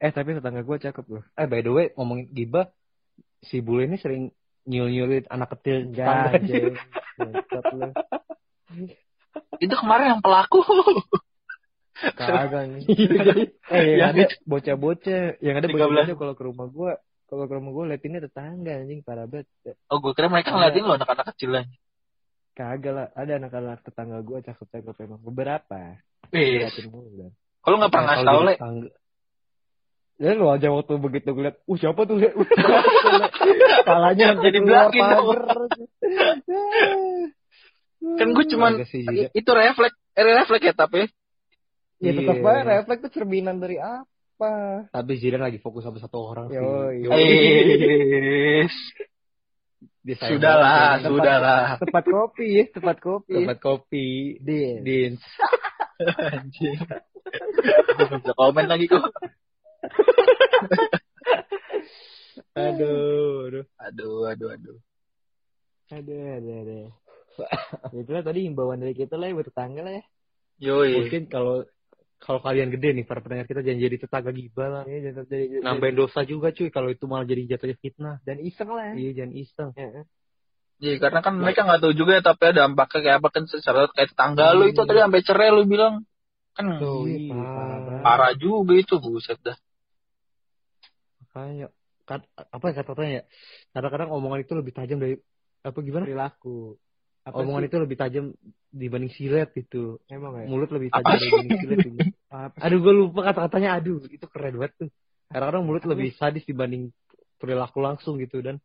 Eh, 0.00 0.10
tapi 0.14 0.32
tetangga 0.32 0.64
gue 0.64 0.76
cakep 0.80 1.04
loh. 1.04 1.24
eh, 1.36 1.44
by 1.44 1.60
the 1.60 1.68
way, 1.68 1.86
ngomongin 1.92 2.32
gibah, 2.32 2.72
si 3.44 3.60
bule 3.60 3.84
ini 3.84 4.00
sering 4.00 4.32
nyul-nyulin 4.70 5.26
anak 5.26 5.58
kecil 5.58 5.90
lu. 5.90 6.70
Itu 9.58 9.74
kemarin 9.74 10.16
yang 10.16 10.22
pelaku. 10.22 10.62
Kagak 12.16 12.64
nih. 12.70 12.82
Iya, 12.88 13.32
Eh, 13.68 14.00
yang 14.00 14.16
Yang 14.16 14.18
ada 14.24 14.24
bocah-bocah, 14.48 15.22
yang 15.44 15.54
ada 15.60 15.68
13. 15.68 15.76
bocah-bocah 15.76 16.16
kalau 16.16 16.34
ke 16.34 16.42
rumah 16.48 16.66
gua, 16.72 16.92
kalau 17.28 17.44
ke 17.44 17.54
rumah 17.60 17.70
gua 17.76 17.84
liatinnya 17.92 18.24
tetangga 18.24 18.72
anjing 18.80 19.04
parah 19.04 19.28
banget. 19.28 19.46
Oh, 19.92 20.00
gue 20.00 20.12
kira 20.16 20.32
mereka 20.32 20.56
ngeliatin 20.56 20.86
lo 20.86 20.96
anak-anak 20.96 21.26
kecil 21.34 21.60
aja. 21.60 21.76
Kagak 22.56 22.92
lah, 22.92 23.06
ada 23.12 23.32
anak-anak 23.36 23.84
tetangga 23.84 24.18
gua 24.24 24.38
cakep-cakep 24.40 24.96
emang 25.04 25.20
beberapa. 25.20 26.00
Eh, 26.32 26.64
dan. 26.64 27.32
kalau 27.60 27.76
nggak 27.76 27.92
pernah 27.92 28.06
ngasih 28.16 28.26
tau, 28.26 28.42
Le. 28.48 28.54
Ya 30.20 30.36
lu 30.36 30.52
aja 30.52 30.68
waktu 30.68 31.00
begitu 31.00 31.32
ngeliat, 31.32 31.56
uh 31.64 31.76
siapa 31.80 32.04
tuh 32.04 32.20
liat? 32.20 32.36
Palanya 33.88 34.36
Jadi 34.36 34.58
belakang. 34.60 35.24
Kan 38.20 38.28
gue 38.32 38.46
cuman, 38.48 38.84
sih, 38.88 39.04
itu 39.32 39.50
refleks, 39.52 39.96
eh, 40.16 40.24
refleks 40.24 40.64
ya, 40.64 40.76
tapi. 40.76 41.08
Ya 42.00 42.16
tetap 42.16 42.36
Iya. 42.36 42.48
aja 42.48 42.84
refleks 42.84 43.00
tuh 43.08 43.12
cerminan 43.12 43.60
dari 43.60 43.76
apa? 43.80 44.88
Tapi 44.92 45.12
Zidan 45.20 45.44
lagi 45.44 45.60
fokus 45.60 45.84
sama 45.84 46.00
satu 46.00 46.20
orang 46.20 46.48
sih. 46.48 46.56
Sayang 50.16 50.32
sudahlah, 50.40 50.96
sudahlah. 51.04 51.76
Tempat 51.76 52.04
kopi 52.08 52.46
ya, 52.56 52.64
tempat 52.72 52.96
kopi. 53.04 53.36
Tempat 53.36 53.58
kopi. 53.60 54.36
Din. 54.40 54.80
Din. 54.80 55.12
Anjing. 56.32 56.80
Gue 57.96 58.06
bisa 58.16 58.32
komen 58.32 58.64
lagi 58.64 58.88
kok. 58.88 59.04
Aduh, 62.56 63.46
aduh. 63.50 63.64
Aduh, 63.78 64.26
aduh, 64.26 64.48
aduh. 64.54 64.78
Ada, 65.90 66.38
ada. 66.38 66.78
Ya 67.90 67.98
itulah 68.04 68.22
tadi 68.22 68.46
himbauan 68.46 68.78
dari 68.78 68.94
kita 68.94 69.18
lah 69.18 69.30
ya 69.30 69.34
buat 69.34 69.48
tetangga 69.48 69.80
lah 69.82 69.92
ya. 69.98 70.04
Yoi. 70.60 70.92
Mungkin 71.02 71.22
kalau 71.26 71.66
kalau 72.20 72.38
kalian 72.44 72.68
gede 72.68 73.00
nih 73.00 73.04
para 73.08 73.24
pendengar 73.24 73.48
kita 73.48 73.64
jangan 73.64 73.80
jadi 73.80 73.96
tetangga 73.96 74.30
gibah 74.30 74.68
lah. 74.68 74.82
Iya, 74.84 74.98
jangan 75.10 75.24
jadi 75.26 75.44
Nambahin 75.64 75.96
dosa 75.96 76.20
juga 76.28 76.52
cuy 76.52 76.68
kalau 76.68 76.92
itu 76.92 77.04
malah 77.08 77.26
jadi 77.26 77.56
jatuhnya 77.56 77.76
fitnah. 77.80 78.16
dan 78.28 78.36
iseng 78.44 78.70
lah 78.70 78.92
ya. 78.92 78.94
Iya 78.98 79.10
jangan 79.22 79.32
iseng. 79.34 79.70
Ya. 79.74 79.88
Iya, 80.80 80.94
karena 80.96 81.20
kan 81.20 81.34
mereka 81.36 81.60
nggak 81.68 81.80
tahu 81.84 81.92
juga 81.92 82.16
ya, 82.16 82.22
tapi 82.24 82.42
ada 82.48 82.64
dampaknya 82.64 83.00
kayak 83.04 83.16
apa 83.20 83.28
kan 83.28 83.44
secara 83.44 83.80
kayak 83.92 84.16
tetangga 84.16 84.56
lu 84.56 84.64
itu 84.64 84.80
tadi 84.80 85.00
sampai 85.00 85.20
cerai 85.20 85.50
lu 85.52 85.68
bilang. 85.68 86.08
Kan 86.56 86.80
Tuh, 86.80 87.04
Iya, 87.04 87.20
iya, 87.20 87.28
parah 87.28 88.00
parah 88.00 88.32
juga 88.32 88.72
itu, 88.74 88.96
buset 88.96 89.36
dah. 89.44 89.56
Makanya 91.30 91.66
kat, 92.02 92.26
apa 92.34 92.64
ya 92.66 92.74
kata-katanya 92.82 93.12
ya? 93.14 93.24
Kadang-kadang 93.70 94.10
omongan 94.10 94.42
itu 94.42 94.52
lebih 94.58 94.72
tajam 94.74 94.98
dari 94.98 95.14
apa 95.62 95.78
gimana? 95.78 96.04
Perilaku. 96.10 96.74
Apa 97.22 97.46
omongan 97.46 97.62
sih? 97.62 97.68
itu 97.70 97.76
lebih 97.78 97.96
tajam 98.00 98.24
dibanding 98.74 99.12
silet 99.14 99.50
itu. 99.54 100.02
emang 100.10 100.42
ya? 100.42 100.46
Mulut 100.50 100.70
lebih 100.74 100.90
Apa 100.90 101.14
tajam 101.14 101.22
sih? 101.22 101.30
dibanding 101.30 101.58
silet. 101.62 101.78
itu. 101.86 101.90
Apa 102.34 102.54
sih? 102.58 102.62
Aduh 102.66 102.78
gue 102.82 102.94
lupa 102.98 103.20
kata-katanya. 103.30 103.78
Aduh 103.78 104.02
itu 104.10 104.26
keren 104.26 104.58
banget 104.58 104.72
tuh. 104.74 104.88
Kadang-kadang 105.30 105.62
mulut 105.62 105.84
lebih 105.86 106.10
sadis 106.18 106.42
dibanding 106.42 106.90
perilaku 107.38 107.78
langsung 107.78 108.18
gitu 108.18 108.42
dan 108.42 108.58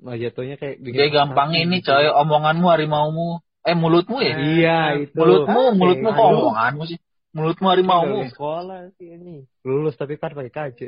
nah 0.00 0.16
jatuhnya 0.16 0.56
kayak 0.56 0.80
Kayak 0.80 1.12
gampang 1.12 1.52
ini 1.52 1.82
gitu. 1.82 1.92
coy, 1.92 2.06
omonganmu 2.08 2.66
harimaumu. 2.70 3.42
Eh 3.60 3.76
mulutmu 3.76 4.22
ya? 4.24 4.36
Iya 4.40 4.78
itu. 5.04 5.12
mulutmu, 5.18 5.76
mulutmu 5.76 6.08
kok 6.14 6.22
Aduh. 6.24 6.38
omonganmu 6.48 6.82
sih? 6.88 6.96
Mulutmu 7.30 7.70
lulus 7.78 8.34
sekolah 8.34 8.90
sih 8.98 9.14
ini. 9.14 9.46
Lulus 9.62 9.94
tapi 9.94 10.18
kan 10.18 10.34
pakai 10.34 10.50
KJ. 10.50 10.80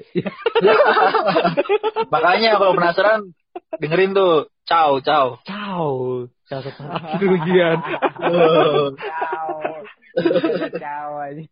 Makanya 2.13 2.59
kalau 2.59 2.75
penasaran 2.75 3.31
dengerin 3.79 4.11
tuh. 4.11 4.51
Ciao, 4.67 4.99
ciao. 5.03 5.39
Ciao. 5.47 6.27
Ciao 6.51 6.61
setelah 6.67 6.99
kerugian. 7.23 7.79
Ciao. 8.19 8.91
Ciao 10.83 11.13
aja. 11.23 11.43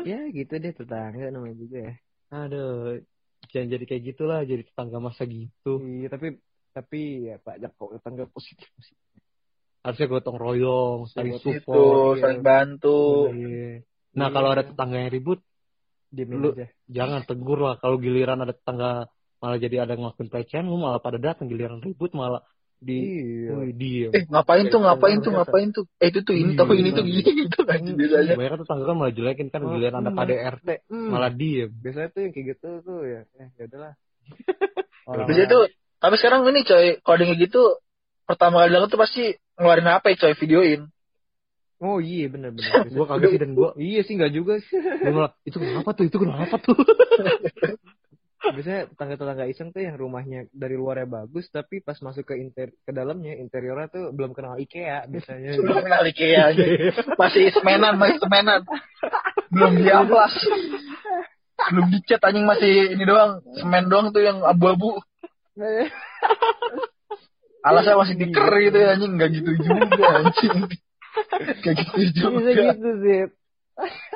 ya 0.00 0.20
gitu 0.32 0.52
deh 0.56 0.72
tetangga 0.72 1.28
namanya 1.28 1.56
juga 1.60 1.78
ya. 1.92 1.94
Aduh. 2.32 3.04
Jangan 3.52 3.68
jadi 3.68 3.84
kayak 3.84 4.02
gitulah. 4.16 4.40
Jadi 4.48 4.64
tetangga 4.64 4.96
masa 4.96 5.28
gitu. 5.28 5.76
Iya 5.84 6.08
tapi 6.08 6.40
tapi 6.72 7.28
ya 7.28 7.36
banyak 7.36 7.68
kok 7.76 7.90
tetangga 8.00 8.24
positif 8.32 8.68
positif. 8.78 9.09
Harusnya 9.80 10.06
gotong 10.12 10.36
royong. 10.36 11.08
Saling 11.08 11.40
Itu, 11.40 11.56
Itu, 11.56 11.64
support. 11.64 12.16
iya. 12.16 12.22
saling 12.22 12.42
bantu. 12.44 13.00
Iya. 13.32 13.84
Nah 14.16 14.28
kalau 14.28 14.48
ada 14.52 14.62
tetangga 14.66 14.96
yang 15.00 15.12
ribut. 15.12 15.40
Lu- 16.10 16.54
aja. 16.58 16.66
Jangan 16.90 17.22
tegur 17.24 17.58
lah. 17.62 17.78
Kalau 17.78 17.96
giliran 17.96 18.42
ada 18.42 18.52
tetangga 18.52 19.08
malah 19.40 19.56
jadi 19.56 19.86
ada 19.88 19.96
ngelakuin 19.96 20.28
pelecehan. 20.28 20.66
Lu 20.68 20.76
malah 20.76 21.00
pada 21.00 21.16
datang. 21.16 21.48
Giliran 21.48 21.80
ribut 21.80 22.12
malah 22.12 22.44
di... 22.80 22.96
Iya. 22.96 23.52
Wih, 23.60 23.72
diem. 23.76 24.10
Eh, 24.16 24.24
ngapain 24.26 24.64
tuh, 24.72 24.80
ngapain 24.80 25.18
tuh, 25.20 25.30
ngapain 25.36 25.68
tuh? 25.70 25.84
Eh, 26.00 26.08
itu 26.08 26.24
tuh, 26.24 26.32
ini 26.32 26.56
Iya, 26.56 26.64
tahu, 26.64 26.72
ini 26.72 26.90
tuh, 26.96 27.04
iya. 27.04 27.20
gini, 27.20 27.30
gitu 27.44 27.58
kan, 27.68 27.80
biasanya. 27.84 28.34
Banyak 28.40 28.50
kan 28.50 28.60
tetangga 28.64 28.84
kan 28.88 28.96
malah 28.96 29.12
jelekin 29.12 29.48
kan. 29.52 29.60
Oh, 29.62 29.70
Giliran 29.76 30.00
ada 30.00 30.10
hmm. 30.10 30.18
KDRT. 30.18 30.68
Hmm. 30.88 31.08
Malah 31.12 31.30
diem. 31.36 31.70
biasanya 31.76 32.08
tuh 32.08 32.20
yang 32.24 32.32
kayak 32.32 32.46
gitu 32.56 32.68
tuh 32.80 32.98
ya. 33.04 33.20
Eh 33.36 33.48
ya 33.60 33.64
udahlah. 33.68 33.94
Biasanya 35.26 35.48
tuh, 35.50 35.62
tapi 35.98 36.14
sekarang 36.22 36.40
ini 36.46 36.62
coy, 36.62 36.86
kalau 37.02 37.18
kayak 37.18 37.40
gitu, 37.42 37.62
pertama 38.30 38.62
kali 38.62 38.68
dilakukan 38.70 38.90
tuh 38.94 39.00
pasti 39.02 39.24
ngeluarin 39.60 39.92
HP 39.92 40.06
coy, 40.16 40.34
videoin. 40.40 40.80
Oh 41.80 42.00
iya 42.00 42.28
benar 42.28 42.52
benar. 42.56 42.88
Gue 42.96 43.06
kaget 43.08 43.28
sih 43.32 43.40
dan 43.40 43.50
gue 43.56 43.68
Iya 43.80 44.00
sih 44.04 44.14
nggak 44.16 44.32
juga 44.32 44.60
sih. 44.60 44.76
Gue 44.76 45.12
malah, 45.12 45.32
itu 45.44 45.56
kenapa 45.56 45.90
tuh? 45.96 46.04
Itu 46.08 46.16
kenapa 46.20 46.56
tuh? 46.60 46.76
Biasanya 48.40 48.88
tetangga-tetangga 48.88 49.44
iseng 49.52 49.68
tuh 49.68 49.84
yang 49.84 50.00
rumahnya 50.00 50.48
dari 50.48 50.72
luarnya 50.72 51.04
bagus 51.04 51.52
tapi 51.52 51.84
pas 51.84 52.00
masuk 52.00 52.24
ke 52.24 52.40
inter 52.40 52.72
ke 52.72 52.88
dalamnya 52.88 53.36
interiornya 53.36 53.92
tuh 53.92 54.16
belum 54.16 54.32
kenal 54.32 54.56
IKEA 54.56 55.04
biasanya. 55.12 55.56
Belum 55.60 55.84
kenal 55.84 56.08
IKEA. 56.08 56.44
Masih 57.20 57.52
semenan, 57.52 58.00
masih 58.00 58.16
semenan. 58.16 58.64
Belum 59.52 59.76
diamplas. 59.76 60.32
Belum 61.68 61.86
dicat 61.92 62.20
anjing 62.24 62.48
masih 62.48 62.96
ini 62.96 63.04
doang, 63.04 63.44
semen 63.60 63.92
doang 63.92 64.08
tuh 64.08 64.24
yang 64.24 64.40
abu-abu. 64.40 64.96
Alasnya 67.60 67.94
masih 67.94 68.16
diker 68.16 68.48
gitu 68.62 68.76
ya 68.76 68.88
anjing, 68.96 69.12
nggak 69.14 69.30
gitu 69.36 69.50
juga 69.60 69.76
anjing. 70.24 70.58
Kayak 71.60 71.76
gitu 71.76 71.92
Bisa 72.00 72.20
juga. 72.24 72.62
gitu 72.72 72.90
sih. 73.02 73.20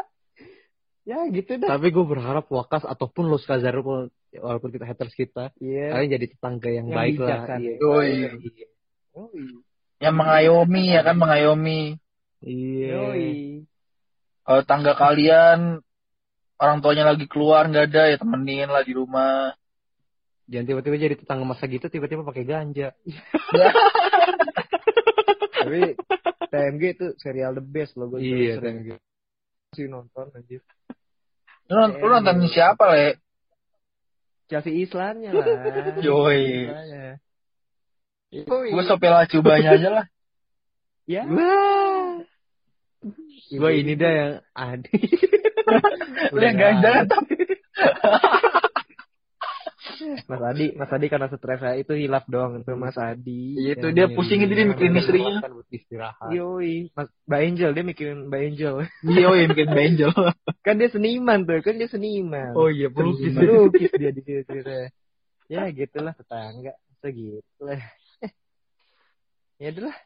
ya 1.11 1.19
gitu 1.29 1.53
dah. 1.61 1.69
Tapi 1.77 1.87
gue 1.93 2.05
berharap 2.05 2.49
Wakas 2.49 2.89
ataupun 2.89 3.29
Los 3.29 3.45
Kazar 3.45 3.77
pun 3.85 4.09
walaupun 4.33 4.73
kita 4.73 4.89
haters 4.89 5.13
kita, 5.13 5.53
Iya. 5.61 5.93
kalian 5.93 6.11
jadi 6.11 6.27
tetangga 6.33 6.69
yang, 6.73 6.87
Yang 6.89 6.97
baik 6.97 7.17
lah. 7.21 7.41
kan. 7.45 7.59
Iya. 7.61 7.73
Iya. 7.73 7.79
Oh 7.85 8.03
iya. 8.03 8.29
Yang 10.01 10.15
mengayomi 10.17 10.85
ya 10.91 11.01
kan 11.05 11.17
mengayomi. 11.17 11.83
Iya. 12.41 12.89
Yoi. 13.13 13.35
Kalau 14.45 14.63
tangga 14.65 14.93
kalian 14.93 15.81
orang 16.57 16.79
tuanya 16.81 17.13
lagi 17.13 17.25
keluar 17.29 17.69
nggak 17.69 17.93
ada 17.93 18.03
ya 18.09 18.17
temenin 18.17 18.69
lah 18.69 18.81
di 18.81 18.93
rumah. 18.93 19.53
Jangan 20.45 20.67
tiba-tiba 20.69 20.97
jadi 21.01 21.15
tetangga 21.17 21.45
masa 21.49 21.65
gitu 21.65 21.89
tiba-tiba 21.89 22.21
pakai 22.21 22.45
ganja. 22.45 22.93
Tapi 25.55 25.97
TMG 26.53 26.83
itu 26.93 27.07
serial 27.17 27.57
the 27.57 27.65
best 27.65 27.97
loh 27.97 28.13
gue 28.13 28.21
Iya, 28.21 28.61
sering 28.61 28.85
TMG. 28.85 29.01
sih 29.75 29.87
nonton 29.89 30.29
anjir. 30.31 30.61
Lu, 31.67 31.81
lu 31.97 32.07
nonton 32.07 32.45
siapa 32.47 32.93
le? 32.93 33.17
Chelsea 34.47 34.85
Islannya 34.85 35.33
lah. 35.35 35.47
Yoi. 36.05 36.69
Gue 38.45 38.83
sopela 38.85 39.25
cubanya 39.25 39.81
aja 39.81 39.89
lah. 39.91 40.07
Ya. 41.09 41.25
Gue 43.49 43.71
ini 43.81 43.97
dah 43.97 44.13
yang 44.13 44.35
ada. 44.77 44.91
Lu 46.29 46.41
yang 46.45 46.59
ganjal 46.61 47.09
tapi 47.09 47.35
Mas 50.31 50.43
Adi, 50.43 50.67
Mas 50.75 50.91
Adi 50.91 51.07
karena 51.07 51.27
stres 51.29 51.63
itu 51.81 51.93
hilaf 51.95 52.25
dong 52.27 52.63
itu 52.63 52.73
Mas 52.75 52.97
Adi. 52.97 53.57
Iya, 53.59 53.73
itu 53.79 53.87
dia 53.93 54.07
pusing 54.11 54.41
itu 54.43 54.53
dia 54.53 54.67
mikirin 54.67 54.99
istrinya. 54.99 55.41
Kan 55.45 55.53
istirahat. 55.71 56.31
Yoi, 56.33 56.91
Mas 56.93 57.09
Mbak 57.29 57.41
Angel 57.41 57.71
dia 57.73 57.85
mikirin 57.85 58.19
Mbak 58.29 58.41
Angel. 58.41 58.75
Iya, 59.05 59.29
iya 59.31 59.45
bikin 59.53 59.71
benjol. 59.73 60.21
kan 60.65 60.75
dia 60.81 60.89
seniman 60.89 61.45
tuh, 61.45 61.61
kan 61.61 61.75
dia 61.77 61.89
seniman. 61.89 62.53
Oh 62.57 62.69
iya, 62.73 62.89
pelukis. 62.89 63.37
Pelukis 63.37 63.93
dia 63.93 64.11
di 64.11 64.23
situ. 64.25 64.53
Ya 65.49 65.69
gitulah 65.69 66.17
tetangga, 66.17 66.73
segitu 67.05 67.61
lah. 67.61 67.81
ya 69.61 69.69
itulah, 69.69 69.97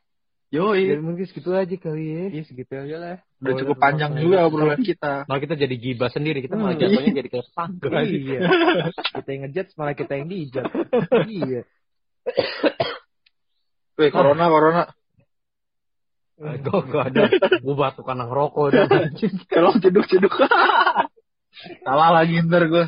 Yoi. 0.49 0.89
ya 0.89 0.97
mungkin 1.05 1.29
segitu 1.29 1.53
aja 1.53 1.77
kali 1.77 2.05
ya. 2.09 2.25
Iya 2.33 2.43
segitu 2.49 2.73
aja 2.73 2.97
lah. 2.97 3.17
Udah 3.45 3.55
cukup 3.61 3.77
panjang 3.77 4.17
juga 4.17 4.49
obrolan 4.49 4.81
kita. 4.81 5.29
Malah 5.29 5.41
kita 5.45 5.55
jadi 5.61 5.77
gibah 5.77 6.09
sendiri, 6.09 6.41
kita 6.41 6.57
malah 6.57 6.73
Hmm. 6.73 6.89
jatuhnya 6.89 7.13
jadi 7.21 7.29
kayak 7.29 7.47
tetangga. 7.53 7.89
Iya. 8.09 8.41
kita 9.21 9.29
yang 9.29 9.43
ngejudge 9.45 9.73
malah 9.77 9.93
kita 9.93 10.13
yang 10.17 10.27
dijudge. 10.33 10.73
iya. 11.29 11.61
Weh, 14.01 14.09
corona, 14.09 14.45
corona. 14.49 14.83
Gue 16.39 16.81
gak 16.87 17.05
ada, 17.11 17.23
gue 17.59 17.75
batuk 17.75 18.07
karena 18.07 18.25
ngerokok 18.31 18.63
udah. 18.71 18.85
Tolong 19.53 19.77
ceduk-ceduk. 19.83 20.33
Salah 21.85 22.15
lagi 22.15 22.39
ntar 22.47 22.71
gue. 22.71 22.87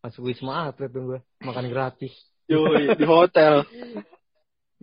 Masuk 0.00 0.32
wisma 0.32 0.72
atlet 0.72 0.88
dong 0.88 1.14
gue, 1.14 1.20
makan 1.44 1.68
gratis. 1.68 2.10
Yoi, 2.48 2.96
di 2.96 3.04
hotel. 3.06 3.62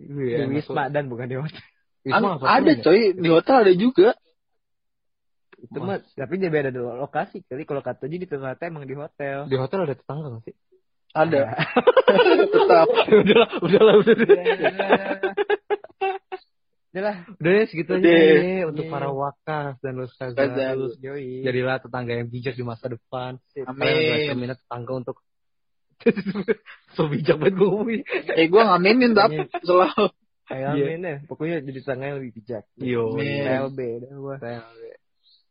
Iya, 0.00 0.48
Di 0.48 0.56
Wisma 0.56 0.88
dan 0.88 1.12
bukan 1.12 1.26
di 1.28 1.36
hotel. 1.36 1.62
Wisma 2.00 2.16
An- 2.16 2.36
apa? 2.40 2.46
ada 2.48 2.72
coy, 2.80 3.00
di 3.12 3.28
hotel 3.28 3.56
ada 3.60 3.72
juga. 3.76 4.08
Itu 5.60 5.76
mah, 5.84 6.00
tapi 6.16 6.40
dia 6.40 6.48
beda 6.48 6.72
dulu 6.72 6.96
lokasi 6.96 7.44
kali. 7.44 7.68
Kalau 7.68 7.84
kata 7.84 8.08
di 8.08 8.24
Ternate 8.24 8.64
emang 8.64 8.88
di 8.88 8.96
hotel. 8.96 9.44
Di 9.44 9.56
hotel 9.60 9.84
ada 9.84 9.92
tetangga 9.92 10.40
gak 10.40 10.42
sih? 10.48 10.56
Ada. 11.12 11.40
Tetap. 12.56 12.86
udahlah, 13.20 13.50
udahlah, 13.60 13.94
udah. 14.00 14.16
Udah 16.90 17.02
lah. 17.06 17.16
Udah 17.38 17.52
ya 17.54 17.62
segitu 17.70 17.92
aja 18.02 18.10
untuk 18.66 18.84
Iya. 18.88 18.90
para 18.90 19.08
wakas 19.14 19.74
dan 19.78 19.94
ustazah. 20.02 20.34
Ustazah. 20.34 20.70
Yoi. 20.98 21.46
Jadilah 21.46 21.78
tetangga 21.78 22.12
yang 22.18 22.26
bijak 22.26 22.58
di 22.58 22.64
masa 22.66 22.90
depan. 22.90 23.38
Amin. 23.68 24.26
Kalian 24.32 24.56
tetangga 24.58 24.92
untuk 24.98 25.22
so 26.96 27.06
bijak 27.06 27.36
banget 27.36 27.54
gue 27.60 27.68
ngomongnya. 27.68 28.04
Eh, 28.36 28.46
gue 28.48 28.62
ngaminin 28.62 29.12
tapi 29.12 29.44
selalu. 29.62 30.08
Kayak 30.50 30.70
Iya. 30.74 30.82
amin 30.82 31.00
ya. 31.06 31.16
Pokoknya 31.30 31.56
jadi 31.62 31.80
yang 31.94 32.16
lebih 32.18 32.32
bijak. 32.42 32.64
Yo, 32.74 33.14
dah 33.14 33.70
gua. 34.18 34.36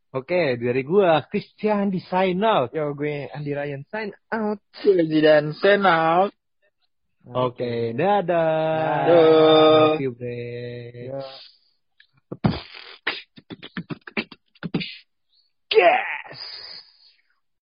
Oke, 0.09 0.57
dari 0.57 0.81
gua 0.83 1.23
Christian 1.29 1.93
di 1.93 2.01
sign 2.03 2.41
out. 2.43 2.75
Yo 2.75 2.91
gue 2.97 3.29
Andi 3.31 3.53
Ryan 3.55 3.85
sign 3.87 4.11
out. 4.33 4.59
Dan 4.83 5.55
send 5.55 5.87
out. 5.87 6.35
Oke, 7.29 7.93
dadah. 7.93 9.05
Dadah. 9.05 9.95
Love 9.95 10.01
you, 10.01 10.11
bre. 10.17 11.13
Yo. 11.13 11.21
Yeah. 15.69 16.01